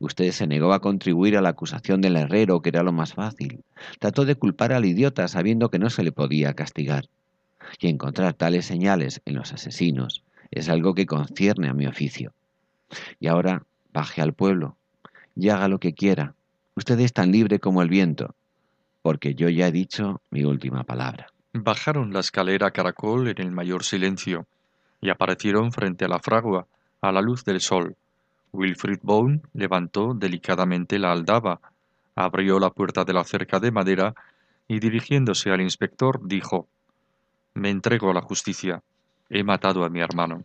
Usted 0.01 0.31
se 0.33 0.47
negó 0.47 0.73
a 0.73 0.81
contribuir 0.81 1.37
a 1.37 1.43
la 1.43 1.51
acusación 1.51 2.01
del 2.01 2.17
herrero, 2.17 2.63
que 2.63 2.69
era 2.69 2.83
lo 2.83 2.93
más 2.93 3.15
fácil. 3.15 3.65
Trató 3.99 4.25
de 4.25 4.37
culpar 4.37 4.73
al 4.73 4.85
idiota 4.85 5.27
sabiendo 5.27 5.71
que 5.71 5.79
no 5.79 5.91
se 5.91 6.03
le 6.03 6.13
podía 6.13 6.55
castigar. 6.55 7.07
Y 7.81 7.89
encontrar 7.89 8.35
tales 8.35 8.67
señales 8.67 9.21
en 9.25 9.35
los 9.35 9.53
asesinos 9.53 10.23
es 10.51 10.69
algo 10.69 10.95
que 10.95 11.07
concierne 11.07 11.69
a 11.69 11.75
mi 11.75 11.87
oficio. 11.87 12.33
Y 13.21 13.27
ahora 13.27 13.65
baje 13.93 14.23
al 14.23 14.33
pueblo 14.33 14.77
y 15.35 15.49
haga 15.49 15.69
lo 15.69 15.79
que 15.79 15.95
quiera. 15.95 16.35
Usted 16.75 16.99
es 17.01 17.13
tan 17.13 17.33
libre 17.33 17.59
como 17.59 17.83
el 17.83 17.89
viento, 17.89 18.35
porque 19.03 19.35
yo 19.35 19.49
ya 19.49 19.69
he 19.69 19.73
dicho 19.73 20.21
mi 20.31 20.45
última 20.45 20.85
palabra. 20.85 21.27
Bajaron 21.53 22.13
la 22.13 22.21
escalera 22.21 22.71
caracol 22.71 23.29
en 23.29 23.39
el 23.39 23.51
mayor 23.51 23.83
silencio 23.83 24.47
y 25.01 25.11
aparecieron 25.11 25.73
frente 25.73 26.05
a 26.05 26.09
la 26.09 26.19
fragua, 26.19 26.67
a 27.01 27.13
la 27.13 27.21
luz 27.21 27.45
del 27.45 27.61
sol. 27.61 27.97
Wilfrid 28.53 29.01
Bone 29.03 29.41
levantó 29.53 30.15
delicadamente 30.15 30.99
la 30.99 31.13
aldaba, 31.13 31.61
abrió 32.15 32.59
la 32.59 32.71
puerta 32.71 33.05
de 33.05 33.13
la 33.13 33.25
cerca 33.25 33.61
de 33.61 33.71
madera 33.71 34.15
y 34.67 34.81
dirigiéndose 34.81 35.51
al 35.51 35.61
inspector 35.61 36.27
dijo 36.27 36.69
Me 37.55 37.71
entrego 37.71 38.11
a 38.11 38.15
la 38.15 38.23
justicia. 38.23 38.83
He 39.31 39.45
matado 39.45 39.85
a 39.85 39.91
mi 39.91 40.01
hermano. 40.01 40.45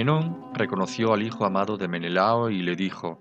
Agamenón 0.00 0.54
reconoció 0.54 1.12
al 1.12 1.22
hijo 1.22 1.44
amado 1.44 1.76
de 1.76 1.86
Menelao 1.86 2.48
y 2.48 2.62
le 2.62 2.74
dijo, 2.74 3.20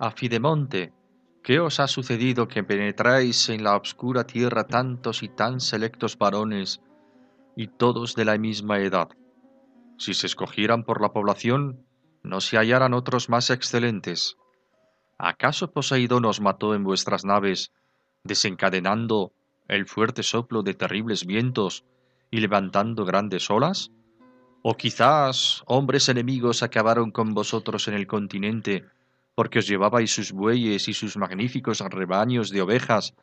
Afidemonte, 0.00 0.94
¿qué 1.42 1.60
os 1.60 1.80
ha 1.80 1.86
sucedido 1.86 2.48
que 2.48 2.64
penetráis 2.64 3.50
en 3.50 3.62
la 3.62 3.76
obscura 3.76 4.24
tierra 4.24 4.66
tantos 4.66 5.22
y 5.22 5.28
tan 5.28 5.60
selectos 5.60 6.16
varones 6.16 6.80
y 7.56 7.68
todos 7.68 8.14
de 8.14 8.24
la 8.24 8.38
misma 8.38 8.78
edad? 8.78 9.10
Si 9.98 10.14
se 10.14 10.28
escogieran 10.28 10.82
por 10.82 11.02
la 11.02 11.12
población, 11.12 11.84
no 12.22 12.40
se 12.40 12.56
hallaran 12.56 12.94
otros 12.94 13.28
más 13.28 13.50
excelentes. 13.50 14.38
¿Acaso 15.18 15.72
Poseidón 15.72 16.24
os 16.24 16.40
mató 16.40 16.74
en 16.74 16.84
vuestras 16.84 17.26
naves, 17.26 17.70
desencadenando 18.24 19.34
el 19.68 19.84
fuerte 19.84 20.22
soplo 20.22 20.62
de 20.62 20.72
terribles 20.72 21.26
vientos 21.26 21.84
y 22.30 22.40
levantando 22.40 23.04
grandes 23.04 23.50
olas? 23.50 23.90
O 24.62 24.76
quizás 24.76 25.62
hombres 25.66 26.08
enemigos 26.08 26.62
acabaron 26.62 27.10
con 27.10 27.34
vosotros 27.34 27.88
en 27.88 27.94
el 27.94 28.06
continente, 28.06 28.84
porque 29.34 29.60
os 29.60 29.68
llevabais 29.68 30.10
sus 30.10 30.32
bueyes 30.32 30.88
y 30.88 30.94
sus 30.94 31.16
magníficos 31.16 31.80
rebaños 31.80 32.50
de 32.50 32.62
ovejas, 32.62 33.14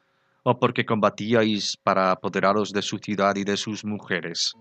o 0.43 0.59
porque 0.59 0.86
combatíais 0.86 1.77
para 1.77 2.11
apoderaros 2.11 2.71
de 2.71 2.81
su 2.81 2.97
ciudad 2.99 3.36
y 3.36 3.43
de 3.43 3.57
sus 3.57 3.84
mujeres. 3.84 4.53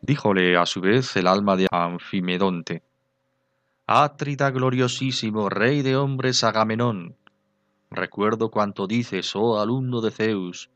Díjole 0.00 0.56
a 0.56 0.66
su 0.66 0.80
vez 0.80 1.16
el 1.16 1.26
alma 1.26 1.56
de 1.56 1.68
Anfimedonte, 1.70 2.82
Átrida 3.86 4.50
gloriosísimo, 4.50 5.48
rey 5.48 5.82
de 5.82 5.96
hombres 5.96 6.42
Agamenón, 6.44 7.16
recuerdo 7.90 8.50
cuanto 8.50 8.86
dices, 8.86 9.36
oh 9.36 9.60
alumno 9.60 10.00
de 10.00 10.10
Zeus, 10.10 10.70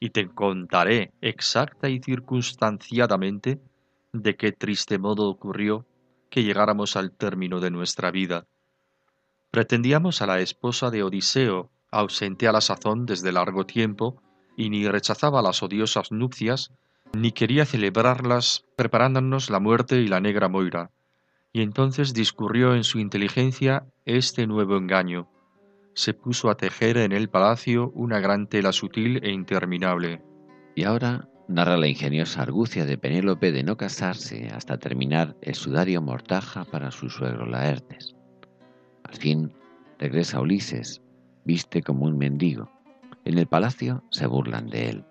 y 0.00 0.10
te 0.10 0.28
contaré 0.28 1.12
exacta 1.20 1.88
y 1.88 2.00
circunstanciadamente 2.00 3.60
de 4.12 4.36
qué 4.36 4.52
triste 4.52 4.98
modo 4.98 5.28
ocurrió 5.28 5.86
que 6.30 6.42
llegáramos 6.42 6.96
al 6.96 7.12
término 7.12 7.60
de 7.60 7.70
nuestra 7.70 8.10
vida. 8.10 8.46
Pretendíamos 9.50 10.22
a 10.22 10.26
la 10.26 10.40
esposa 10.40 10.90
de 10.90 11.02
Odiseo, 11.02 11.70
ausente 11.90 12.46
a 12.48 12.52
la 12.52 12.60
sazón 12.60 13.06
desde 13.06 13.32
largo 13.32 13.64
tiempo, 13.64 14.22
y 14.56 14.70
ni 14.70 14.86
rechazaba 14.88 15.40
las 15.40 15.62
odiosas 15.62 16.12
nupcias, 16.12 16.72
ni 17.12 17.32
quería 17.32 17.64
celebrarlas 17.64 18.64
preparándonos 18.76 19.50
la 19.50 19.60
muerte 19.60 20.00
y 20.00 20.08
la 20.08 20.20
negra 20.20 20.48
Moira. 20.48 20.90
Y 21.52 21.62
entonces 21.62 22.12
discurrió 22.12 22.74
en 22.74 22.84
su 22.84 22.98
inteligencia 22.98 23.86
este 24.04 24.46
nuevo 24.46 24.76
engaño. 24.76 25.28
Se 25.98 26.14
puso 26.14 26.48
a 26.48 26.56
tejer 26.56 26.96
en 26.96 27.10
el 27.10 27.28
palacio 27.28 27.90
una 27.92 28.20
gran 28.20 28.46
tela 28.46 28.72
sutil 28.72 29.18
e 29.24 29.32
interminable. 29.32 30.22
Y 30.76 30.84
ahora 30.84 31.28
narra 31.48 31.76
la 31.76 31.88
ingeniosa 31.88 32.42
argucia 32.42 32.86
de 32.86 32.96
Penélope 32.96 33.50
de 33.50 33.64
no 33.64 33.76
casarse 33.76 34.46
hasta 34.54 34.78
terminar 34.78 35.36
el 35.42 35.56
sudario 35.56 36.00
mortaja 36.00 36.64
para 36.66 36.92
su 36.92 37.10
suegro 37.10 37.46
Laertes. 37.46 38.14
Al 39.02 39.16
fin 39.16 39.52
regresa 39.98 40.40
Ulises, 40.40 41.02
viste 41.44 41.82
como 41.82 42.06
un 42.06 42.16
mendigo. 42.16 42.70
En 43.24 43.36
el 43.36 43.48
palacio 43.48 44.04
se 44.12 44.28
burlan 44.28 44.68
de 44.68 44.90
él. 44.90 45.04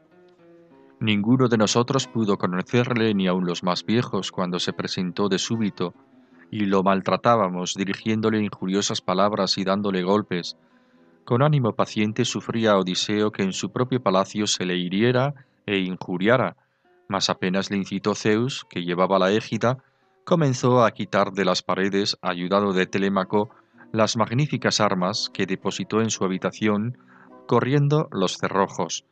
Ninguno 1.01 1.49
de 1.49 1.57
nosotros 1.57 2.07
pudo 2.07 2.37
conocerle, 2.37 3.13
ni 3.13 3.27
aun 3.27 3.45
los 3.45 3.61
más 3.61 3.85
viejos, 3.85 4.31
cuando 4.31 4.57
se 4.57 4.71
presentó 4.71 5.27
de 5.27 5.37
súbito, 5.37 5.93
y 6.49 6.61
lo 6.61 6.81
maltratábamos, 6.81 7.73
dirigiéndole 7.73 8.41
injuriosas 8.41 9.01
palabras 9.01 9.57
y 9.57 9.65
dándole 9.65 10.03
golpes. 10.03 10.55
Con 11.27 11.41
ánimo 11.41 11.73
paciente 11.73 12.23
sufría 12.23 12.77
Odiseo 12.77 13.33
que 13.33 13.43
en 13.43 13.51
su 13.51 13.69
propio 13.69 14.01
palacio 14.01 14.47
se 14.47 14.65
le 14.65 14.77
hiriera 14.77 15.33
e 15.65 15.79
injuriara, 15.79 16.55
mas 17.09 17.29
apenas 17.29 17.69
le 17.69 17.75
incitó 17.75 18.15
Zeus, 18.15 18.63
que 18.69 18.85
llevaba 18.85 19.19
la 19.19 19.33
égida, 19.33 19.83
comenzó 20.23 20.85
a 20.85 20.91
quitar 20.91 21.33
de 21.33 21.43
las 21.43 21.63
paredes, 21.63 22.17
ayudado 22.21 22.71
de 22.71 22.85
Telémaco, 22.85 23.49
las 23.91 24.15
magníficas 24.15 24.79
armas 24.79 25.29
que 25.33 25.45
depositó 25.45 25.99
en 25.99 26.11
su 26.11 26.23
habitación, 26.23 26.97
corriendo 27.45 28.07
los 28.13 28.37
cerrojos, 28.37 29.03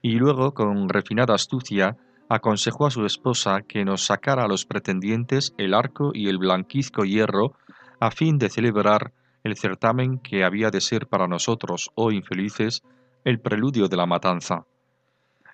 y 0.00 0.12
luego, 0.12 0.54
con 0.54 0.88
refinada 0.88 1.34
astucia, 1.34 1.96
aconsejó 2.28 2.86
a 2.86 2.92
su 2.92 3.04
esposa 3.04 3.62
que 3.62 3.84
nos 3.84 4.06
sacara 4.06 4.44
a 4.44 4.48
los 4.48 4.64
pretendientes 4.64 5.52
el 5.58 5.74
arco 5.74 6.12
y 6.14 6.28
el 6.28 6.38
blanquizco 6.38 7.04
hierro, 7.04 7.56
a 7.98 8.12
fin 8.12 8.38
de 8.38 8.48
celebrar 8.48 9.12
el 9.44 9.56
certamen 9.56 10.18
que 10.18 10.42
había 10.42 10.70
de 10.70 10.80
ser 10.80 11.06
para 11.06 11.28
nosotros, 11.28 11.90
oh 11.94 12.10
infelices, 12.10 12.82
el 13.24 13.38
preludio 13.38 13.88
de 13.88 13.96
la 13.96 14.06
matanza. 14.06 14.64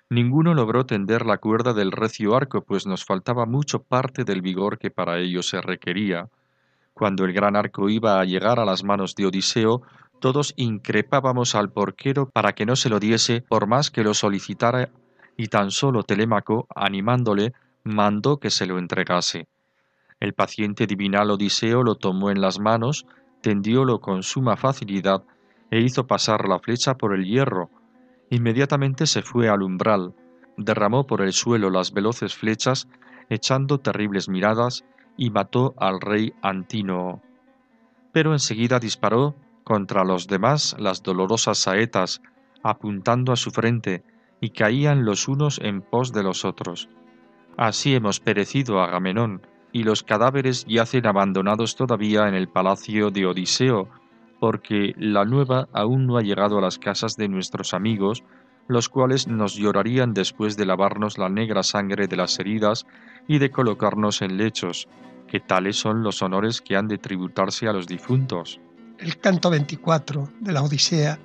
Ninguno 0.09 0.53
logró 0.53 0.85
tender 0.85 1.25
la 1.25 1.37
cuerda 1.37 1.73
del 1.73 1.91
recio 1.91 2.35
arco, 2.35 2.61
pues 2.61 2.87
nos 2.87 3.05
faltaba 3.05 3.45
mucho 3.45 3.83
parte 3.83 4.23
del 4.23 4.41
vigor 4.41 4.77
que 4.77 4.91
para 4.91 5.19
ello 5.19 5.43
se 5.43 5.61
requería. 5.61 6.27
Cuando 6.93 7.25
el 7.25 7.33
gran 7.33 7.55
arco 7.55 7.89
iba 7.89 8.19
a 8.19 8.25
llegar 8.25 8.59
a 8.59 8.65
las 8.65 8.83
manos 8.83 9.15
de 9.15 9.25
Odiseo, 9.25 9.83
todos 10.19 10.53
increpábamos 10.55 11.55
al 11.55 11.71
porquero 11.71 12.29
para 12.29 12.53
que 12.53 12.65
no 12.65 12.75
se 12.75 12.89
lo 12.89 12.99
diese 12.99 13.41
por 13.41 13.67
más 13.67 13.89
que 13.89 14.03
lo 14.03 14.13
solicitara, 14.13 14.89
y 15.37 15.47
tan 15.47 15.71
solo 15.71 16.03
Telémaco, 16.03 16.67
animándole, 16.75 17.53
mandó 17.83 18.37
que 18.37 18.49
se 18.49 18.65
lo 18.65 18.77
entregase. 18.77 19.47
El 20.19 20.33
paciente 20.33 20.85
divinal 20.87 21.31
Odiseo 21.31 21.83
lo 21.83 21.95
tomó 21.95 22.29
en 22.29 22.41
las 22.41 22.59
manos, 22.59 23.07
tendiólo 23.41 23.99
con 23.99 24.23
suma 24.23 24.55
facilidad, 24.55 25.23
e 25.69 25.79
hizo 25.79 26.07
pasar 26.07 26.47
la 26.47 26.59
flecha 26.59 26.95
por 26.95 27.13
el 27.13 27.25
hierro, 27.25 27.69
Inmediatamente 28.31 29.07
se 29.07 29.21
fue 29.21 29.49
al 29.49 29.61
umbral, 29.61 30.15
derramó 30.55 31.05
por 31.05 31.21
el 31.21 31.33
suelo 31.33 31.69
las 31.69 31.91
veloces 31.91 32.33
flechas, 32.33 32.87
echando 33.29 33.79
terribles 33.79 34.29
miradas, 34.29 34.85
y 35.17 35.29
mató 35.31 35.73
al 35.77 35.99
rey 35.99 36.33
Antínoo. 36.41 37.21
Pero 38.13 38.31
enseguida 38.31 38.79
disparó 38.79 39.35
contra 39.65 40.05
los 40.05 40.27
demás 40.27 40.77
las 40.79 41.03
dolorosas 41.03 41.57
saetas, 41.57 42.21
apuntando 42.63 43.33
a 43.33 43.35
su 43.35 43.51
frente, 43.51 44.01
y 44.39 44.51
caían 44.51 45.03
los 45.03 45.27
unos 45.27 45.59
en 45.59 45.81
pos 45.81 46.13
de 46.13 46.23
los 46.23 46.45
otros. 46.45 46.87
Así 47.57 47.93
hemos 47.93 48.21
perecido 48.21 48.79
Agamenón, 48.79 49.45
y 49.71 49.83
los 49.83 50.03
cadáveres 50.03 50.65
yacen 50.67 51.05
abandonados 51.07 51.75
todavía 51.75 52.27
en 52.27 52.35
el 52.35 52.47
palacio 52.47 53.09
de 53.09 53.25
Odiseo, 53.25 53.87
porque 54.39 54.93
la 54.97 55.23
nueva 55.25 55.67
aún 55.71 56.07
no 56.07 56.17
ha 56.17 56.21
llegado 56.21 56.57
a 56.57 56.61
las 56.61 56.79
casas 56.79 57.15
de 57.15 57.27
nuestros 57.27 57.73
amigos, 57.73 58.23
los 58.67 58.89
cuales 58.89 59.27
nos 59.27 59.55
llorarían 59.55 60.13
después 60.13 60.57
de 60.57 60.65
lavarnos 60.65 61.17
la 61.17 61.29
negra 61.29 61.63
sangre 61.63 62.07
de 62.07 62.15
las 62.15 62.39
heridas 62.39 62.85
y 63.27 63.37
de 63.39 63.51
colocarnos 63.51 64.21
en 64.21 64.37
lechos, 64.37 64.87
que 65.27 65.39
tales 65.39 65.77
son 65.77 66.03
los 66.03 66.21
honores 66.21 66.61
que 66.61 66.75
han 66.75 66.87
de 66.87 66.97
tributarse 66.97 67.67
a 67.67 67.73
los 67.73 67.87
difuntos. 67.87 68.59
El 68.97 69.17
canto 69.19 69.49
24 69.49 70.29
de 70.39 70.51
la 70.51 70.63
Odisea 70.63 71.17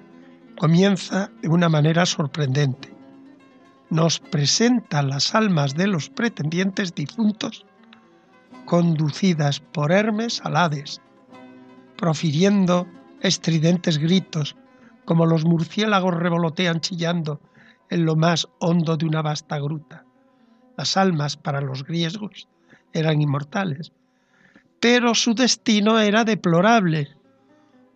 comienza 0.59 1.31
de 1.43 1.49
una 1.49 1.69
manera 1.69 2.07
sorprendente. 2.07 2.95
Nos 3.91 4.19
presenta 4.19 5.03
las 5.03 5.35
almas 5.35 5.75
de 5.75 5.87
los 5.87 6.09
pretendientes 6.11 6.95
difuntos 6.95 7.67
conducidas 8.67 9.61
por 9.61 9.93
Hermes 9.93 10.43
al 10.45 10.57
Hades, 10.57 11.01
profiriendo 11.97 12.87
estridentes 13.21 13.99
gritos, 13.99 14.57
como 15.07 15.25
los 15.25 15.45
murciélagos 15.45 16.15
revolotean 16.15 16.81
chillando 16.81 17.41
en 17.89 18.05
lo 18.05 18.17
más 18.17 18.49
hondo 18.59 18.97
de 18.97 19.07
una 19.07 19.23
vasta 19.23 19.59
gruta. 19.59 20.05
Las 20.77 20.97
almas 20.97 21.37
para 21.37 21.61
los 21.61 21.85
griegos 21.85 22.49
eran 22.93 23.23
inmortales, 23.23 23.93
pero 24.81 25.15
su 25.15 25.35
destino 25.35 25.99
era 25.99 26.25
deplorable, 26.25 27.09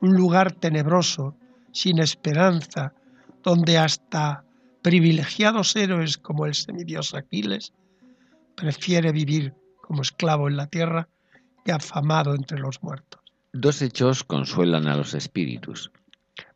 un 0.00 0.14
lugar 0.14 0.52
tenebroso, 0.52 1.36
sin 1.72 1.98
esperanza, 1.98 2.94
donde 3.42 3.76
hasta 3.76 4.44
privilegiados 4.82 5.76
héroes 5.76 6.16
como 6.16 6.46
el 6.46 6.54
semidios 6.54 7.14
Aquiles 7.14 7.72
prefiere 8.54 9.12
vivir 9.12 9.54
como 9.90 10.02
esclavo 10.02 10.46
en 10.46 10.56
la 10.56 10.68
tierra 10.68 11.08
que 11.64 11.72
afamado 11.72 12.36
entre 12.36 12.60
los 12.60 12.80
muertos. 12.80 13.20
Dos 13.52 13.82
hechos 13.82 14.22
consuelan 14.22 14.86
a 14.86 14.94
los 14.94 15.14
espíritus. 15.14 15.90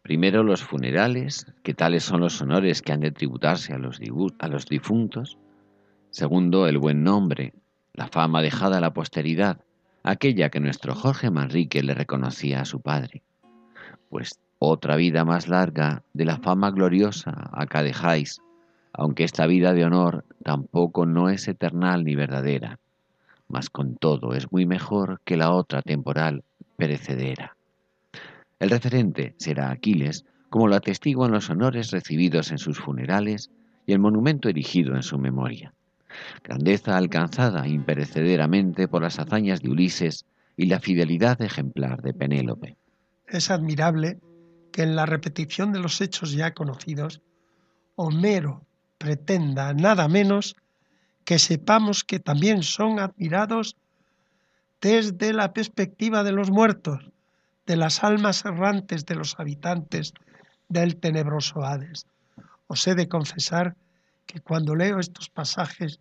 Primero, 0.02 0.44
los 0.44 0.62
funerales, 0.62 1.44
que 1.64 1.74
tales 1.74 2.04
son 2.04 2.20
los 2.20 2.40
honores 2.40 2.80
que 2.80 2.92
han 2.92 3.00
de 3.00 3.10
tributarse 3.10 3.72
a 3.72 3.78
los, 3.78 4.00
a 4.38 4.46
los 4.46 4.66
difuntos. 4.66 5.36
Segundo, 6.10 6.68
el 6.68 6.78
buen 6.78 7.02
nombre, 7.02 7.54
la 7.92 8.06
fama 8.06 8.40
dejada 8.40 8.78
a 8.78 8.80
la 8.80 8.94
posteridad, 8.94 9.58
aquella 10.04 10.48
que 10.48 10.60
nuestro 10.60 10.94
Jorge 10.94 11.32
Manrique 11.32 11.82
le 11.82 11.94
reconocía 11.94 12.60
a 12.60 12.64
su 12.64 12.82
padre. 12.82 13.24
Pues 14.10 14.38
otra 14.60 14.94
vida 14.94 15.24
más 15.24 15.48
larga 15.48 16.04
de 16.12 16.24
la 16.24 16.38
fama 16.38 16.70
gloriosa 16.70 17.50
acá 17.52 17.82
dejáis, 17.82 18.40
aunque 18.92 19.24
esta 19.24 19.48
vida 19.48 19.72
de 19.72 19.84
honor 19.84 20.24
tampoco 20.44 21.04
no 21.04 21.30
es 21.30 21.48
eternal 21.48 22.04
ni 22.04 22.14
verdadera, 22.14 22.78
mas 23.48 23.70
con 23.70 23.96
todo 23.96 24.34
es 24.34 24.50
muy 24.52 24.66
mejor 24.66 25.20
que 25.24 25.36
la 25.36 25.52
otra 25.52 25.82
temporal 25.82 26.44
perecedera. 26.76 27.56
El 28.58 28.70
referente 28.70 29.34
será 29.38 29.70
Aquiles, 29.70 30.24
como 30.50 30.68
lo 30.68 30.76
atestiguan 30.76 31.32
los 31.32 31.50
honores 31.50 31.90
recibidos 31.90 32.50
en 32.50 32.58
sus 32.58 32.78
funerales 32.78 33.50
y 33.86 33.92
el 33.92 33.98
monumento 33.98 34.48
erigido 34.48 34.94
en 34.94 35.02
su 35.02 35.18
memoria. 35.18 35.74
Grandeza 36.42 36.96
alcanzada 36.96 37.66
imperecederamente 37.66 38.88
por 38.88 39.02
las 39.02 39.18
hazañas 39.18 39.60
de 39.60 39.70
Ulises 39.70 40.24
y 40.56 40.66
la 40.66 40.80
fidelidad 40.80 41.42
ejemplar 41.42 42.02
de 42.02 42.14
Penélope. 42.14 42.76
Es 43.26 43.50
admirable 43.50 44.20
que 44.70 44.82
en 44.82 44.96
la 44.96 45.06
repetición 45.06 45.72
de 45.72 45.80
los 45.80 46.00
hechos 46.00 46.32
ya 46.32 46.54
conocidos, 46.54 47.20
Homero 47.96 48.64
pretenda 48.98 49.72
nada 49.74 50.08
menos 50.08 50.56
que 51.24 51.38
sepamos 51.38 52.04
que 52.04 52.20
también 52.20 52.62
son 52.62 53.00
admirados 53.00 53.76
desde 54.80 55.32
la 55.32 55.52
perspectiva 55.52 56.22
de 56.22 56.32
los 56.32 56.50
muertos, 56.50 57.10
de 57.66 57.76
las 57.76 58.04
almas 58.04 58.44
errantes 58.44 59.06
de 59.06 59.14
los 59.14 59.38
habitantes 59.40 60.12
del 60.68 60.96
tenebroso 60.96 61.64
Hades. 61.64 62.06
Os 62.66 62.86
he 62.86 62.94
de 62.94 63.08
confesar 63.08 63.74
que 64.26 64.40
cuando 64.40 64.74
leo 64.74 64.98
estos 64.98 65.30
pasajes 65.30 65.98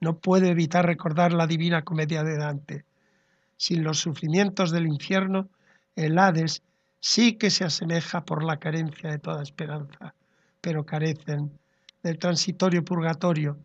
no 0.00 0.18
puedo 0.18 0.46
evitar 0.46 0.84
recordar 0.86 1.32
la 1.32 1.46
divina 1.46 1.82
comedia 1.82 2.24
de 2.24 2.36
Dante. 2.36 2.84
Sin 3.56 3.84
los 3.84 4.00
sufrimientos 4.00 4.70
del 4.70 4.86
infierno, 4.86 5.48
el 5.94 6.18
Hades 6.18 6.62
sí 7.00 7.34
que 7.34 7.50
se 7.50 7.64
asemeja 7.64 8.24
por 8.24 8.42
la 8.42 8.58
carencia 8.58 9.10
de 9.10 9.18
toda 9.18 9.42
esperanza, 9.42 10.14
pero 10.60 10.84
carecen 10.84 11.52
del 12.02 12.18
transitorio 12.18 12.84
purgatorio 12.84 13.56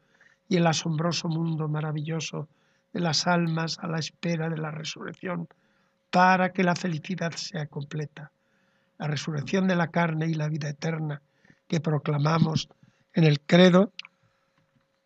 y 0.52 0.58
el 0.58 0.68
asombroso 0.68 1.30
mundo 1.30 1.70
maravilloso 1.70 2.50
de 2.92 3.00
las 3.00 3.26
almas 3.26 3.80
a 3.80 3.88
la 3.88 4.00
espera 4.00 4.50
de 4.50 4.58
la 4.58 4.70
resurrección 4.70 5.48
para 6.10 6.52
que 6.52 6.66
la 6.66 6.76
felicidad 6.76 7.32
sea 7.38 7.68
completa. 7.68 8.32
La 8.98 9.08
resurrección 9.08 9.66
de 9.70 9.78
la 9.78 9.88
carne 9.88 10.28
y 10.28 10.34
la 10.34 10.50
vida 10.50 10.68
eterna 10.68 11.22
que 11.70 11.80
proclamamos 11.80 12.68
en 13.14 13.24
el 13.24 13.40
credo, 13.40 13.94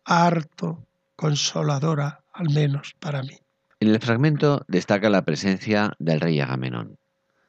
harto 0.04 0.84
consoladora, 1.14 2.22
al 2.32 2.50
menos 2.50 2.96
para 2.98 3.22
mí. 3.22 3.38
En 3.78 3.90
el 3.90 4.00
fragmento 4.00 4.64
destaca 4.66 5.08
la 5.10 5.24
presencia 5.24 5.92
del 6.00 6.20
rey 6.20 6.40
Agamenón. 6.40 6.98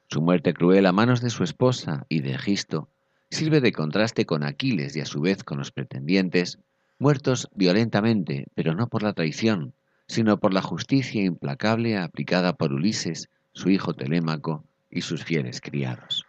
Su 0.07 0.21
muerte 0.21 0.53
cruel 0.53 0.85
a 0.85 0.91
manos 0.91 1.21
de 1.21 1.31
su 1.31 1.43
esposa 1.43 2.05
y 2.09 2.21
de 2.21 2.33
Egisto 2.33 2.89
sirve 3.31 3.59
de 3.59 3.71
contraste 3.71 4.27
con 4.27 4.43
Aquiles 4.43 4.95
y 4.95 5.01
a 5.01 5.07
su 5.07 5.19
vez 5.19 5.43
con 5.43 5.57
los 5.57 5.71
pretendientes, 5.71 6.59
muertos 6.99 7.47
violentamente, 7.53 8.47
pero 8.55 8.73
no 8.73 8.87
por 8.87 9.03
la 9.03 9.13
traición, 9.13 9.73
sino 10.07 10.39
por 10.39 10.53
la 10.53 10.61
justicia 10.61 11.23
implacable 11.23 11.97
aplicada 11.97 12.53
por 12.53 12.73
Ulises, 12.73 13.29
su 13.53 13.69
hijo 13.69 13.93
Telémaco 13.93 14.63
y 14.89 15.01
sus 15.01 15.23
fieles 15.23 15.61
criados. 15.61 16.25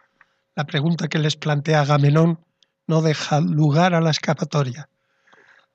La 0.55 0.65
pregunta 0.65 1.07
que 1.07 1.19
les 1.19 1.35
plantea 1.35 1.81
Agamenón 1.81 2.39
no 2.87 3.01
deja 3.01 3.39
lugar 3.39 3.93
a 3.93 4.01
la 4.01 4.09
escapatoria. 4.09 4.89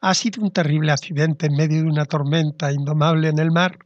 ¿Ha 0.00 0.14
sido 0.14 0.42
un 0.42 0.50
terrible 0.50 0.92
accidente 0.92 1.46
en 1.46 1.56
medio 1.56 1.82
de 1.82 1.88
una 1.88 2.04
tormenta 2.04 2.72
indomable 2.72 3.28
en 3.28 3.38
el 3.38 3.50
mar? 3.50 3.78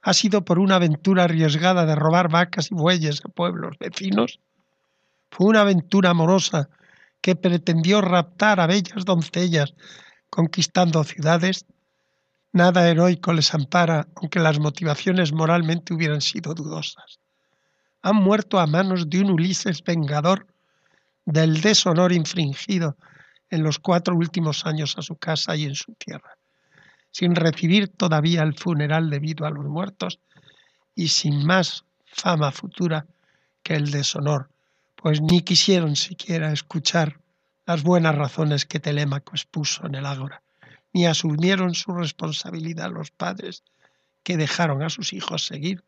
¿Ha 0.00 0.14
sido 0.14 0.44
por 0.44 0.58
una 0.58 0.76
aventura 0.76 1.24
arriesgada 1.24 1.84
de 1.84 1.94
robar 1.94 2.30
vacas 2.30 2.70
y 2.70 2.74
bueyes 2.74 3.22
a 3.24 3.28
pueblos 3.28 3.76
vecinos? 3.78 4.40
Fue 5.30 5.48
una 5.48 5.60
aventura 5.60 6.10
amorosa 6.10 6.70
que 7.20 7.36
pretendió 7.36 8.00
raptar 8.00 8.60
a 8.60 8.66
bellas 8.66 9.04
doncellas 9.04 9.74
conquistando 10.30 11.04
ciudades. 11.04 11.66
Nada 12.52 12.88
heroico 12.88 13.32
les 13.32 13.54
ampara, 13.54 14.08
aunque 14.16 14.40
las 14.40 14.58
motivaciones 14.58 15.32
moralmente 15.32 15.94
hubieran 15.94 16.20
sido 16.20 16.54
dudosas. 16.54 17.18
Han 18.02 18.16
muerto 18.16 18.58
a 18.58 18.66
manos 18.66 19.10
de 19.10 19.20
un 19.20 19.30
Ulises 19.30 19.82
vengador 19.84 20.46
del 21.26 21.60
deshonor 21.60 22.12
infringido 22.12 22.96
en 23.50 23.62
los 23.62 23.78
cuatro 23.78 24.16
últimos 24.16 24.64
años 24.64 24.96
a 24.96 25.02
su 25.02 25.16
casa 25.16 25.54
y 25.56 25.64
en 25.64 25.74
su 25.74 25.92
tierra, 25.94 26.36
sin 27.10 27.34
recibir 27.34 27.88
todavía 27.88 28.42
el 28.42 28.54
funeral 28.54 29.10
debido 29.10 29.44
a 29.44 29.50
los 29.50 29.64
muertos 29.64 30.18
y 30.94 31.08
sin 31.08 31.44
más 31.44 31.84
fama 32.06 32.50
futura 32.50 33.06
que 33.62 33.74
el 33.74 33.90
deshonor 33.90 34.48
pues 35.02 35.20
ni 35.20 35.40
quisieron 35.40 35.96
siquiera 35.96 36.52
escuchar 36.52 37.20
las 37.66 37.82
buenas 37.82 38.14
razones 38.14 38.66
que 38.66 38.80
Telémaco 38.80 39.32
expuso 39.32 39.86
en 39.86 39.94
el 39.94 40.04
ágora, 40.04 40.42
ni 40.92 41.06
asumieron 41.06 41.74
su 41.74 41.92
responsabilidad 41.92 42.90
los 42.90 43.10
padres 43.10 43.62
que 44.22 44.36
dejaron 44.36 44.82
a 44.82 44.90
sus 44.90 45.12
hijos 45.12 45.46
seguir 45.46 45.84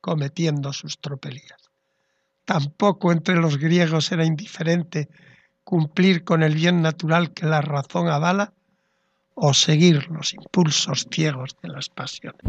cometiendo 0.00 0.72
sus 0.72 0.98
tropelías. 0.98 1.70
Tampoco 2.44 3.12
entre 3.12 3.36
los 3.36 3.58
griegos 3.58 4.12
era 4.12 4.24
indiferente 4.24 5.08
cumplir 5.64 6.24
con 6.24 6.42
el 6.42 6.54
bien 6.54 6.82
natural 6.82 7.32
que 7.32 7.46
la 7.46 7.60
razón 7.60 8.08
avala 8.08 8.52
o 9.34 9.54
seguir 9.54 10.10
los 10.10 10.34
impulsos 10.34 11.06
ciegos 11.10 11.56
de 11.62 11.68
las 11.68 11.88
pasiones. 11.88 12.40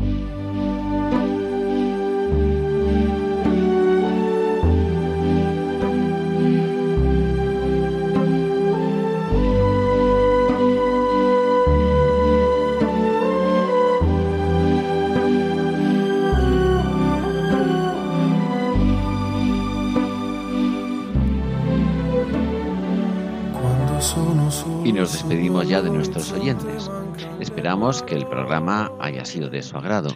Nos 25.02 25.14
despedimos 25.14 25.68
ya 25.68 25.82
de 25.82 25.90
nuestros 25.90 26.32
oyentes. 26.32 26.92
Esperamos 27.40 28.04
que 28.04 28.14
el 28.14 28.28
programa 28.28 28.92
haya 29.00 29.26
sido 29.26 29.50
de 29.50 29.64
su 29.64 29.76
agrado. 29.76 30.12